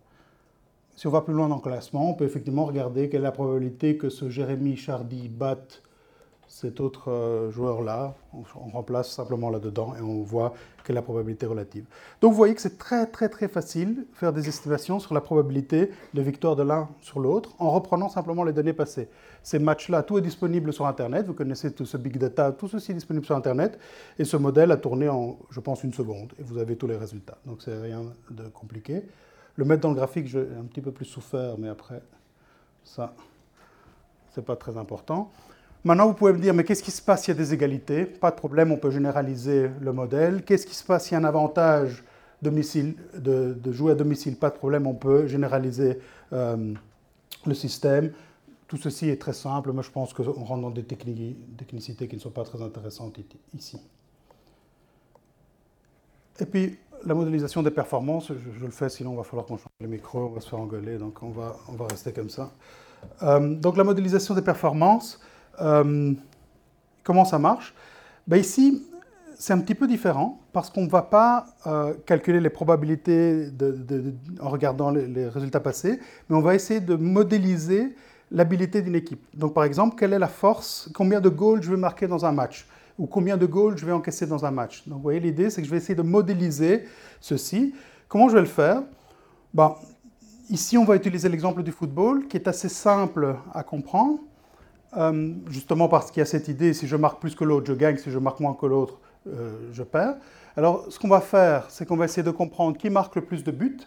Si 0.95 1.05
on 1.05 1.09
va 1.09 1.19
plus 1.19 1.33
loin 1.33 1.49
dans 1.49 1.57
le 1.57 1.61
classement, 1.61 2.09
on 2.09 2.13
peut 2.13 2.23
effectivement 2.23 2.63
regarder 2.63 3.09
quelle 3.09 3.19
est 3.19 3.23
la 3.23 3.33
probabilité 3.33 3.97
que 3.97 4.09
ce 4.09 4.29
Jérémy 4.29 4.77
Chardy 4.77 5.27
batte 5.27 5.83
cet 6.51 6.81
autre 6.81 7.09
euh, 7.09 7.49
joueur-là, 7.49 8.13
on, 8.33 8.43
remplace 8.71 9.09
simplement 9.09 9.49
là-dedans 9.49 9.95
et 9.95 10.01
on 10.01 10.21
voit 10.21 10.53
quelle 10.83 10.95
est 10.95 10.99
la 10.99 11.01
probabilité 11.01 11.45
relative. 11.45 11.85
Donc 12.19 12.31
vous 12.31 12.37
voyez 12.37 12.53
que 12.53 12.61
c'est 12.61 12.77
très 12.77 13.05
très 13.05 13.29
très 13.29 13.47
facile 13.47 13.95
de 13.95 14.05
faire 14.11 14.33
des 14.33 14.49
estimations 14.49 14.99
sur 14.99 15.13
la 15.13 15.21
probabilité 15.21 15.91
de 16.13 16.21
victoire 16.21 16.57
de 16.57 16.63
l'un 16.63 16.89
sur 16.99 17.21
l'autre 17.21 17.51
en 17.57 17.69
reprenant 17.69 18.09
simplement 18.09 18.43
les 18.43 18.51
données 18.51 18.73
passées. 18.73 19.07
Ces 19.43 19.59
matchs-là, 19.59 20.03
tout 20.03 20.17
est 20.17 20.21
disponible 20.21 20.73
sur 20.73 20.85
Internet, 20.87 21.25
vous 21.25 21.33
connaissez 21.33 21.71
tout 21.71 21.85
ce 21.85 21.95
big 21.95 22.17
data, 22.17 22.51
tout 22.51 22.67
ceci 22.67 22.91
est 22.91 22.95
disponible 22.95 23.25
sur 23.25 23.37
Internet 23.37 23.79
et 24.19 24.25
ce 24.25 24.35
modèle 24.35 24.71
a 24.73 24.77
tourné 24.77 25.07
en, 25.07 25.39
je 25.51 25.61
pense, 25.61 25.85
une 25.85 25.93
seconde 25.93 26.33
et 26.37 26.43
vous 26.43 26.57
avez 26.57 26.75
tous 26.75 26.87
les 26.87 26.97
résultats. 26.97 27.37
Donc 27.45 27.61
c'est 27.61 27.79
rien 27.79 28.03
de 28.29 28.43
compliqué. 28.49 29.03
Le 29.55 29.63
mettre 29.63 29.83
dans 29.83 29.89
le 29.89 29.95
graphique, 29.95 30.27
j'ai 30.27 30.41
un 30.41 30.65
petit 30.65 30.81
peu 30.81 30.91
plus 30.91 31.05
souffert, 31.05 31.57
mais 31.57 31.69
après, 31.69 32.01
ça, 32.83 33.13
c'est 34.31 34.43
pas 34.43 34.57
très 34.57 34.75
important. 34.75 35.31
Maintenant, 35.83 36.07
vous 36.07 36.13
pouvez 36.13 36.33
me 36.33 36.39
dire, 36.39 36.53
mais 36.53 36.63
qu'est-ce 36.63 36.83
qui 36.83 36.91
se 36.91 37.01
passe 37.01 37.23
s'il 37.23 37.33
y 37.33 37.37
a 37.37 37.41
des 37.41 37.53
égalités? 37.53 38.05
Pas 38.05 38.29
de 38.29 38.35
problème, 38.35 38.71
on 38.71 38.77
peut 38.77 38.91
généraliser 38.91 39.71
le 39.79 39.93
modèle. 39.93 40.43
Qu'est-ce 40.43 40.67
qui 40.67 40.75
se 40.75 40.83
passe 40.83 41.05
s'il 41.05 41.13
y 41.13 41.15
a 41.15 41.19
un 41.19 41.23
avantage 41.23 42.03
de, 42.43 43.55
jouer 43.71 43.93
à 43.93 43.95
domicile? 43.95 44.35
Pas 44.35 44.51
de 44.51 44.55
problème, 44.55 44.85
on 44.85 44.93
peut 44.93 45.25
généraliser 45.25 45.97
euh, 46.33 46.73
le 47.45 47.53
système. 47.55 48.11
Tout 48.67 48.77
ceci 48.77 49.09
est 49.09 49.19
très 49.19 49.33
simple. 49.33 49.71
Moi, 49.71 49.81
je 49.81 49.89
pense 49.89 50.13
qu'on 50.13 50.23
rentre 50.23 50.61
dans 50.61 50.69
des 50.69 50.83
technicités 50.83 52.07
qui 52.07 52.15
ne 52.15 52.21
sont 52.21 52.29
pas 52.29 52.43
très 52.43 52.61
intéressantes 52.61 53.19
ici. 53.55 53.81
Et 56.39 56.45
puis, 56.45 56.77
la 57.05 57.13
modélisation 57.13 57.63
des 57.63 57.71
performances, 57.71 58.27
je, 58.27 58.65
le 58.65 58.71
fais, 58.71 58.89
sinon 58.89 59.13
il 59.13 59.17
va 59.17 59.23
falloir 59.23 59.45
qu'on 59.45 59.57
change 59.57 59.71
le 59.79 59.87
micro, 59.87 60.19
on 60.25 60.29
va 60.29 60.41
se 60.41 60.49
faire 60.49 60.59
engueuler, 60.59 60.97
donc 60.97 61.21
on 61.23 61.29
va, 61.29 61.55
on 61.67 61.73
va 61.73 61.87
rester 61.87 62.13
comme 62.13 62.29
ça. 62.29 62.51
Euh, 63.23 63.55
donc 63.55 63.77
la 63.77 63.83
modélisation 63.83 64.35
des 64.35 64.41
performances, 64.41 65.19
euh, 65.59 66.13
comment 67.03 67.25
ça 67.25 67.39
marche 67.39 67.73
ben 68.27 68.37
Ici, 68.37 68.87
c'est 69.37 69.53
un 69.53 69.59
petit 69.59 69.75
peu 69.75 69.87
différent 69.87 70.39
parce 70.53 70.69
qu'on 70.69 70.83
ne 70.83 70.89
va 70.89 71.01
pas 71.01 71.45
euh, 71.65 71.93
calculer 72.05 72.39
les 72.39 72.49
probabilités 72.49 73.49
en 74.39 74.49
regardant 74.49 74.91
les, 74.91 75.27
résultats 75.27 75.59
passés, 75.59 75.99
mais 76.29 76.35
on 76.35 76.41
va 76.41 76.55
essayer 76.55 76.79
de 76.79 76.95
modéliser 76.95 77.95
l'habilité 78.29 78.81
d'une 78.81 78.95
équipe. 78.95 79.25
Donc 79.33 79.53
par 79.53 79.63
exemple, 79.63 79.95
quelle 79.97 80.13
est 80.13 80.19
la 80.19 80.27
force, 80.27 80.89
combien 80.93 81.19
de 81.19 81.29
goals 81.29 81.63
je 81.63 81.71
vais 81.71 81.77
marquer 81.77 82.07
dans 82.07 82.25
un 82.25 82.31
match 82.31 82.67
ou 82.99 83.07
combien 83.07 83.35
de 83.35 83.45
goals 83.45 83.77
je 83.77 83.85
vais 83.85 83.91
encaisser 83.91 84.27
dans 84.27 84.45
un 84.45 84.51
match. 84.51 84.87
Donc 84.87 84.97
vous 84.97 85.03
voyez, 85.03 85.19
l'idée, 85.19 85.49
c'est 85.49 85.61
que 85.61 85.65
je 85.65 85.71
vais 85.71 85.77
essayer 85.77 85.95
de 85.95 86.01
modéliser 86.01 86.85
ceci. 87.19 87.73
Comment 88.07 88.29
je 88.29 88.35
vais 88.35 88.41
le 88.41 88.47
faire? 88.47 88.83
Ben, 89.53 89.75
Ici, 90.51 90.77
on 90.77 90.83
va 90.83 90.97
utiliser 90.97 91.29
l'exemple 91.29 91.63
du 91.63 91.71
football 91.71 92.27
qui 92.27 92.35
est 92.35 92.45
assez 92.45 92.67
simple 92.67 93.37
à 93.53 93.63
comprendre. 93.63 94.19
Euh, 94.97 95.33
justement 95.49 95.87
parce 95.87 96.11
qu'il 96.11 96.19
y 96.19 96.23
a 96.23 96.25
cette 96.25 96.47
idée, 96.49 96.73
si 96.73 96.87
je 96.87 96.95
marque 96.95 97.21
plus 97.21 97.33
que 97.33 97.43
l'autre, 97.43 97.65
je 97.67 97.73
gagne, 97.73 97.97
si 97.97 98.11
je 98.11 98.19
marque 98.19 98.39
moins 98.39 98.53
que 98.53 98.65
l'autre, 98.65 98.99
euh, 99.27 99.69
je 99.71 99.83
perds. 99.83 100.15
Alors, 100.57 100.85
ce 100.89 100.99
qu'on 100.99 101.07
va 101.07 101.21
faire, 101.21 101.65
c'est 101.69 101.85
qu'on 101.85 101.95
va 101.95 102.05
essayer 102.05 102.23
de 102.23 102.31
comprendre 102.31 102.77
qui 102.77 102.89
marque 102.89 103.15
le 103.15 103.23
plus 103.23 103.43
de 103.43 103.51
buts 103.51 103.79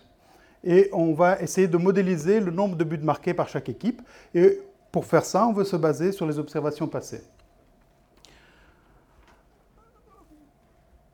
et 0.62 0.88
on 0.92 1.12
va 1.12 1.40
essayer 1.40 1.68
de 1.68 1.76
modéliser 1.76 2.40
le 2.40 2.50
nombre 2.50 2.76
de 2.76 2.84
buts 2.84 2.98
marqués 2.98 3.34
par 3.34 3.48
chaque 3.48 3.68
équipe. 3.68 4.00
Et 4.34 4.60
pour 4.90 5.04
faire 5.04 5.24
ça, 5.24 5.46
on 5.46 5.52
veut 5.52 5.64
se 5.64 5.76
baser 5.76 6.12
sur 6.12 6.26
les 6.26 6.38
observations 6.38 6.86
passées. 6.86 7.22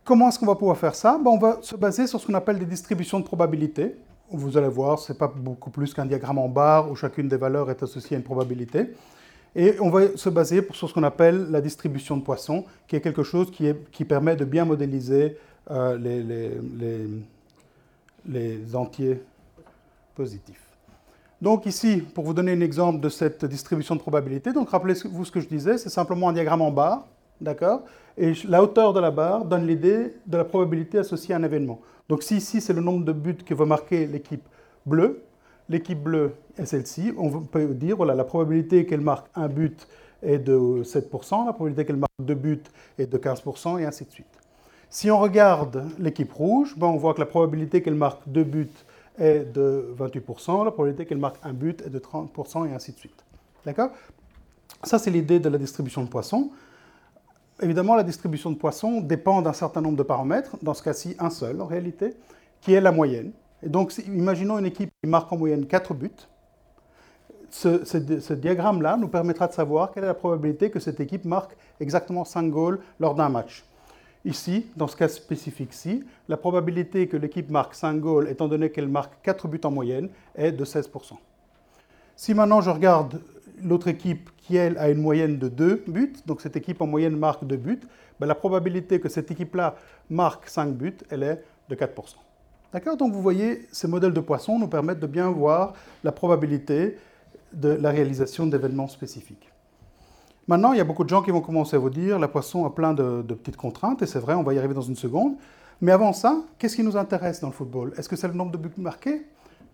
Comment 0.04 0.28
est-ce 0.28 0.38
qu'on 0.38 0.46
va 0.46 0.54
pouvoir 0.54 0.76
faire 0.76 0.94
ça? 0.94 1.18
Ben, 1.18 1.30
On 1.30 1.38
va 1.38 1.58
se 1.62 1.74
baser 1.74 2.06
sur 2.06 2.20
ce 2.20 2.26
qu'on 2.26 2.34
appelle 2.34 2.58
des 2.58 2.66
distributions 2.66 3.18
de 3.18 3.24
probabilité. 3.24 3.96
Vous 4.30 4.56
allez 4.56 4.68
voir, 4.68 5.00
ce 5.00 5.12
n'est 5.12 5.18
pas 5.18 5.26
beaucoup 5.26 5.70
plus 5.70 5.92
qu'un 5.92 6.06
diagramme 6.06 6.38
en 6.38 6.48
barre 6.48 6.90
où 6.90 6.94
chacune 6.94 7.26
des 7.26 7.36
valeurs 7.36 7.70
est 7.70 7.82
associée 7.82 8.16
à 8.16 8.18
une 8.18 8.24
probabilité. 8.24 8.94
Et 9.56 9.74
on 9.80 9.90
va 9.90 10.16
se 10.16 10.28
baser 10.28 10.66
sur 10.72 10.88
ce 10.88 10.94
qu'on 10.94 11.02
appelle 11.02 11.50
la 11.50 11.60
distribution 11.60 12.16
de 12.16 12.22
Poisson, 12.22 12.64
qui 12.86 12.96
est 12.96 13.00
quelque 13.00 13.24
chose 13.24 13.50
qui, 13.50 14.04
permet 14.04 14.36
de 14.36 14.44
bien 14.44 14.64
modéliser 14.64 15.36
euh, 15.70 15.98
les, 18.26 18.76
entiers 18.76 19.22
positifs. 20.14 20.62
Donc 21.42 21.66
ici, 21.66 22.02
pour 22.14 22.24
vous 22.24 22.34
donner 22.34 22.52
un 22.52 22.60
exemple 22.60 23.00
de 23.00 23.08
cette 23.08 23.44
distribution 23.44 23.96
de 23.96 24.00
probabilité, 24.00 24.52
donc 24.52 24.70
rappelez-vous 24.70 25.24
ce 25.24 25.32
que 25.32 25.40
je 25.40 25.48
disais, 25.48 25.78
c'est 25.78 25.88
simplement 25.88 26.28
un 26.28 26.32
diagramme 26.32 26.60
en 26.60 26.70
barre, 26.70 27.06
d'accord? 27.40 27.82
Et 28.18 28.34
la 28.46 28.62
hauteur 28.62 28.92
de 28.92 29.00
la 29.00 29.10
barre 29.10 29.46
donne 29.46 29.66
l'idée 29.66 30.14
de 30.26 30.36
la 30.36 30.44
probabilité 30.44 30.98
associée 30.98 31.34
à 31.34 31.38
un 31.38 31.42
événement. 31.42 31.80
Donc 32.08 32.22
si 32.22 32.36
ici 32.36 32.60
c'est 32.60 32.74
le 32.74 32.82
nombre 32.82 33.04
de 33.04 33.12
buts 33.12 33.36
que 33.36 33.54
va 33.54 33.64
marquer 33.64 34.06
l'équipe 34.06 34.46
bleue, 34.84 35.22
l'équipe 35.70 36.02
bleue 36.02 36.34
est 36.58 36.66
celle-ci. 36.66 37.14
On 37.16 37.40
peut 37.40 37.68
dire, 37.68 37.96
voilà, 37.96 38.14
la 38.14 38.24
probabilité 38.24 38.84
qu'elle 38.84 39.00
marque 39.00 39.28
un 39.34 39.48
but 39.48 39.88
est 40.22 40.38
de 40.38 40.82
7%, 40.82 41.46
la 41.46 41.52
probabilité 41.54 41.86
qu'elle 41.86 41.96
marque 41.96 42.12
deux 42.20 42.34
buts 42.34 42.62
est 42.98 43.06
de 43.06 43.16
15%, 43.16 43.80
et 43.80 43.86
ainsi 43.86 44.04
de 44.04 44.10
suite. 44.10 44.26
Si 44.90 45.10
on 45.10 45.18
regarde 45.18 45.86
l'équipe 45.98 46.32
rouge, 46.32 46.76
ben 46.76 46.88
on 46.88 46.96
voit 46.96 47.14
que 47.14 47.20
la 47.20 47.26
probabilité 47.26 47.80
qu'elle 47.80 47.94
marque 47.94 48.20
deux 48.26 48.44
buts 48.44 48.68
est 49.18 49.50
de 49.50 49.94
28%, 49.98 50.64
la 50.64 50.72
probabilité 50.72 51.06
qu'elle 51.06 51.18
marque 51.18 51.38
un 51.42 51.52
but 51.52 51.80
est 51.82 51.90
de 51.90 51.98
30%, 51.98 52.68
et 52.68 52.74
ainsi 52.74 52.92
de 52.92 52.98
suite. 52.98 53.24
D'accord? 53.64 53.90
Ça, 54.82 54.98
c'est 54.98 55.10
l'idée 55.10 55.38
de 55.38 55.48
la 55.48 55.58
distribution 55.58 56.02
de 56.02 56.08
poissons. 56.08 56.50
Évidemment, 57.62 57.94
la 57.94 58.02
distribution 58.02 58.50
de 58.50 58.56
poissons 58.56 59.00
dépend 59.00 59.42
d'un 59.42 59.52
certain 59.52 59.80
nombre 59.80 59.96
de 59.96 60.02
paramètres, 60.02 60.56
dans 60.62 60.74
ce 60.74 60.82
cas-ci 60.82 61.14
un 61.18 61.30
seul 61.30 61.60
en 61.60 61.66
réalité, 61.66 62.14
qui 62.60 62.72
est 62.74 62.80
la 62.80 62.92
moyenne. 62.92 63.32
Et 63.62 63.68
donc, 63.68 63.96
imaginons 63.98 64.58
une 64.58 64.66
équipe 64.66 64.90
qui 65.02 65.08
marque 65.08 65.30
en 65.32 65.36
moyenne 65.36 65.66
4 65.66 65.94
buts. 65.94 66.10
Ce, 67.50 68.32
diagramme-là 68.32 68.96
nous 68.96 69.08
permettra 69.08 69.48
de 69.48 69.52
savoir 69.52 69.90
quelle 69.90 70.04
est 70.04 70.08
la 70.08 70.14
probabilité 70.14 70.70
que 70.70 70.78
cette 70.78 71.00
équipe 71.00 71.24
marque 71.24 71.56
exactement 71.80 72.24
5 72.24 72.48
goals 72.48 72.78
lors 73.00 73.14
d'un 73.14 73.28
match. 73.28 73.64
Ici, 74.24 74.66
dans 74.76 74.86
ce 74.86 74.96
cas 74.96 75.08
spécifique-ci, 75.08 76.04
la 76.28 76.36
probabilité 76.36 77.08
que 77.08 77.16
l'équipe 77.16 77.50
marque 77.50 77.74
5 77.74 77.98
goals, 77.98 78.28
étant 78.28 78.48
donné 78.48 78.70
qu'elle 78.70 78.88
marque 78.88 79.14
4 79.22 79.48
buts 79.48 79.60
en 79.64 79.70
moyenne, 79.70 80.10
est 80.36 80.52
de 80.52 80.64
16%. 80.64 81.14
Si 82.16 82.34
maintenant 82.34 82.60
je 82.60 82.70
regarde 82.70 83.20
l'autre 83.62 83.88
équipe 83.88 84.30
qui, 84.36 84.56
elle, 84.56 84.78
a 84.78 84.90
une 84.90 85.00
moyenne 85.00 85.38
de 85.38 85.48
2 85.48 85.84
buts, 85.88 86.12
donc 86.26 86.42
cette 86.42 86.56
équipe 86.56 86.80
en 86.80 86.86
moyenne 86.86 87.16
marque 87.16 87.44
2 87.44 87.56
buts, 87.56 87.80
ben, 88.20 88.26
la 88.26 88.34
probabilité 88.34 89.00
que 89.00 89.08
cette 89.08 89.30
équipe-là 89.30 89.74
marque 90.08 90.48
5 90.48 90.74
buts, 90.74 90.98
elle 91.08 91.22
est 91.22 91.42
de 91.68 91.74
4%. 91.74 92.16
D'accord? 92.72 92.96
Donc 92.96 93.12
vous 93.12 93.22
voyez, 93.22 93.66
ces 93.72 93.88
modèles 93.88 94.12
de 94.12 94.20
poissons 94.20 94.58
nous 94.58 94.68
permettent 94.68 95.00
de 95.00 95.06
bien 95.06 95.28
voir 95.30 95.74
la 96.04 96.12
probabilité 96.12 96.96
de 97.52 97.70
la 97.70 97.90
réalisation 97.90 98.46
d'événements 98.46 98.88
spécifiques. 98.88 99.50
Maintenant, 100.46 100.72
il 100.72 100.78
y 100.78 100.80
a 100.80 100.84
beaucoup 100.84 101.04
de 101.04 101.08
gens 101.08 101.22
qui 101.22 101.30
vont 101.30 101.40
commencer 101.40 101.76
à 101.76 101.78
vous 101.78 101.90
dire, 101.90 102.18
la 102.18 102.28
poisson 102.28 102.64
a 102.64 102.70
plein 102.70 102.92
de, 102.92 103.22
petites 103.22 103.56
contraintes, 103.56 104.02
et 104.02 104.06
c'est 104.06 104.18
vrai, 104.18 104.34
on 104.34 104.42
va 104.42 104.54
y 104.54 104.58
arriver 104.58 104.74
dans 104.74 104.82
une 104.82 104.96
seconde. 104.96 105.34
Mais 105.80 105.92
avant 105.92 106.12
ça, 106.12 106.42
qu'est-ce 106.58 106.76
qui 106.76 106.82
nous 106.82 106.96
intéresse 106.96 107.40
dans 107.40 107.48
le 107.48 107.52
football? 107.52 107.92
Est-ce 107.96 108.08
que 108.08 108.16
c'est 108.16 108.28
le 108.28 108.34
nombre 108.34 108.52
de 108.52 108.58
buts 108.58 108.70
marqués? 108.76 109.26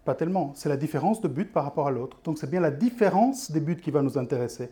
Pas 0.04 0.14
tellement, 0.14 0.52
c'est 0.54 0.68
la 0.68 0.76
différence 0.76 1.20
de 1.20 1.28
buts 1.28 1.46
par 1.46 1.64
rapport 1.64 1.88
à 1.88 1.90
l'autre. 1.90 2.18
Donc 2.24 2.38
c'est 2.38 2.48
bien 2.48 2.60
la 2.60 2.70
différence 2.70 3.50
des 3.50 3.60
buts 3.60 3.76
qui 3.76 3.90
va 3.90 4.02
nous 4.02 4.16
intéresser. 4.18 4.70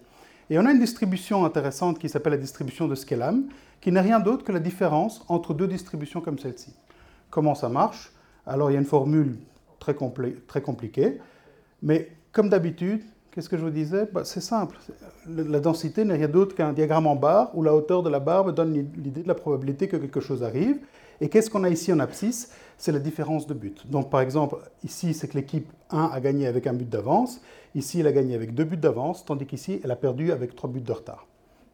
Et 0.48 0.58
on 0.58 0.66
a 0.66 0.70
une 0.70 0.78
distribution 0.78 1.44
intéressante 1.44 1.98
qui 1.98 2.08
s'appelle 2.08 2.34
la 2.34 2.38
distribution 2.38 2.86
de 2.86 2.94
Skellam, 2.94 3.44
qui 3.80 3.90
n'est 3.90 4.00
rien 4.00 4.20
d'autre 4.20 4.44
que 4.44 4.52
la 4.52 4.60
différence 4.60 5.24
entre 5.28 5.54
deux 5.54 5.66
distributions 5.66 6.20
comme 6.20 6.38
celle-ci. 6.38 6.72
Comment 7.30 7.54
ça 7.54 7.68
marche? 7.68 8.12
Alors 8.46 8.70
il 8.70 8.74
y 8.74 8.76
a 8.76 8.80
une 8.80 8.86
formule 8.86 9.36
très, 9.78 9.94
compliquée, 9.94 11.18
mais 11.82 12.10
comme 12.32 12.48
d'habitude, 12.48 13.02
qu'est-ce 13.30 13.48
que 13.48 13.56
je 13.56 13.62
vous 13.62 13.70
disais? 13.70 14.08
Bah, 14.12 14.24
C'est 14.24 14.40
simple. 14.40 14.78
La 15.28 15.60
densité 15.60 16.04
n'est 16.04 16.14
rien 16.14 16.28
d'autre 16.28 16.54
qu'un 16.54 16.72
diagramme 16.72 17.06
en 17.06 17.16
barre 17.16 17.56
où 17.56 17.62
la 17.62 17.74
hauteur 17.74 18.02
de 18.02 18.10
la 18.10 18.20
barre 18.20 18.44
me 18.44 18.52
donne 18.52 18.72
l'idée 18.72 19.22
de 19.22 19.28
la 19.28 19.34
probabilité 19.34 19.88
que 19.88 19.96
quelque 19.96 20.20
chose 20.20 20.42
arrive. 20.42 20.78
Et 21.20 21.28
qu'est-ce 21.28 21.50
qu'on 21.50 21.64
a 21.64 21.68
ici 21.68 21.92
en 21.92 22.00
abscisse? 22.00 22.52
C'est 22.76 22.92
la 22.92 22.98
différence 22.98 23.46
de 23.46 23.54
but. 23.54 23.88
Donc 23.88 24.10
par 24.10 24.20
exemple, 24.20 24.56
ici, 24.82 25.14
c'est 25.14 25.28
que 25.28 25.34
l'équipe 25.34 25.70
1 25.90 26.10
a 26.12 26.20
gagné 26.20 26.46
avec 26.46 26.66
un 26.66 26.72
but 26.72 26.88
d'avance. 26.88 27.40
Ici, 27.74 28.00
elle 28.00 28.06
a 28.06 28.12
gagné 28.12 28.34
avec 28.34 28.54
deux 28.54 28.64
buts 28.64 28.76
d'avance, 28.76 29.24
tandis 29.24 29.46
qu'ici, 29.46 29.80
elle 29.84 29.90
a 29.90 29.96
perdu 29.96 30.32
avec 30.32 30.56
trois 30.56 30.70
buts 30.70 30.80
de 30.80 30.92
retard. 30.92 31.26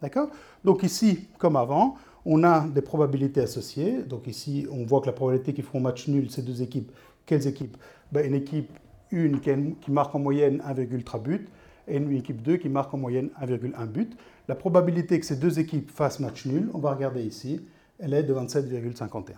D'accord? 0.03 0.29
Donc 0.65 0.83
ici, 0.83 1.29
comme 1.39 1.57
avant, 1.57 1.97
on 2.27 2.45
a 2.45 2.67
des 2.69 2.83
probabilités 2.83 3.41
associées. 3.41 4.03
Donc 4.03 4.27
ici, 4.27 4.67
on 4.71 4.85
voit 4.85 5.01
que 5.01 5.07
la 5.07 5.13
probabilité 5.13 5.53
qu'ils 5.53 5.65
feront 5.65 5.81
match 5.81 6.09
nul, 6.09 6.31
ces 6.31 6.43
deux 6.43 6.63
équipes, 6.63 6.93
quelles 7.27 7.47
équipes? 7.47 7.77
Ben, 8.13 8.27
Une 8.27 8.35
équipe 8.35 8.71
1 9.13 9.39
qui, 9.81 9.91
marque 9.91 10.15
en 10.15 10.19
moyenne 10.19 10.63
1,3 10.67 11.23
but 11.23 11.49
et 11.89 11.97
une 11.97 12.13
équipe 12.17 12.43
2 12.43 12.57
qui 12.57 12.69
marque 12.69 12.93
en 12.95 12.99
moyenne 12.99 13.31
1,1 13.41 13.87
but. 13.87 14.17
La 14.49 14.55
probabilité 14.55 15.19
que 15.19 15.27
ces 15.27 15.37
deux 15.37 15.59
équipes 15.59 15.91
fassent 15.91 16.21
match 16.21 16.47
nul, 16.47 16.71
on 16.75 16.79
va 16.79 16.93
regarder 16.93 17.23
ici, 17.23 17.61
elle 17.99 18.15
est 18.15 18.23
de 18.23 18.35
27,51. 18.35 19.35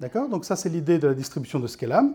D'accord? 0.00 0.28
Donc 0.28 0.44
ça, 0.44 0.56
c'est 0.56 0.68
l'idée 0.68 0.98
de 0.98 1.08
la 1.08 1.14
distribution 1.14 1.60
de 1.60 1.66
Skellam. 1.66 2.14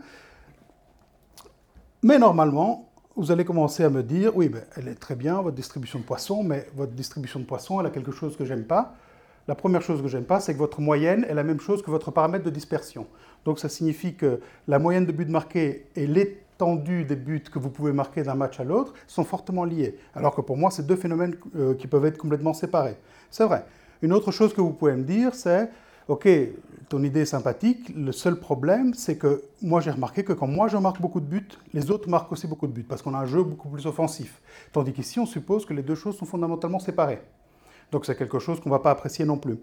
Mais 2.01 2.17
normalement, 2.17 2.89
vous 3.15 3.31
allez 3.31 3.43
commencer 3.43 3.83
à 3.83 3.89
me 3.89 4.03
dire, 4.03 4.35
oui, 4.35 4.49
ben, 4.49 4.63
elle 4.75 4.87
est 4.87 4.95
très 4.95 5.15
bien, 5.15 5.41
votre 5.41 5.55
distribution 5.55 5.99
de 5.99 6.03
poissons, 6.03 6.43
mais 6.43 6.67
votre 6.75 6.93
distribution 6.93 7.39
de 7.39 7.45
poissons, 7.45 7.79
elle 7.79 7.87
a 7.87 7.89
quelque 7.89 8.11
chose 8.11 8.37
que 8.37 8.45
j'aime 8.45 8.65
pas. 8.65 8.95
La 9.47 9.55
première 9.55 9.81
chose 9.81 10.01
que 10.01 10.07
j'aime 10.07 10.25
pas, 10.25 10.39
c'est 10.39 10.53
que 10.53 10.59
votre 10.59 10.81
moyenne 10.81 11.25
est 11.27 11.33
la 11.33 11.43
même 11.43 11.59
chose 11.59 11.81
que 11.81 11.89
votre 11.89 12.11
paramètre 12.11 12.45
de 12.45 12.49
dispersion. 12.49 13.07
Donc 13.45 13.59
ça 13.59 13.69
signifie 13.69 14.15
que 14.15 14.39
la 14.67 14.79
moyenne 14.79 15.05
de 15.05 15.11
buts 15.11 15.25
marqués 15.25 15.87
et 15.95 16.07
l'étendue 16.07 17.05
des 17.05 17.15
buts 17.15 17.43
que 17.51 17.57
vous 17.57 17.69
pouvez 17.69 17.93
marquer 17.93 18.23
d'un 18.23 18.35
match 18.35 18.59
à 18.59 18.63
l'autre 18.63 18.93
sont 19.07 19.23
fortement 19.23 19.63
liés. 19.63 19.97
Alors 20.13 20.35
que 20.35 20.41
pour 20.41 20.57
moi, 20.57 20.71
c'est 20.71 20.85
deux 20.85 20.95
phénomènes 20.95 21.35
euh, 21.55 21.73
qui 21.73 21.87
peuvent 21.87 22.05
être 22.05 22.17
complètement 22.17 22.53
séparés. 22.53 22.97
C'est 23.31 23.45
vrai. 23.45 23.65
Une 24.01 24.13
autre 24.13 24.31
chose 24.31 24.53
que 24.53 24.61
vous 24.61 24.71
pouvez 24.71 24.95
me 24.95 25.03
dire, 25.03 25.33
c'est, 25.33 25.69
OK, 26.07 26.27
ton 26.89 27.03
idée 27.03 27.21
est 27.21 27.25
sympathique, 27.25 27.93
le 27.95 28.11
seul 28.11 28.39
problème, 28.39 28.93
c'est 28.93 29.17
que 29.17 29.43
moi 29.61 29.79
j'ai 29.79 29.91
remarqué 29.91 30.23
que 30.23 30.33
quand 30.33 30.47
moi 30.47 30.67
je 30.67 30.77
marque 30.77 30.99
beaucoup 30.99 31.19
de 31.19 31.25
buts, 31.25 31.47
les 31.73 31.91
autres 31.91 32.09
marquent 32.09 32.31
aussi 32.31 32.47
beaucoup 32.47 32.65
de 32.65 32.71
buts, 32.71 32.83
parce 32.83 33.01
qu'on 33.01 33.13
a 33.13 33.19
un 33.19 33.25
jeu 33.25 33.43
beaucoup 33.43 33.69
plus 33.69 33.85
offensif. 33.85 34.41
Tandis 34.71 34.91
qu'ici, 34.91 35.19
on 35.19 35.25
suppose 35.25 35.65
que 35.65 35.73
les 35.73 35.83
deux 35.83 35.95
choses 35.95 36.17
sont 36.17 36.25
fondamentalement 36.25 36.79
séparées. 36.79 37.21
Donc 37.91 38.05
c'est 38.05 38.15
quelque 38.15 38.39
chose 38.39 38.59
qu'on 38.59 38.69
ne 38.69 38.73
va 38.73 38.79
pas 38.79 38.91
apprécier 38.91 39.25
non 39.25 39.37
plus. 39.37 39.57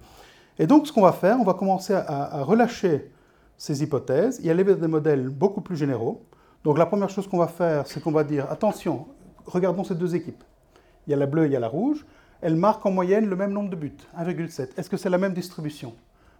Et 0.58 0.66
donc 0.66 0.86
ce 0.86 0.92
qu'on 0.92 1.02
va 1.02 1.12
faire, 1.12 1.38
on 1.38 1.44
va 1.44 1.54
commencer 1.54 1.94
à, 1.94 2.42
relâcher 2.42 3.10
ces 3.56 3.82
hypothèses 3.82 4.40
et 4.44 4.50
aller 4.50 4.64
vers 4.64 4.76
des 4.76 4.88
modèles 4.88 5.28
beaucoup 5.28 5.60
plus 5.60 5.76
généraux. 5.76 6.24
Donc 6.64 6.78
la 6.78 6.86
première 6.86 7.10
chose 7.10 7.28
qu'on 7.28 7.38
va 7.38 7.46
faire, 7.46 7.86
c'est 7.86 8.02
qu'on 8.02 8.12
va 8.12 8.24
dire, 8.24 8.50
attention, 8.50 9.06
regardons 9.44 9.84
ces 9.84 9.94
deux 9.94 10.14
équipes. 10.14 10.42
Il 11.06 11.10
y 11.10 11.14
a 11.14 11.16
la 11.16 11.26
bleue, 11.26 11.46
il 11.46 11.52
y 11.52 11.56
a 11.56 11.60
la 11.60 11.68
rouge. 11.68 12.04
Elles 12.40 12.56
marquent 12.56 12.84
en 12.86 12.90
moyenne 12.90 13.26
le 13.26 13.36
même 13.36 13.52
nombre 13.52 13.70
de 13.70 13.76
buts, 13.76 13.96
1,7. 14.18 14.70
Est-ce 14.76 14.90
que 14.90 14.96
c'est 14.96 15.08
la 15.08 15.18
même 15.18 15.32
distribution? 15.32 15.94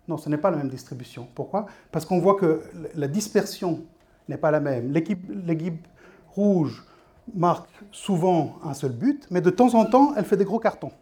Non, 0.09 0.19
ce 0.19 0.29
n'est 0.29 0.37
pas 0.37 0.51
la 0.51 0.57
même 0.57 0.69
distribution. 0.69 1.29
Pourquoi? 1.35 1.67
Parce 1.91 2.05
qu'on 2.05 2.21
voit 2.21 2.35
que 2.35 2.63
la 2.95 3.09
dispersion 3.09 3.83
n'est 4.29 4.37
pas 4.37 4.51
la 4.51 4.61
même. 4.61 4.93
L'équipe 4.93 5.87
rouge 6.35 6.85
marque 7.35 7.69
souvent 7.91 8.59
un 8.65 8.75
seul 8.75 8.93
but, 8.93 9.27
mais 9.31 9.41
de 9.41 9.51
temps 9.51 9.75
en 9.75 9.85
temps, 9.85 10.15
elle 10.17 10.25
fait 10.25 10.37
des 10.37 10.45
gros 10.45 10.59
cartons. 10.59 10.93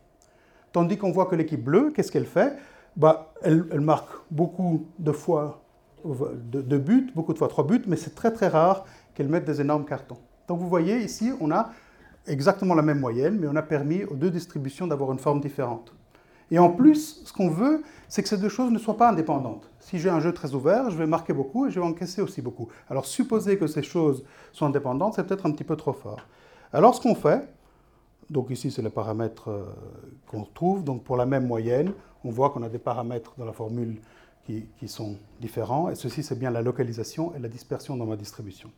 Tandis 0.74 0.98
qu'on 0.98 1.12
voit 1.12 1.26
que 1.26 1.36
l'équipe 1.36 1.62
bleue, 1.62 1.92
qu'est-ce 1.94 2.10
qu'elle 2.10 2.26
fait 2.26 2.58
bah, 2.96 3.32
elle, 3.42 3.64
marque 3.80 4.10
beaucoup 4.32 4.86
de 4.98 5.12
fois 5.12 5.62
de, 6.04 6.78
buts, 6.78 7.12
beaucoup 7.14 7.32
de 7.32 7.38
fois 7.38 7.46
trois 7.46 7.64
buts, 7.64 7.82
mais 7.86 7.94
c'est 7.94 8.16
très 8.16 8.32
très 8.32 8.48
rare 8.48 8.84
qu'elle 9.14 9.28
mette 9.28 9.44
des 9.44 9.60
énormes 9.60 9.84
cartons. 9.84 10.18
Donc 10.48 10.58
vous 10.58 10.68
voyez 10.68 10.98
ici, 10.98 11.32
on 11.40 11.52
a 11.52 11.70
exactement 12.26 12.74
la 12.74 12.82
même 12.82 12.98
moyenne, 12.98 13.38
mais 13.40 13.46
on 13.46 13.54
a 13.54 13.62
permis 13.62 14.02
aux 14.02 14.16
deux 14.16 14.30
distributions 14.30 14.88
d'avoir 14.88 15.12
une 15.12 15.20
forme 15.20 15.40
différente. 15.40 15.94
Et 16.50 16.58
en 16.58 16.70
plus, 16.70 17.22
ce 17.24 17.32
qu'on 17.32 17.50
veut, 17.50 17.84
c'est 18.08 18.24
que 18.24 18.28
ces 18.28 18.38
deux 18.38 18.48
choses 18.48 18.72
ne 18.72 18.78
soient 18.78 18.96
pas 18.96 19.10
indépendantes. 19.10 19.70
Si 19.78 20.00
j'ai 20.00 20.10
un 20.10 20.18
jeu 20.18 20.32
très 20.32 20.54
ouvert, 20.54 20.90
je 20.90 20.96
vais 20.96 21.06
marquer 21.06 21.32
beaucoup 21.32 21.66
et 21.66 21.70
je 21.70 21.78
vais 21.78 21.86
encaisser 21.86 22.20
aussi 22.20 22.42
beaucoup. 22.42 22.68
Alors 22.90 23.06
supposer 23.06 23.58
que 23.58 23.68
ces 23.68 23.82
choses 23.84 24.24
sont 24.52 24.66
indépendantes, 24.66 25.14
c'est 25.14 25.24
peut-être 25.24 25.46
un 25.46 25.52
petit 25.52 25.64
peu 25.64 25.76
trop 25.76 25.92
fort. 25.92 26.26
Alors 26.72 26.96
ce 26.96 27.00
qu'on 27.00 27.14
fait, 27.14 27.48
donc 28.30 28.50
ici, 28.50 28.70
c'est 28.70 28.82
les 28.82 28.90
paramètres 28.90 29.50
euh, 29.50 29.64
qu'on 30.26 30.44
trouve. 30.44 30.84
Donc 30.84 31.04
pour 31.04 31.16
la 31.16 31.26
même 31.26 31.46
moyenne, 31.46 31.92
on 32.24 32.30
voit 32.30 32.50
qu'on 32.50 32.62
a 32.62 32.68
des 32.68 32.78
paramètres 32.78 33.34
dans 33.36 33.44
la 33.44 33.52
formule 33.52 34.00
qui, 34.46 34.88
sont 34.88 35.16
différents. 35.40 35.88
Et 35.88 35.94
ceci, 35.94 36.22
c'est 36.22 36.38
bien 36.38 36.50
la 36.50 36.60
localisation 36.60 37.34
et 37.34 37.38
la 37.38 37.48
dispersion 37.48 37.96
dans 37.96 38.06
ma 38.06 38.16
distribution. 38.16 38.70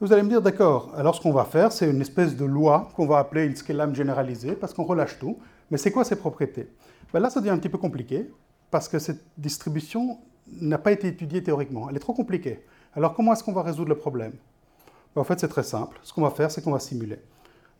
Vous 0.00 0.12
allez 0.12 0.22
me 0.22 0.28
dire, 0.28 0.42
d'accord, 0.42 0.92
alors 0.94 1.14
ce 1.14 1.20
qu'on 1.20 1.32
va 1.32 1.44
faire, 1.44 1.72
c'est 1.72 1.88
une 1.88 2.00
espèce 2.00 2.36
de 2.36 2.44
loi 2.44 2.90
qu'on 2.94 3.06
va 3.06 3.18
appeler 3.18 3.46
une 3.46 3.56
scalam 3.56 3.94
généralisée, 3.94 4.52
parce 4.52 4.74
qu'on 4.74 4.84
relâche 4.84 5.18
tout. 5.18 5.38
Mais 5.70 5.78
c'est 5.78 5.92
quoi 5.92 6.04
ces 6.04 6.16
propriétés? 6.16 6.68
Ben 7.12 7.20
là, 7.20 7.30
ça 7.30 7.40
devient 7.40 7.52
un 7.52 7.58
petit 7.58 7.68
peu 7.68 7.78
compliqué, 7.78 8.28
parce 8.70 8.88
que 8.88 8.98
cette 8.98 9.24
distribution 9.38 10.18
n'a 10.60 10.78
pas 10.78 10.92
été 10.92 11.08
étudiée 11.08 11.42
théoriquement. 11.42 11.88
Elle 11.88 11.96
est 11.96 12.00
trop 12.00 12.14
compliquée. 12.14 12.64
Alors 12.94 13.14
comment 13.14 13.32
est-ce 13.32 13.44
qu'on 13.44 13.52
va 13.52 13.62
résoudre 13.62 13.88
le 13.88 13.96
problème? 13.96 14.32
Ben, 15.14 15.22
En 15.22 15.24
fait, 15.24 15.38
c'est 15.40 15.48
très 15.48 15.62
simple. 15.62 15.98
Ce 16.02 16.12
qu'on 16.12 16.22
va 16.22 16.30
faire, 16.30 16.50
c'est 16.50 16.62
qu'on 16.62 16.72
va 16.72 16.80
simuler. 16.80 17.20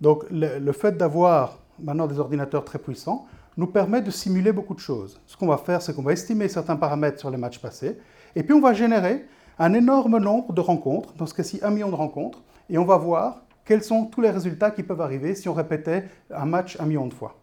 Donc 0.02 0.24
le, 0.32 0.72
fait 0.72 0.96
d'avoir 0.98 1.60
maintenant 1.78 2.08
des 2.08 2.18
ordinateurs 2.18 2.64
très 2.64 2.80
puissants 2.80 3.24
nous 3.56 3.68
permet 3.68 4.02
de 4.02 4.10
simuler 4.10 4.50
beaucoup 4.50 4.74
de 4.74 4.80
choses. 4.80 5.20
Ce 5.26 5.36
qu'on 5.36 5.46
va 5.46 5.56
faire, 5.56 5.80
c'est 5.80 5.94
qu'on 5.94 6.02
va 6.02 6.12
estimer 6.12 6.48
certains 6.48 6.74
paramètres 6.74 7.20
sur 7.20 7.30
les 7.30 7.36
matchs 7.36 7.60
passés, 7.60 7.96
et 8.34 8.42
puis 8.42 8.52
on 8.52 8.60
va 8.60 8.72
générer 8.72 9.24
un 9.60 9.72
énorme 9.74 10.18
nombre 10.18 10.52
de 10.52 10.60
rencontres, 10.60 11.12
dans 11.14 11.26
ce 11.26 11.34
cas-ci 11.34 11.60
un 11.62 11.70
million 11.70 11.88
de 11.88 11.94
rencontres, 11.94 12.42
et 12.68 12.78
on 12.78 12.84
va 12.84 12.96
voir 12.96 13.42
quels 13.64 13.84
sont 13.84 14.06
tous 14.06 14.20
les 14.20 14.30
résultats 14.30 14.72
qui 14.72 14.82
peuvent 14.82 15.00
arriver 15.00 15.36
si 15.36 15.48
on 15.48 15.54
répétait 15.54 16.08
un 16.34 16.46
match 16.46 16.76
un 16.80 16.86
million 16.86 17.06
de 17.06 17.14
fois. 17.14 17.36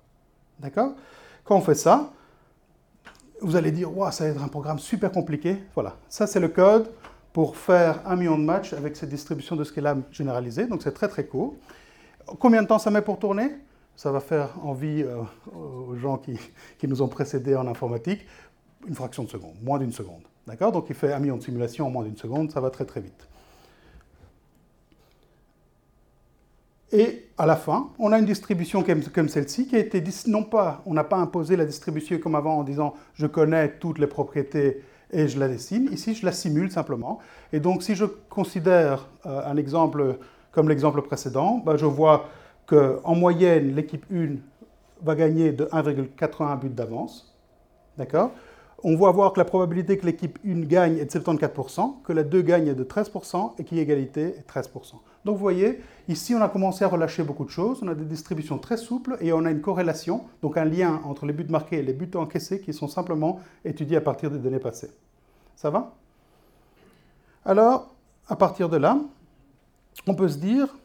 D'accord? 0.60 0.95
Quand 1.45 1.55
on 1.55 1.62
fait 1.62 1.76
ça, 1.76 2.12
vous 3.39 3.55
allez 3.55 3.72
dire, 3.72 3.95
wow, 3.95 4.12
ça 4.12 4.26
va 4.26 4.32
être 4.32 4.43
un 4.43 4.49
programme 4.49 4.80
super 4.80 5.14
compliqué. 5.14 5.64
Voilà, 5.76 5.95
ça 6.10 6.28
c'est 6.28 6.41
le 6.41 6.49
code 6.49 6.91
pour 7.32 7.55
faire 7.55 8.01
un 8.05 8.18
million 8.18 8.38
de 8.38 8.43
matchs 8.43 8.74
avec 8.74 8.97
cette 8.97 9.10
distribution 9.10 9.55
de 9.55 9.64
scale 9.64 10.01
généralisée, 10.12 10.66
donc 10.66 10.82
c'est 10.84 10.91
très 10.91 11.07
très 11.07 11.26
court. 11.26 11.55
Combien 12.38 12.62
de 12.62 12.68
temps 12.68 12.80
ça 12.80 12.92
met 12.92 13.02
pour 13.02 13.18
tourner? 13.18 13.50
Ça 13.96 14.12
va 14.12 14.20
faire 14.20 14.56
envie 14.64 15.04
euh, 15.04 15.22
aux 15.56 15.96
gens 15.96 16.18
qui, 16.18 16.38
nous 16.88 17.02
ont 17.02 17.08
précédés 17.08 17.56
en 17.56 17.68
informatique, 17.68 18.26
une 18.88 18.96
fraction 18.96 19.24
de 19.24 19.30
seconde, 19.30 19.56
moins 19.62 19.80
d'une 19.80 19.92
seconde. 19.92 20.22
D'accord? 20.48 20.72
Donc 20.72 20.86
il 20.90 20.96
fait 20.96 21.12
un 21.12 21.20
million 21.20 21.38
de 21.38 21.44
simulations 21.44 21.88
en 21.88 21.90
moins 21.90 22.04
d'une 22.04 22.18
seconde, 22.18 22.52
ça 22.52 22.62
va 22.62 22.70
très 22.70 22.86
très 22.86 23.02
vite. 23.02 23.28
Et 26.92 27.28
à 27.38 27.46
la 27.46 27.56
fin, 27.56 27.90
on 28.00 28.12
a 28.12 28.18
une 28.18 28.26
distribution 28.26 28.84
comme, 28.84 29.30
celle-ci 29.30 29.68
qui 29.68 29.76
a 29.76 29.80
été, 29.80 30.04
non 30.28 30.44
pas, 30.44 30.82
on 30.86 30.94
n'a 30.94 31.04
pas 31.04 31.18
imposé 31.18 31.56
la 31.56 31.66
distribution 31.66 32.18
comme 32.18 32.36
avant 32.36 32.60
en 32.60 32.64
disant 32.64 32.96
je 33.14 33.28
connais 33.28 33.78
toutes 33.78 34.00
les 34.00 34.08
propriétés 34.08 34.82
et 35.12 35.28
je 35.28 35.40
la 35.40 35.48
dessine. 35.48 35.90
Ici, 35.92 36.16
je 36.16 36.26
la 36.26 36.32
simule 36.32 36.72
simplement. 36.72 37.20
Et 37.54 37.60
donc, 37.60 37.84
si 37.84 37.96
je 37.96 38.06
considère 38.06 39.08
euh, 39.26 39.42
un 39.46 39.58
exemple 39.58 40.18
comme 40.52 40.70
l'exemple 40.70 41.02
précédent, 41.02 41.62
ben, 41.66 41.78
je 41.78 41.86
vois 41.86 42.26
qu'en 42.66 43.16
moyenne, 43.16 43.76
l'équipe 43.76 44.06
1 44.12 44.36
va 45.02 45.16
gagner 45.16 45.52
de 45.52 45.66
1,81 45.66 46.60
buts 46.60 46.70
d'avance. 46.70 47.36
D'accord? 47.97 48.32
On 48.82 48.95
voit 48.95 49.12
voir 49.12 49.34
que 49.34 49.39
la 49.39 49.45
probabilité 49.45 49.97
que 49.97 50.06
l'équipe 50.06 50.39
1 50.45 50.62
gagne 50.62 50.97
est 50.97 51.06
de 51.06 51.20
74%, 51.20 52.02
que 52.04 52.14
la 52.14 52.24
2 52.24 52.41
gagne 52.41 52.68
est 52.68 52.76
de 52.76 52.84
13% 52.84 53.54
et 53.58 53.64
qu'il 53.66 53.78
y 53.78 53.80
a 53.82 53.84
égalité 53.84 54.36
est 54.38 54.50
13%. 54.50 54.93
Donc 55.26 55.36
vous 55.36 55.41
voyez, 55.41 55.82
ici 56.08 56.34
on 56.34 56.41
a 56.41 56.47
commencé 56.47 56.86
à 56.86 56.88
relâcher 56.88 57.24
beaucoup 57.24 57.43
de 57.43 57.50
choses, 57.50 57.80
on 57.84 57.89
a 57.89 57.95
des 57.95 58.06
distributions 58.06 58.58
très 58.58 58.78
souples 58.78 59.18
et 59.20 59.34
on 59.34 59.43
a 59.43 59.52
une 59.52 59.60
corrélation, 59.60 60.24
donc 60.41 60.56
un 60.56 60.64
lien 60.64 61.02
entre 61.04 61.26
les 61.26 61.34
buts 61.34 61.45
marqués 61.50 61.80
et 61.80 61.82
les 61.82 61.91
buts 61.91 62.10
encaissés 62.16 62.62
qui 62.62 62.72
sont 62.72 62.88
simplement 62.88 63.41
étudiés 63.66 63.97
à 63.97 64.02
partir 64.02 64.32
des 64.32 64.39
données 64.39 64.60
passées. 64.60 64.91
Ça 65.58 65.70
va? 65.70 65.93
Alors, 67.43 67.93
à 68.30 68.38
partir 68.38 68.70
de 68.70 68.78
là, 68.78 68.97
on 70.08 70.16
peut 70.16 70.28
se 70.28 70.38
dire, 70.38 70.76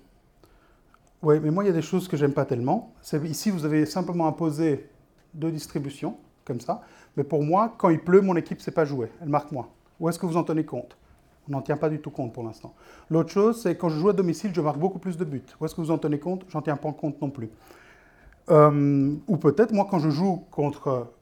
oui, 1.23 1.41
mais 1.41 1.51
moi 1.51 1.65
il 1.65 1.69
y 1.69 1.71
a 1.71 1.75
des 1.75 1.83
choses 1.83 2.09
que 2.09 2.17
j'aime 2.17 2.33
pas 2.33 2.45
tellement. 2.45 2.93
Ici 3.25 3.51
vous 3.51 3.65
avez 3.65 3.87
simplement 3.87 4.27
imposé 4.27 4.89
deux 5.33 5.51
distributions, 5.51 6.17
comme 6.45 6.61
ça. 6.61 6.83
Mais 7.17 7.25
pour 7.25 7.43
moi, 7.43 7.75
quand 7.79 7.91
il 7.91 8.01
pleut, 8.01 8.21
mon 8.21 8.37
équipe 8.37 8.59
ne 8.59 8.63
sait 8.63 8.71
pas 8.71 8.85
jouer. 8.85 9.11
Elle 9.23 9.29
marque 9.29 9.53
moins. 9.53 9.69
Où 10.01 10.09
est-ce 10.09 10.19
que 10.19 10.27
vous 10.27 10.37
en 10.37 10.45
tenez 10.45 10.65
compte? 10.65 10.97
On 11.49 11.53
n'en 11.53 11.63
tient 11.63 11.77
pas 11.77 11.89
du 11.89 12.01
tout 12.01 12.11
compte 12.11 12.33
pour 12.33 12.43
l'instant. 12.43 12.75
L'autre 13.11 13.31
chose, 13.31 13.63
c'est 13.63 13.77
quand 13.77 13.89
je 13.89 13.99
joue 13.99 14.09
à 14.09 14.13
domicile, 14.13 14.51
je 14.55 14.61
marque 14.61 14.79
beaucoup 14.79 14.99
plus 14.99 15.17
de 15.17 15.25
buts. 15.25 15.45
Où 15.61 15.65
est-ce 15.65 15.75
que 15.75 15.81
vous 15.81 15.91
en 15.91 15.99
tenez 15.99 16.19
compte? 16.19 16.45
J'en 16.49 16.63
tiens 16.63 16.77
pas 16.77 16.93
compte 16.93 17.21
non 17.21 17.31
plus. 17.31 17.51
Euh, 18.51 19.15
ou 19.27 19.37
peut-être, 19.37 19.73
moi, 19.73 19.87
quand 19.91 19.99
je 19.99 20.11
joue 20.11 20.45
contre 20.51 21.13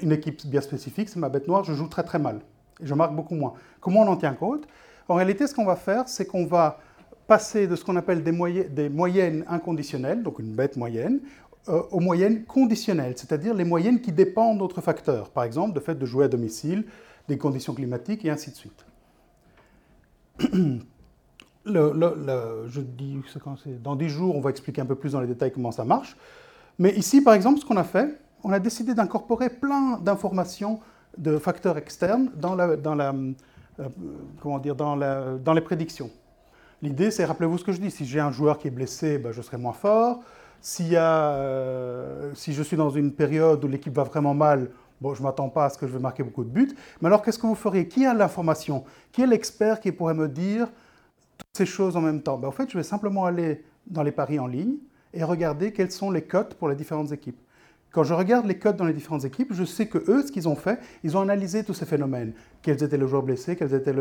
une 0.00 0.12
équipe 0.12 0.46
bien 0.46 0.60
spécifique, 0.60 1.08
c'est 1.08 1.18
ma 1.18 1.28
bête 1.28 1.48
noire, 1.48 1.64
je 1.64 1.72
joue 1.72 1.88
très 1.88 2.02
très 2.02 2.18
mal. 2.18 2.40
Et 2.80 2.86
je 2.86 2.94
marque 2.94 3.14
beaucoup 3.14 3.34
moins. 3.34 3.54
Comment 3.80 4.00
on 4.00 4.08
en 4.08 4.16
tient 4.16 4.34
compte? 4.34 4.66
En 5.08 5.14
réalité, 5.14 5.46
ce 5.46 5.54
qu'on 5.54 5.64
va 5.64 5.76
faire, 5.76 6.08
c'est 6.08 6.26
qu'on 6.26 6.46
va 6.46 6.78
passer 7.26 7.66
de 7.66 7.76
ce 7.76 7.84
qu'on 7.84 7.96
appelle 7.96 8.22
des, 8.22 8.88
moyennes 8.88 9.44
inconditionnelles, 9.48 10.22
donc 10.22 10.38
une 10.38 10.54
bête 10.54 10.76
moyenne, 10.76 11.20
euh, 11.68 11.82
aux 11.90 12.00
moyennes 12.00 12.44
conditionnelles, 12.44 13.14
c'est-à-dire 13.16 13.54
les 13.54 13.64
moyennes 13.64 14.00
qui 14.00 14.12
dépendent 14.12 14.58
d'autres 14.58 14.80
facteurs, 14.80 15.30
par 15.30 15.44
exemple 15.44 15.74
le 15.74 15.80
fait 15.80 15.94
de 15.94 16.06
jouer 16.06 16.24
à 16.24 16.28
domicile, 16.28 16.84
des 17.28 17.38
conditions 17.38 17.72
climatiques 17.74 18.24
et 18.24 18.30
ainsi 18.30 18.50
de 18.50 18.56
suite. 18.56 18.84
je 21.64 22.80
dis, 22.80 23.20
dans 23.82 23.96
10 23.96 24.08
jours, 24.08 24.36
on 24.36 24.40
va 24.40 24.50
expliquer 24.50 24.80
un 24.80 24.86
peu 24.86 24.96
plus 24.96 25.12
dans 25.12 25.20
les 25.20 25.28
détails 25.28 25.52
comment 25.52 25.70
ça 25.70 25.84
marche. 25.84 26.16
Mais 26.78 26.92
ici, 26.96 27.20
par 27.20 27.34
exemple, 27.34 27.60
ce 27.60 27.64
qu'on 27.64 27.76
a 27.76 27.84
fait, 27.84 28.18
on 28.42 28.52
a 28.52 28.58
décidé 28.58 28.94
d'incorporer 28.94 29.50
plein 29.50 29.98
d'informations 29.98 30.80
de 31.16 31.38
facteurs 31.38 31.78
externes 31.78 32.30
dans, 32.34 32.58
euh, 32.58 32.74
les 35.54 35.60
prédictions. 35.60 36.10
L'idée, 36.82 37.12
c'est, 37.12 37.24
rappelez-vous 37.24 37.58
ce 37.58 37.64
que 37.64 37.70
je 37.70 37.80
dis, 37.80 37.92
si 37.92 38.04
j'ai 38.04 38.18
un 38.18 38.32
joueur 38.32 38.58
qui 38.58 38.66
est 38.66 38.72
blessé, 38.72 39.18
ben, 39.18 39.30
je 39.30 39.40
serai 39.40 39.56
moins 39.56 39.72
fort. 39.72 40.20
Euh, 40.80 42.32
si 42.34 42.52
je 42.52 42.62
suis 42.62 42.76
dans 42.76 42.90
une 42.90 43.12
période 43.12 43.64
où 43.64 43.68
l'équipe 43.68 43.94
va 43.94 44.02
vraiment 44.02 44.34
mal, 44.34 44.70
bon, 45.00 45.14
je 45.14 45.20
ne 45.20 45.26
m'attends 45.26 45.48
pas 45.48 45.66
à 45.66 45.70
ce 45.70 45.78
que 45.78 45.86
je 45.86 45.92
vais 45.92 46.00
marquer 46.00 46.24
beaucoup 46.24 46.42
de 46.42 46.50
buts. 46.50 46.74
Mais 47.00 47.06
alors, 47.06 47.22
qu'est-ce 47.22 47.38
que 47.38 47.46
vous 47.46 47.54
feriez? 47.54 47.86
Qui 47.86 48.04
a 48.04 48.14
l'information? 48.14 48.84
Qui 49.12 49.22
est 49.22 49.26
l'expert 49.28 49.78
qui 49.78 49.92
pourrait 49.92 50.14
me 50.14 50.28
dire 50.28 50.66
toutes 51.38 51.56
ces 51.56 51.66
choses 51.66 51.96
en 51.96 52.00
même 52.00 52.20
temps? 52.20 52.36
Ben, 52.36 52.48
En 52.48 52.52
fait, 52.52 52.68
je 52.68 52.76
vais 52.76 52.84
simplement 52.84 53.26
aller 53.26 53.64
dans 53.86 54.02
les 54.02 54.12
paris 54.12 54.40
en 54.40 54.48
ligne 54.48 54.76
et 55.14 55.22
regarder 55.22 55.72
quelles 55.72 55.92
sont 55.92 56.10
les 56.10 56.22
cotes 56.22 56.54
pour 56.54 56.68
les 56.68 56.74
différentes 56.74 57.12
équipes. 57.12 57.38
Quand 57.92 58.04
je 58.04 58.14
regarde 58.14 58.46
les 58.46 58.58
cotes 58.58 58.76
dans 58.76 58.86
les 58.86 58.94
différentes 58.94 59.24
équipes, 59.26 59.52
je 59.52 59.64
sais 59.64 59.86
que 59.86 59.98
eux, 60.10 60.22
ce 60.26 60.32
qu'ils 60.32 60.48
ont 60.48 60.56
fait, 60.56 60.80
ils 61.04 61.14
ont 61.16 61.20
analysé 61.20 61.62
tous 61.62 61.74
ces 61.74 61.84
phénomènes. 61.84 62.32
Quels 62.62 62.82
étaient 62.82 62.96
les 62.96 63.06
joueurs 63.06 63.22
blessés, 63.22 63.54
quelle 63.54 63.72
était 63.74 63.94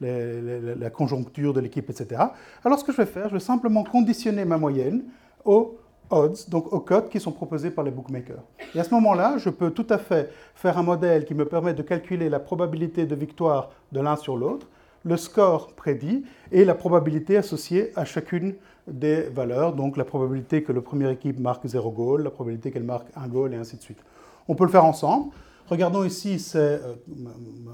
la 0.00 0.90
conjoncture 0.90 1.52
de 1.52 1.60
l'équipe, 1.60 1.90
etc. 1.90 2.22
Alors, 2.64 2.78
ce 2.78 2.84
que 2.84 2.92
je 2.92 2.98
vais 2.98 3.06
faire, 3.06 3.28
je 3.28 3.34
vais 3.34 3.40
simplement 3.40 3.82
conditionner 3.82 4.44
ma 4.44 4.56
moyenne 4.56 5.02
aux 5.44 5.78
odds, 6.10 6.48
donc 6.48 6.72
aux 6.72 6.80
cotes 6.80 7.08
qui 7.08 7.18
sont 7.18 7.32
proposées 7.32 7.70
par 7.70 7.84
les 7.84 7.90
bookmakers. 7.90 8.42
Et 8.74 8.78
à 8.78 8.84
ce 8.84 8.94
moment-là, 8.94 9.36
je 9.38 9.50
peux 9.50 9.72
tout 9.72 9.86
à 9.90 9.98
fait 9.98 10.30
faire 10.54 10.78
un 10.78 10.84
modèle 10.84 11.24
qui 11.24 11.34
me 11.34 11.44
permet 11.44 11.74
de 11.74 11.82
calculer 11.82 12.28
la 12.28 12.38
probabilité 12.38 13.04
de 13.04 13.16
victoire 13.16 13.70
de 13.90 14.00
l'un 14.00 14.14
sur 14.14 14.36
l'autre, 14.36 14.68
le 15.04 15.16
score 15.16 15.74
prédit 15.74 16.24
et 16.52 16.64
la 16.64 16.74
probabilité 16.74 17.36
associée 17.36 17.92
à 17.96 18.04
chacune 18.04 18.54
des 18.86 19.22
valeurs, 19.22 19.74
donc 19.74 19.96
la 19.96 20.04
probabilité 20.04 20.62
que 20.62 20.72
la 20.72 20.80
première 20.80 21.10
équipe 21.10 21.38
marque 21.38 21.66
0 21.66 21.90
goal, 21.90 22.22
la 22.22 22.30
probabilité 22.30 22.70
qu'elle 22.70 22.84
marque 22.84 23.08
un 23.16 23.28
goal 23.28 23.54
et 23.54 23.56
ainsi 23.56 23.76
de 23.76 23.82
suite. 23.82 24.02
On 24.48 24.54
peut 24.54 24.64
le 24.64 24.70
faire 24.70 24.84
ensemble. 24.84 25.32
Regardons 25.68 26.04
ici, 26.04 26.38
c'est 26.38 26.58
euh, 26.58 26.94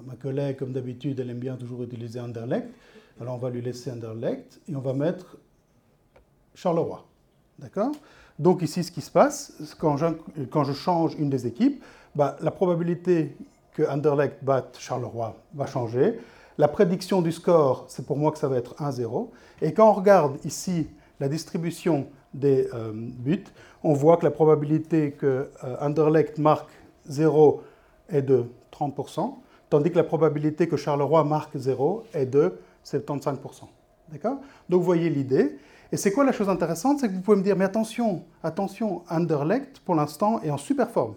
ma, 0.07 0.17
collègue, 0.17 0.57
comme 0.57 0.73
d'habitude, 0.73 1.21
elle 1.21 1.31
aime 1.31 1.39
bien 1.39 1.55
toujours 1.55 1.83
utiliser 1.85 2.19
Underlect. 2.19 2.69
Alors 3.21 3.37
on 3.37 3.39
va 3.39 3.51
lui 3.51 3.63
laisser 3.63 3.91
Underlect 3.91 4.61
et 4.69 4.75
on 4.75 4.81
va 4.81 4.93
mettre 4.93 5.37
Charleroi. 6.55 7.05
D'accord? 7.61 7.93
Donc 8.39 8.63
ici, 8.63 8.83
ce 8.83 8.91
qui 8.91 9.01
se 9.01 9.13
passe, 9.13 9.53
quand 9.79 9.97
je, 9.97 10.07
quand 10.51 10.65
je 10.65 10.73
change 10.73 11.15
une 11.15 11.31
des 11.31 11.47
équipes, 11.47 11.83
bah, 12.17 12.37
la 12.41 12.51
probabilité 12.51 13.37
que 13.75 13.83
Anderlecht 13.83 14.43
batte 14.43 14.77
Charleroi 14.79 15.37
va 15.55 15.67
changer. 15.67 16.19
La 16.57 16.69
prédiction 16.69 17.21
du 17.21 17.33
score, 17.33 17.85
c'est 17.89 18.07
pour 18.07 18.17
moi 18.17 18.31
que 18.31 18.39
ça 18.39 18.47
va 18.47 18.57
être 18.57 18.77
1-0. 18.77 19.29
Et 19.61 19.75
quand 19.75 19.91
on 19.91 19.93
regarde 19.93 20.39
ici 20.45 20.87
la 21.19 21.29
distribution 21.29 22.07
des 22.33 22.69
euh, 22.73 22.93
buts, 22.95 23.45
on 23.83 23.93
voit 23.93 24.17
que 24.19 24.25
la 24.25 24.31
probabilité 24.31 25.11
que 25.13 25.51
euh, 25.65 25.77
Anderlecht 25.81 26.39
marque 26.39 26.71
0 27.09 27.61
est 28.09 28.23
de 28.23 28.45
30%, 28.73 29.35
tandis 29.69 29.91
que 29.91 29.97
la 29.97 30.05
probabilité 30.05 30.69
que 30.69 30.77
Charleroi 30.77 31.25
marque 31.25 31.57
0 31.57 32.05
est 32.15 32.27
de 32.27 32.55
75%. 32.85 33.65
D'accord? 34.13 34.37
Donc 34.69 34.81
vous 34.81 34.87
voyez 34.87 35.11
l'idée. 35.11 35.59
Et 35.91 35.97
c'est 35.97 36.13
quoi 36.13 36.25
la 36.25 36.33
chose 36.33 36.49
intéressante? 36.49 37.01
C'est 37.01 37.09
que 37.09 37.15
vous 37.15 37.21
pouvez 37.21 37.37
me 37.37 37.43
dire, 37.43 37.57
mais 37.57 37.65
attention, 37.65 38.23
attention, 38.45 39.03
Anderlecht, 39.11 39.81
pour 39.81 39.97
l'instant, 39.97 40.41
est 40.43 40.51
en 40.51 40.59
super 40.59 40.89
forme. 40.89 41.15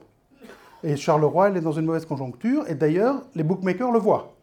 Et 0.84 0.96
Charleroi, 0.96 1.50
il 1.50 1.58
est 1.58 1.62
dans 1.62 1.72
une 1.72 1.86
mauvaise 1.86 2.06
conjoncture, 2.06 2.68
et 2.68 2.76
d'ailleurs, 2.76 3.22
les 3.36 3.44
bookmakers 3.44 3.92
le 3.92 4.00
voient. 4.00 4.37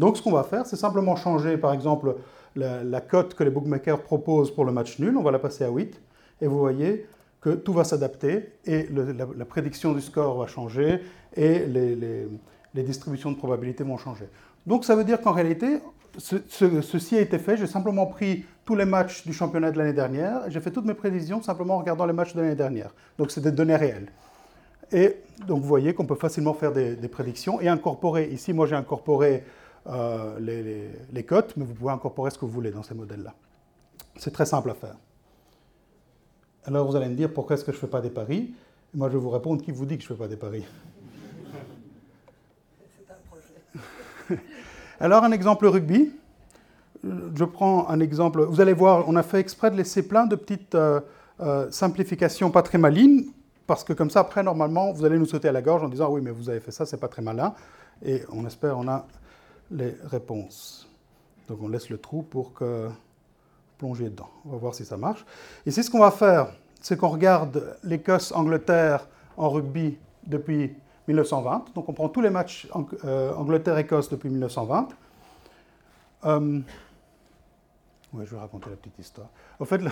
Donc 0.00 0.16
ce 0.16 0.22
qu'on 0.22 0.32
va 0.32 0.44
faire, 0.44 0.64
c'est 0.64 0.76
simplement 0.76 1.14
changer, 1.14 1.58
par 1.58 1.74
exemple, 1.74 2.16
la, 2.56 3.00
cote 3.02 3.34
que 3.34 3.44
les 3.44 3.50
bookmakers 3.50 4.00
proposent 4.00 4.50
pour 4.50 4.64
le 4.64 4.72
match 4.72 4.98
nul, 4.98 5.14
on 5.14 5.22
va 5.22 5.30
la 5.30 5.38
passer 5.38 5.62
à 5.62 5.68
8, 5.68 6.00
et 6.40 6.46
vous 6.46 6.58
voyez 6.58 7.06
que 7.42 7.50
tout 7.50 7.74
va 7.74 7.84
s'adapter, 7.84 8.54
et 8.64 8.88
la, 9.36 9.44
prédiction 9.44 9.92
du 9.92 10.00
score 10.00 10.38
va 10.38 10.46
changer, 10.46 11.02
et 11.36 11.66
les, 11.66 12.82
distributions 12.82 13.30
de 13.30 13.36
probabilité 13.36 13.84
vont 13.84 13.98
changer. 13.98 14.24
Donc 14.66 14.86
ça 14.86 14.96
veut 14.96 15.04
dire 15.04 15.20
qu'en 15.20 15.32
réalité, 15.32 15.80
ceci 16.16 17.16
a 17.16 17.20
été 17.20 17.38
fait. 17.38 17.58
J'ai 17.58 17.66
simplement 17.66 18.06
pris 18.06 18.46
tous 18.64 18.76
les 18.76 18.86
matchs 18.86 19.26
du 19.26 19.34
championnat 19.34 19.70
de 19.70 19.78
l'année 19.78 19.92
dernière 19.92 20.42
j'ai 20.48 20.60
fait 20.60 20.70
toutes 20.70 20.86
mes 20.86 20.94
prévisions 20.94 21.42
simplement 21.42 21.74
en 21.74 21.78
regardant 21.78 22.06
les 22.06 22.12
matchs 22.14 22.34
de 22.34 22.40
l'année 22.40 22.54
dernière. 22.54 22.94
Donc 23.18 23.30
c'est 23.30 23.42
des 23.42 23.52
données 23.52 23.76
réelles. 23.76 24.10
Et 24.92 25.16
donc 25.46 25.60
vous 25.60 25.68
voyez 25.68 25.92
qu'on 25.94 26.06
peut 26.06 26.14
facilement 26.14 26.54
faire 26.54 26.72
des, 26.72 26.96
prédictions 27.08 27.60
et 27.60 27.68
incorporer. 27.68 28.28
Ici, 28.32 28.52
moi 28.52 28.66
j'ai 28.66 28.76
incorporé 28.76 29.44
euh, 29.86 30.92
les, 31.12 31.24
cotes, 31.24 31.56
mais 31.56 31.64
vous 31.64 31.74
pouvez 31.74 31.92
incorporer 31.92 32.30
ce 32.30 32.38
que 32.38 32.44
vous 32.44 32.50
voulez 32.50 32.70
dans 32.70 32.82
ces 32.82 32.94
modèles-là. 32.94 33.34
C'est 34.16 34.32
très 34.32 34.46
simple 34.46 34.70
à 34.70 34.74
faire. 34.74 34.96
Alors 36.64 36.86
vous 36.86 36.96
allez 36.96 37.08
me 37.08 37.14
dire 37.14 37.32
pourquoi 37.32 37.54
est-ce 37.54 37.64
que 37.64 37.72
je 37.72 37.76
ne 37.76 37.80
fais 37.80 37.86
pas 37.86 38.00
des 38.00 38.10
paris? 38.10 38.52
Et 38.92 38.98
moi, 38.98 39.08
je 39.08 39.14
vais 39.14 39.20
vous 39.20 39.30
répondre 39.30 39.62
qui 39.62 39.70
vous 39.70 39.86
dit 39.86 39.96
que 39.96 40.04
je 40.04 40.12
ne 40.12 40.16
fais 40.16 40.22
pas 40.22 40.28
des 40.28 40.36
paris? 40.36 40.64
C'est 42.98 43.12
un 43.12 43.16
projet. 43.30 44.42
Alors, 45.00 45.24
un 45.24 45.32
exemple 45.32 45.66
rugby. 45.66 46.10
Je 47.02 47.44
prends 47.44 47.88
un 47.88 48.00
exemple. 48.00 48.42
Vous 48.42 48.60
allez 48.60 48.74
voir, 48.74 49.08
on 49.08 49.16
a 49.16 49.22
fait 49.22 49.38
exprès 49.38 49.70
de 49.70 49.76
laisser 49.76 50.06
plein 50.06 50.26
de 50.26 50.34
petites 50.34 50.74
euh, 50.74 51.00
euh, 51.40 51.70
simplifications 51.70 52.50
pas 52.50 52.62
très 52.62 52.76
malines, 52.76 53.26
parce 53.66 53.84
que 53.84 53.92
comme 53.94 54.10
ça, 54.10 54.20
après, 54.20 54.42
normalement, 54.42 54.92
vous 54.92 55.04
allez 55.04 55.18
nous 55.18 55.24
sauter 55.24 55.48
à 55.48 55.52
la 55.52 55.62
gorge 55.62 55.82
en 55.82 55.88
disant 55.88 56.10
oui, 56.10 56.20
mais 56.20 56.32
vous 56.32 56.50
avez 56.50 56.60
fait 56.60 56.72
ça, 56.72 56.84
c'est 56.84 56.98
pas 57.00 57.08
très 57.08 57.22
malin. 57.22 57.54
Et 58.04 58.22
on 58.32 58.44
espère 58.46 58.76
on 58.76 58.88
a 58.88 59.06
les 59.70 59.94
réponses. 60.04 60.88
Donc 61.48 61.58
on 61.62 61.68
laisse 61.68 61.90
le 61.90 61.98
trou 61.98 62.22
pour 62.22 62.52
plonger 63.78 64.10
dedans. 64.10 64.28
On 64.44 64.50
va 64.50 64.58
voir 64.58 64.74
si 64.74 64.84
ça 64.84 64.96
marche. 64.96 65.24
Ici, 65.66 65.82
ce 65.82 65.90
qu'on 65.90 66.00
va 66.00 66.10
faire, 66.10 66.52
c'est 66.80 66.96
qu'on 66.96 67.08
regarde 67.08 67.76
l'Écosse-Angleterre 67.82 69.08
en 69.36 69.48
rugby 69.50 69.98
depuis 70.26 70.74
1920. 71.08 71.74
Donc 71.74 71.88
on 71.88 71.92
prend 71.92 72.08
tous 72.08 72.20
les 72.20 72.30
matchs 72.30 72.68
euh, 73.04 73.32
Angleterre-Écosse 73.34 74.10
depuis 74.10 74.28
1920. 74.28 74.88
Euh, 76.24 76.60
oui, 78.12 78.24
je 78.26 78.34
vais 78.34 78.40
raconter 78.40 78.70
la 78.70 78.76
petite 78.76 78.98
histoire. 78.98 79.28
En 79.58 79.64
fait, 79.64 79.78
le, 79.78 79.90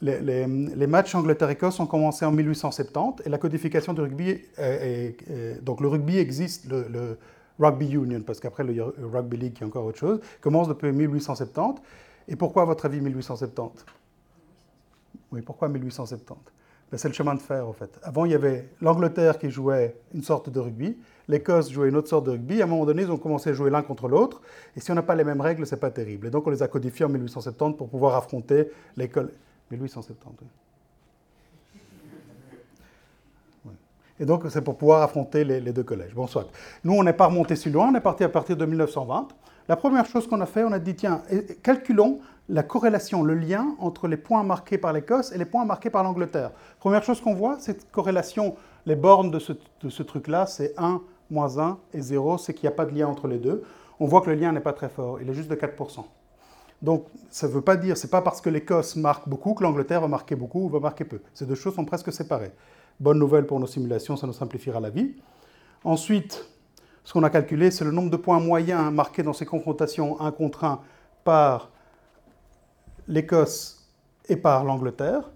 les, 0.76 0.86
matchs 0.86 1.14
Angleterre-Écosse 1.14 1.80
ont 1.80 1.86
commencé 1.86 2.24
en 2.24 2.30
1870 2.30 3.26
et 3.26 3.28
la 3.28 3.38
codification 3.38 3.94
du 3.94 4.00
rugby, 4.02 4.42
donc 5.62 5.80
le 5.80 5.88
rugby 5.88 6.18
existe, 6.18 6.68
Rugby 7.58 7.92
Union, 7.92 8.20
parce 8.20 8.40
qu'après 8.40 8.64
le 8.64 8.82
Rugby 8.82 9.36
League, 9.36 9.52
qui 9.54 9.62
est 9.62 9.66
encore 9.66 9.84
autre 9.84 9.98
chose, 9.98 10.20
commence 10.40 10.68
depuis 10.68 10.90
1870. 10.92 11.82
Et 12.28 12.36
pourquoi, 12.36 12.62
à 12.62 12.64
votre 12.64 12.86
avis, 12.86 13.00
1870 13.00 13.84
Oui, 15.30 15.42
pourquoi 15.42 15.68
1870 15.68 16.40
ben, 16.90 16.98
C'est 16.98 17.08
le 17.08 17.14
chemin 17.14 17.34
de 17.34 17.40
fer, 17.40 17.66
en 17.66 17.72
fait. 17.72 17.98
Avant, 18.02 18.24
il 18.24 18.32
y 18.32 18.34
avait 18.34 18.68
l'Angleterre 18.80 19.38
qui 19.38 19.50
jouait 19.50 19.96
une 20.14 20.22
sorte 20.22 20.50
de 20.50 20.58
rugby, 20.58 20.96
l'Écosse 21.28 21.70
jouait 21.70 21.88
une 21.88 21.96
autre 21.96 22.08
sorte 22.08 22.26
de 22.26 22.32
rugby. 22.32 22.60
À 22.60 22.64
un 22.64 22.68
moment 22.68 22.86
donné, 22.86 23.02
ils 23.02 23.10
ont 23.10 23.18
commencé 23.18 23.50
à 23.50 23.52
jouer 23.52 23.70
l'un 23.70 23.82
contre 23.82 24.08
l'autre. 24.08 24.40
Et 24.76 24.80
si 24.80 24.90
on 24.90 24.94
n'a 24.94 25.02
pas 25.02 25.14
les 25.14 25.24
mêmes 25.24 25.40
règles, 25.40 25.66
c'est 25.66 25.80
pas 25.80 25.90
terrible. 25.90 26.26
Et 26.26 26.30
donc, 26.30 26.46
on 26.46 26.50
les 26.50 26.62
a 26.62 26.68
codifiés 26.68 27.06
en 27.06 27.10
1870 27.10 27.76
pour 27.76 27.88
pouvoir 27.88 28.16
affronter 28.16 28.70
l'école. 28.96 29.32
1870, 29.70 30.36
oui. 30.42 30.63
Et 34.20 34.24
donc, 34.24 34.44
c'est 34.48 34.62
pour 34.62 34.76
pouvoir 34.76 35.02
affronter 35.02 35.44
les, 35.44 35.60
deux 35.60 35.82
collèges. 35.82 36.14
Bon, 36.14 36.26
soit. 36.26 36.46
Nous, 36.84 36.92
on 36.92 37.02
n'est 37.02 37.12
pas 37.12 37.26
remonté 37.26 37.56
si 37.56 37.70
loin, 37.70 37.90
on 37.92 37.94
est 37.94 38.00
parti 38.00 38.22
à 38.22 38.28
partir 38.28 38.56
de 38.56 38.64
1920. 38.64 39.28
La 39.68 39.76
première 39.76 40.06
chose 40.06 40.28
qu'on 40.28 40.40
a 40.40 40.46
fait, 40.46 40.62
on 40.62 40.72
a 40.72 40.78
dit, 40.78 40.94
tiens, 40.94 41.22
calculons 41.62 42.20
la 42.48 42.62
corrélation, 42.62 43.22
le 43.22 43.34
lien 43.34 43.74
entre 43.78 44.06
les 44.06 44.18
points 44.18 44.42
marqués 44.42 44.78
par 44.78 44.92
l'Écosse 44.92 45.32
et 45.32 45.38
les 45.38 45.46
points 45.46 45.64
marqués 45.64 45.90
par 45.90 46.02
l'Angleterre. 46.02 46.50
Première 46.78 47.02
chose 47.02 47.20
qu'on 47.20 47.34
voit, 47.34 47.56
cette 47.58 47.90
corrélation, 47.90 48.54
les 48.86 48.96
bornes 48.96 49.30
de 49.30 49.38
ce, 49.38 49.52
de 49.80 49.88
ce 49.88 50.02
truc-là, 50.02 50.46
c'est 50.46 50.74
1, 50.76 51.00
moins 51.30 51.58
1 51.58 51.78
et 51.94 52.00
0, 52.02 52.38
c'est 52.38 52.52
qu'il 52.52 52.68
n'y 52.68 52.72
a 52.74 52.76
pas 52.76 52.84
de 52.84 52.94
lien 52.94 53.08
entre 53.08 53.28
les 53.28 53.38
deux. 53.38 53.64
On 53.98 54.06
voit 54.06 54.20
que 54.20 54.28
le 54.30 54.36
lien 54.36 54.52
n'est 54.52 54.60
pas 54.60 54.74
très 54.74 54.90
fort, 54.90 55.20
il 55.22 55.28
est 55.28 55.34
juste 55.34 55.48
de 55.48 55.54
4%. 55.54 56.04
Donc, 56.82 57.06
ça 57.30 57.48
ne 57.48 57.52
veut 57.52 57.62
pas 57.62 57.76
dire, 57.76 57.96
c'est 57.96 58.10
pas 58.10 58.20
parce 58.20 58.42
que 58.42 58.50
l'Écosse 58.50 58.96
marque 58.96 59.26
beaucoup 59.26 59.54
que 59.54 59.62
l'Angleterre 59.62 60.02
va 60.02 60.08
marquer 60.08 60.36
beaucoup 60.36 60.66
ou 60.66 60.68
va 60.68 60.80
marquer 60.80 61.04
peu. 61.04 61.20
Ces 61.32 61.46
deux 61.46 61.54
choses 61.54 61.74
sont 61.74 61.86
presque 61.86 62.12
séparées. 62.12 62.52
Bonne 63.00 63.18
nouvelle 63.18 63.46
pour 63.46 63.58
nos 63.58 63.66
simulations, 63.66 64.16
ça 64.16 64.26
nous 64.26 64.32
simplifiera 64.32 64.80
la 64.80 64.90
vie. 64.90 65.14
Ensuite, 65.82 66.48
ce 67.02 67.12
qu'on 67.12 67.22
a 67.22 67.30
calculé, 67.30 67.70
c'est 67.70 67.84
le 67.84 67.90
nombre 67.90 68.10
de 68.10 68.16
points 68.16 68.40
moyens 68.40 68.92
marqués 68.92 69.22
dans 69.22 69.32
ces 69.32 69.44
confrontations 69.44 70.20
1 70.20 70.30
contre 70.32 70.64
1 70.64 70.80
par 71.24 71.70
l'Écosse 73.08 73.86
et 74.28 74.36
par 74.36 74.64
l'Angleterre, 74.64 75.30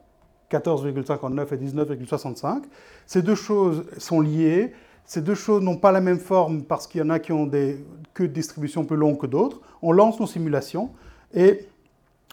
14,59 0.51 1.55
et 1.55 1.57
19,65. 1.59 2.63
Ces 3.07 3.23
deux 3.23 3.35
choses 3.35 3.85
sont 3.99 4.21
liées. 4.21 4.73
Ces 5.05 5.21
deux 5.21 5.35
choses 5.35 5.63
n'ont 5.63 5.77
pas 5.77 5.93
la 5.93 6.01
même 6.01 6.19
forme 6.19 6.63
parce 6.63 6.87
qu'il 6.87 7.01
y 7.01 7.05
en 7.05 7.11
a 7.11 7.19
qui 7.19 7.33
ont 7.33 7.47
des 7.47 7.85
queues 8.15 8.29
de 8.29 8.33
distribution 8.33 8.85
plus 8.85 8.97
longues 8.97 9.19
que 9.19 9.27
d'autres. 9.27 9.61
On 9.83 9.93
lance 9.93 10.19
nos 10.21 10.27
simulations 10.27 10.91
et 11.35 11.68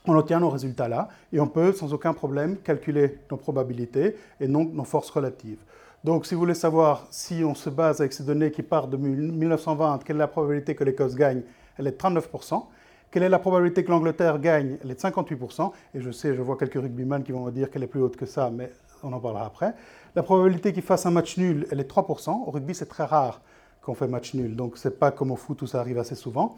on 0.08 0.16
obtient 0.18 0.40
nos 0.40 0.50
résultats 0.50 0.88
là, 0.88 1.10
et 1.32 1.40
on 1.40 1.48
peut 1.48 1.74
sans 1.74 1.94
aucun 1.94 2.14
problème 2.14 2.58
calculer 2.58 3.20
nos 3.30 3.38
probabilités 3.38 4.16
et 4.40 4.48
donc 4.48 4.74
nos 4.74 4.84
forces 4.84 5.10
relatives. 5.10 5.60
Donc 6.04 6.26
si 6.26 6.36
vous 6.36 6.40
voulez 6.40 6.54
savoir 6.54 7.08
si 7.10 7.44
on 7.44 7.56
se 7.56 7.70
base 7.70 8.00
avec 8.00 8.14
ces 8.14 8.24
données 8.24 8.52
qui 8.52 8.62
partent 8.62 8.92
de 8.92 8.98
1920, 8.98 10.04
quelle 10.04 10.18
est 10.18 10.20
la 10.20 10.28
probabilité 10.28 10.76
que 10.76 10.84
l'Écosse 10.84 11.16
gagne? 11.16 11.42
Elle 11.78 11.88
est 11.88 11.92
de 11.92 11.98
39%. 11.98 12.64
Quelle 13.10 13.24
est 13.24 13.30
la 13.30 13.40
probabilité 13.40 13.84
que 13.84 13.92
l'Angleterre 13.92 14.40
gagne? 14.40 14.78
Elle 14.84 14.92
est 14.92 14.96
de 14.96 15.00
58%. 15.00 15.72
Et 15.94 16.02
je 16.02 16.12
sais, 16.12 16.36
je 16.36 16.42
vois 16.42 16.58
quelques 16.58 16.76
rugbymen 16.76 17.24
qui 17.24 17.32
vont 17.32 17.46
me 17.46 17.52
dire 17.52 17.72
qu'elle 17.72 17.84
est 17.84 17.88
plus 17.88 18.02
haute 18.02 18.18
que 18.18 18.26
ça, 18.26 18.52
mais 18.52 18.72
on 19.04 19.14
en 19.14 19.20
parlera 19.20 19.46
après. 19.46 19.74
La 20.16 20.24
probabilité 20.24 20.74
qu'il 20.74 20.84
fasse 20.84 21.06
un 21.06 21.12
match 21.12 21.38
nul, 21.38 21.66
elle 21.72 21.80
est 21.80 21.84
de 21.84 21.90
3%. 21.90 22.30
Au 22.46 22.52
rugby, 22.52 22.76
c'est 22.76 22.86
très 22.86 23.06
rare 23.06 23.42
qu'on 23.82 23.94
fait 23.94 24.08
match 24.08 24.34
nul, 24.34 24.56
donc 24.56 24.78
c'est 24.78 25.00
pas 25.00 25.12
comme 25.12 25.32
au 25.32 25.36
foot 25.36 25.62
où 25.62 25.68
ça 25.68 25.80
arrive 25.80 26.00
assez 26.00 26.16
souvent. 26.16 26.58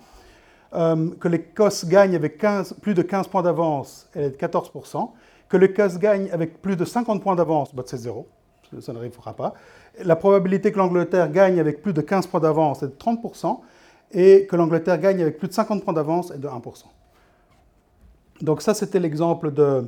Euh, 0.73 1.11
que 1.19 1.27
l'Écosse 1.27 1.85
gagne 1.85 2.15
avec 2.15 2.37
15, 2.37 2.75
plus 2.81 2.93
de 2.93 3.01
15 3.01 3.27
points 3.27 3.41
d'avance, 3.43 4.09
elle 4.13 4.25
est 4.25 4.29
de 4.31 4.35
14%. 4.37 5.11
Que 5.47 5.57
l'Écosse 5.57 5.97
gagne 5.97 6.29
avec 6.31 6.61
plus 6.61 6.75
de 6.75 6.83
50 6.83 7.21
points 7.21 7.35
d'avance, 7.35 7.73
bah, 7.73 7.83
c'est 7.85 7.97
zéro, 7.97 8.27
ça 8.81 8.91
n'arrivera 8.91 9.33
pas. 9.33 9.53
La 10.03 10.15
probabilité 10.15 10.71
que 10.71 10.77
l'Angleterre 10.77 11.31
gagne 11.31 11.59
avec 11.59 11.81
plus 11.81 11.93
de 11.93 12.01
15 12.01 12.27
points 12.27 12.41
d'avance 12.41 12.83
est 12.83 12.87
de 12.87 12.95
30%, 12.95 13.59
et 14.11 14.45
que 14.45 14.55
l'Angleterre 14.55 14.99
gagne 14.99 15.21
avec 15.21 15.37
plus 15.37 15.47
de 15.47 15.53
50 15.53 15.83
points 15.83 15.93
d'avance 15.93 16.31
est 16.31 16.37
de 16.37 16.47
1%. 16.47 16.83
Donc 18.41 18.61
ça, 18.61 18.73
c'était 18.73 18.99
l'exemple 18.99 19.51
de, 19.51 19.85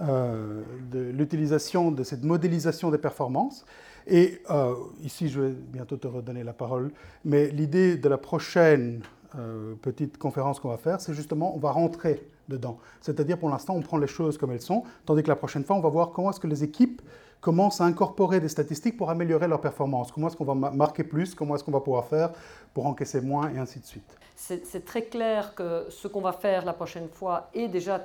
euh, 0.00 0.62
de 0.90 1.00
l'utilisation 1.00 1.90
de 1.90 2.02
cette 2.04 2.24
modélisation 2.24 2.90
des 2.90 2.98
performances. 2.98 3.64
Et 4.06 4.40
euh, 4.50 4.74
ici, 5.02 5.28
je 5.28 5.40
vais 5.40 5.50
bientôt 5.50 5.96
te 5.96 6.06
redonner 6.06 6.42
la 6.42 6.52
parole, 6.52 6.90
mais 7.24 7.48
l'idée 7.48 7.96
de 7.96 8.08
la 8.08 8.16
prochaine 8.16 9.02
euh, 9.38 9.74
petite 9.80 10.18
conférence 10.18 10.60
qu'on 10.60 10.68
va 10.68 10.76
faire, 10.76 11.00
c'est 11.00 11.14
justement, 11.14 11.54
on 11.54 11.58
va 11.58 11.70
rentrer 11.70 12.26
dedans. 12.48 12.78
C'est-à-dire, 13.00 13.38
pour 13.38 13.50
l'instant, 13.50 13.74
on 13.74 13.80
prend 13.80 13.98
les 13.98 14.06
choses 14.06 14.38
comme 14.38 14.50
elles 14.52 14.60
sont, 14.60 14.84
tandis 15.06 15.22
que 15.22 15.28
la 15.28 15.36
prochaine 15.36 15.64
fois, 15.64 15.76
on 15.76 15.80
va 15.80 15.88
voir 15.88 16.10
comment 16.10 16.30
est-ce 16.30 16.40
que 16.40 16.48
les 16.48 16.64
équipes 16.64 17.00
commencent 17.40 17.80
à 17.80 17.84
incorporer 17.84 18.40
des 18.40 18.48
statistiques 18.48 18.96
pour 18.96 19.08
améliorer 19.08 19.48
leur 19.48 19.60
performance. 19.60 20.12
Comment 20.12 20.28
est-ce 20.28 20.36
qu'on 20.36 20.44
va 20.44 20.54
marquer 20.54 21.04
plus, 21.04 21.34
comment 21.34 21.54
est-ce 21.54 21.64
qu'on 21.64 21.72
va 21.72 21.80
pouvoir 21.80 22.06
faire 22.06 22.32
pour 22.74 22.86
encaisser 22.86 23.20
moins, 23.20 23.50
et 23.50 23.58
ainsi 23.58 23.80
de 23.80 23.86
suite. 23.86 24.18
C'est 24.36 24.84
très 24.84 25.02
clair 25.02 25.54
que 25.54 25.86
ce 25.90 26.08
qu'on 26.08 26.22
va 26.22 26.32
faire 26.32 26.64
la 26.64 26.72
prochaine 26.72 27.08
fois, 27.08 27.50
et 27.52 27.68
déjà 27.68 28.02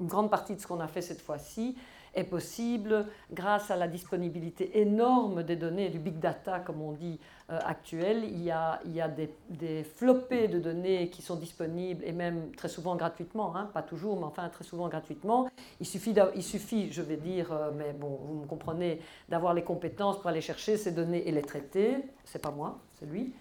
une 0.00 0.06
grande 0.06 0.30
partie 0.30 0.54
de 0.54 0.60
ce 0.60 0.66
qu'on 0.66 0.80
a 0.80 0.86
fait 0.86 1.00
cette 1.00 1.22
fois-ci, 1.22 1.76
est 2.14 2.24
possible 2.24 3.06
grâce 3.32 3.70
à 3.70 3.76
la 3.76 3.88
disponibilité 3.88 4.80
énorme 4.80 5.42
des 5.42 5.56
données, 5.56 5.88
du 5.88 5.98
big 5.98 6.18
data 6.18 6.60
comme 6.60 6.82
on 6.82 6.92
dit 6.92 7.18
euh, 7.52 7.58
actuel. 7.66 8.24
Il 8.24 8.42
y 8.42 8.50
a, 8.50 8.80
il 8.86 8.94
y 8.94 9.00
a 9.02 9.08
des, 9.08 9.28
des, 9.50 9.84
flopées 9.84 10.48
de 10.48 10.58
données 10.58 11.10
qui 11.10 11.20
sont 11.20 11.36
disponibles 11.36 12.02
et 12.02 12.12
même 12.12 12.50
très 12.56 12.68
souvent 12.68 12.96
gratuitement, 12.96 13.54
hein, 13.54 13.68
pas 13.74 13.82
toujours, 13.82 14.16
mais 14.16 14.24
enfin 14.24 14.48
très 14.48 14.64
souvent 14.64 14.88
gratuitement. 14.88 15.50
Il 15.78 15.86
suffit, 15.86 16.14
il 16.34 16.42
suffit 16.42 16.90
je 16.90 17.02
vais 17.02 17.16
dire, 17.16 17.52
euh, 17.52 17.70
mais 17.76 17.92
bon, 17.92 18.18
vous 18.24 18.40
me 18.40 18.46
comprenez, 18.46 19.00
d'avoir 19.28 19.52
les 19.52 19.64
compétences 19.64 20.18
pour 20.18 20.28
aller 20.28 20.40
chercher 20.40 20.78
ces 20.78 20.92
données 20.92 21.28
et 21.28 21.32
les 21.32 21.42
traiter. 21.42 21.98
C'est 22.24 22.40
pas 22.40 22.50
moi, 22.52 22.78
c'est 22.98 23.06
lui. 23.06 23.34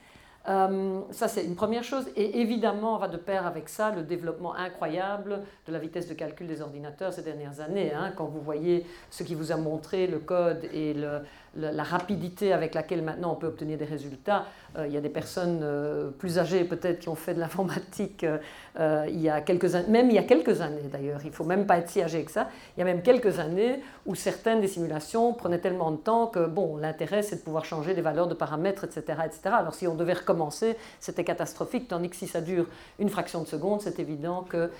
Euh, 0.49 1.01
ça, 1.11 1.27
c'est 1.27 1.45
une 1.45 1.55
première 1.55 1.83
chose. 1.83 2.09
Et 2.15 2.41
évidemment, 2.41 2.97
va 2.97 3.07
de 3.07 3.17
pair 3.17 3.45
avec 3.45 3.69
ça 3.69 3.91
le 3.91 4.03
développement 4.03 4.55
incroyable 4.55 5.41
de 5.67 5.71
la 5.71 5.79
vitesse 5.79 6.07
de 6.07 6.13
calcul 6.13 6.47
des 6.47 6.61
ordinateurs 6.61 7.13
ces 7.13 7.21
dernières 7.21 7.59
années. 7.59 7.93
Hein, 7.93 8.13
quand 8.15 8.25
vous 8.25 8.41
voyez 8.41 8.85
ce 9.09 9.23
qui 9.23 9.35
vous 9.35 9.51
a 9.51 9.57
montré 9.57 10.07
le 10.07 10.19
code 10.19 10.65
et 10.73 10.93
le, 10.93 11.21
la 11.55 11.83
rapidité 11.83 12.53
avec 12.53 12.73
laquelle 12.73 13.01
maintenant 13.01 13.33
on 13.33 13.35
peut 13.35 13.47
obtenir 13.47 13.77
des 13.77 13.85
résultats. 13.85 14.45
Euh, 14.77 14.87
il 14.87 14.93
y 14.93 14.97
a 14.97 15.01
des 15.01 15.09
personnes 15.09 15.59
euh, 15.63 16.09
plus 16.09 16.39
âgées 16.39 16.63
peut-être 16.63 16.99
qui 16.99 17.09
ont 17.09 17.15
fait 17.15 17.33
de 17.33 17.39
l'informatique 17.39 18.25
euh, 18.79 19.05
il 19.09 19.19
y 19.19 19.29
a 19.29 19.41
quelques 19.41 19.75
années, 19.75 19.89
même 19.89 20.09
il 20.09 20.15
y 20.15 20.19
a 20.19 20.23
quelques 20.23 20.61
années 20.61 20.87
d'ailleurs, 20.89 21.19
il 21.23 21.29
ne 21.29 21.33
faut 21.33 21.43
même 21.43 21.67
pas 21.67 21.77
être 21.77 21.89
si 21.89 22.01
âgé 22.01 22.23
que 22.23 22.31
ça, 22.31 22.49
il 22.75 22.79
y 22.79 22.83
a 22.83 22.85
même 22.85 23.01
quelques 23.01 23.39
années 23.39 23.81
où 24.05 24.15
certaines 24.15 24.61
des 24.61 24.69
simulations 24.69 25.33
prenaient 25.33 25.59
tellement 25.59 25.91
de 25.91 25.97
temps 25.97 26.27
que 26.27 26.45
bon, 26.45 26.77
l'intérêt 26.77 27.21
c'est 27.21 27.37
de 27.37 27.41
pouvoir 27.41 27.65
changer 27.65 27.93
les 27.93 28.01
valeurs 28.01 28.27
de 28.27 28.33
paramètres, 28.33 28.85
etc., 28.85 29.19
etc. 29.25 29.41
Alors 29.57 29.73
si 29.73 29.87
on 29.87 29.95
devait 29.95 30.13
recommencer, 30.13 30.77
c'était 31.01 31.25
catastrophique, 31.25 31.89
tandis 31.89 32.09
que 32.09 32.15
si 32.15 32.27
ça 32.27 32.39
dure 32.39 32.67
une 32.97 33.09
fraction 33.09 33.41
de 33.41 33.47
seconde, 33.47 33.81
c'est 33.81 33.99
évident 33.99 34.43
que 34.43 34.71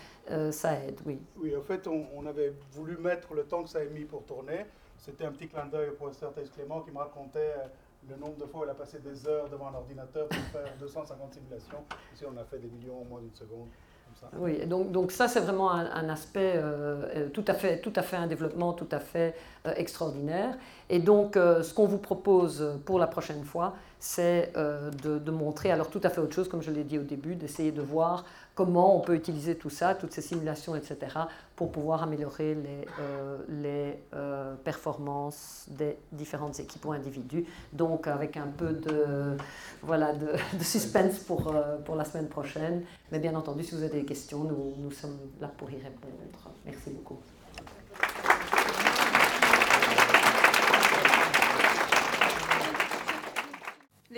ça 0.52 0.76
aide, 0.76 0.98
oui. 1.06 1.20
En 1.58 1.62
fait, 1.62 1.88
on, 1.88 2.06
on 2.16 2.26
avait 2.26 2.54
voulu 2.72 2.96
mettre 2.96 3.34
le 3.34 3.44
temps 3.44 3.64
que 3.64 3.70
ça 3.70 3.80
a 3.80 3.84
mis 3.84 4.06
pour 4.06 4.24
tourner. 4.24 4.66
C'était 5.02 5.26
un 5.26 5.32
petit 5.32 5.48
clin 5.48 5.66
d'œil 5.66 5.90
au 5.90 5.94
professeur 5.94 6.32
Thais 6.32 6.44
Clément 6.56 6.82
qui 6.82 6.92
me 6.92 7.00
racontait 7.00 7.56
le 8.08 8.16
nombre 8.18 8.38
de 8.38 8.46
fois 8.46 8.62
où 8.62 8.64
il 8.66 8.70
a 8.70 8.76
passé 8.76 9.00
des 9.00 9.28
heures 9.28 9.50
devant 9.50 9.70
un 9.70 9.74
ordinateur 9.74 10.28
pour 10.28 10.38
faire 10.38 10.72
250 10.80 11.34
simulations. 11.34 11.84
Ici, 12.14 12.24
on 12.32 12.40
a 12.40 12.44
fait 12.44 12.60
des 12.60 12.68
millions 12.68 13.02
en 13.02 13.06
moins 13.06 13.20
d'une 13.20 13.34
seconde. 13.34 13.68
Comme 14.06 14.30
ça. 14.30 14.38
Oui, 14.38 14.64
donc, 14.68 14.92
donc 14.92 15.12
ça, 15.12 15.28
c'est 15.28 15.40
vraiment 15.40 15.72
un, 15.72 15.90
un 15.92 16.08
aspect 16.10 16.54
euh, 16.56 17.30
tout, 17.30 17.46
à 17.48 17.56
fait, 17.56 17.82
tout 17.82 17.94
à 17.96 18.04
fait 18.04 18.16
un 18.16 18.28
développement 18.28 18.74
tout 18.74 18.90
à 18.92 19.00
fait 19.00 19.34
euh, 19.66 19.74
extraordinaire. 19.76 20.56
Et 20.88 21.00
donc, 21.00 21.36
euh, 21.36 21.64
ce 21.64 21.74
qu'on 21.74 21.88
vous 21.88 21.98
propose 21.98 22.80
pour 22.86 23.00
la 23.00 23.08
prochaine 23.08 23.44
fois, 23.44 23.74
c'est 23.98 24.52
de, 24.56 25.20
de 25.20 25.32
montrer 25.32 25.72
alors 25.72 25.90
tout 25.90 26.02
à 26.04 26.10
fait 26.10 26.22
autre 26.22 26.34
chose, 26.34 26.48
comme 26.50 26.62
je 26.62 26.72
l'ai 26.72 26.84
dit 26.84 26.98
au 27.00 27.04
début, 27.04 27.36
d'essayer 27.36 27.72
de 27.72 27.82
voir 27.82 28.26
comment 28.62 28.96
on 28.96 29.00
peut 29.00 29.16
utiliser 29.16 29.56
tout 29.56 29.72
ça, 29.72 29.96
toutes 29.96 30.14
ces 30.14 30.22
simulations, 30.22 30.76
etc., 30.76 30.98
pour 31.56 31.72
pouvoir 31.72 32.04
améliorer 32.04 32.54
les, 32.54 32.86
euh, 33.00 33.94
euh, 34.14 34.54
performances 34.64 35.66
des 35.70 35.98
différentes 36.12 36.60
équipes 36.60 36.86
ou 36.86 36.92
individus. 36.92 37.46
Donc 37.74 38.06
avec 38.06 38.38
un 38.38 38.52
peu 38.56 38.74
de, 38.74 39.36
voilà, 39.82 40.14
de, 40.14 40.64
suspense 40.64 41.18
pour, 41.18 41.48
euh, 41.48 41.78
pour 41.80 41.96
la 41.96 42.06
semaine 42.06 42.28
prochaine. 42.28 42.84
Mais 43.12 43.18
bien 43.18 43.34
entendu, 43.34 43.64
si 43.64 43.74
vous 43.74 43.82
avez 43.82 44.02
des 44.02 44.06
questions, 44.06 44.44
nous, 44.44 44.76
nous 44.78 44.92
sommes 44.92 45.18
là 45.40 45.52
pour 45.58 45.72
y 45.72 45.78
répondre. 45.78 46.52
Merci 46.64 46.92
beaucoup. 46.92 47.18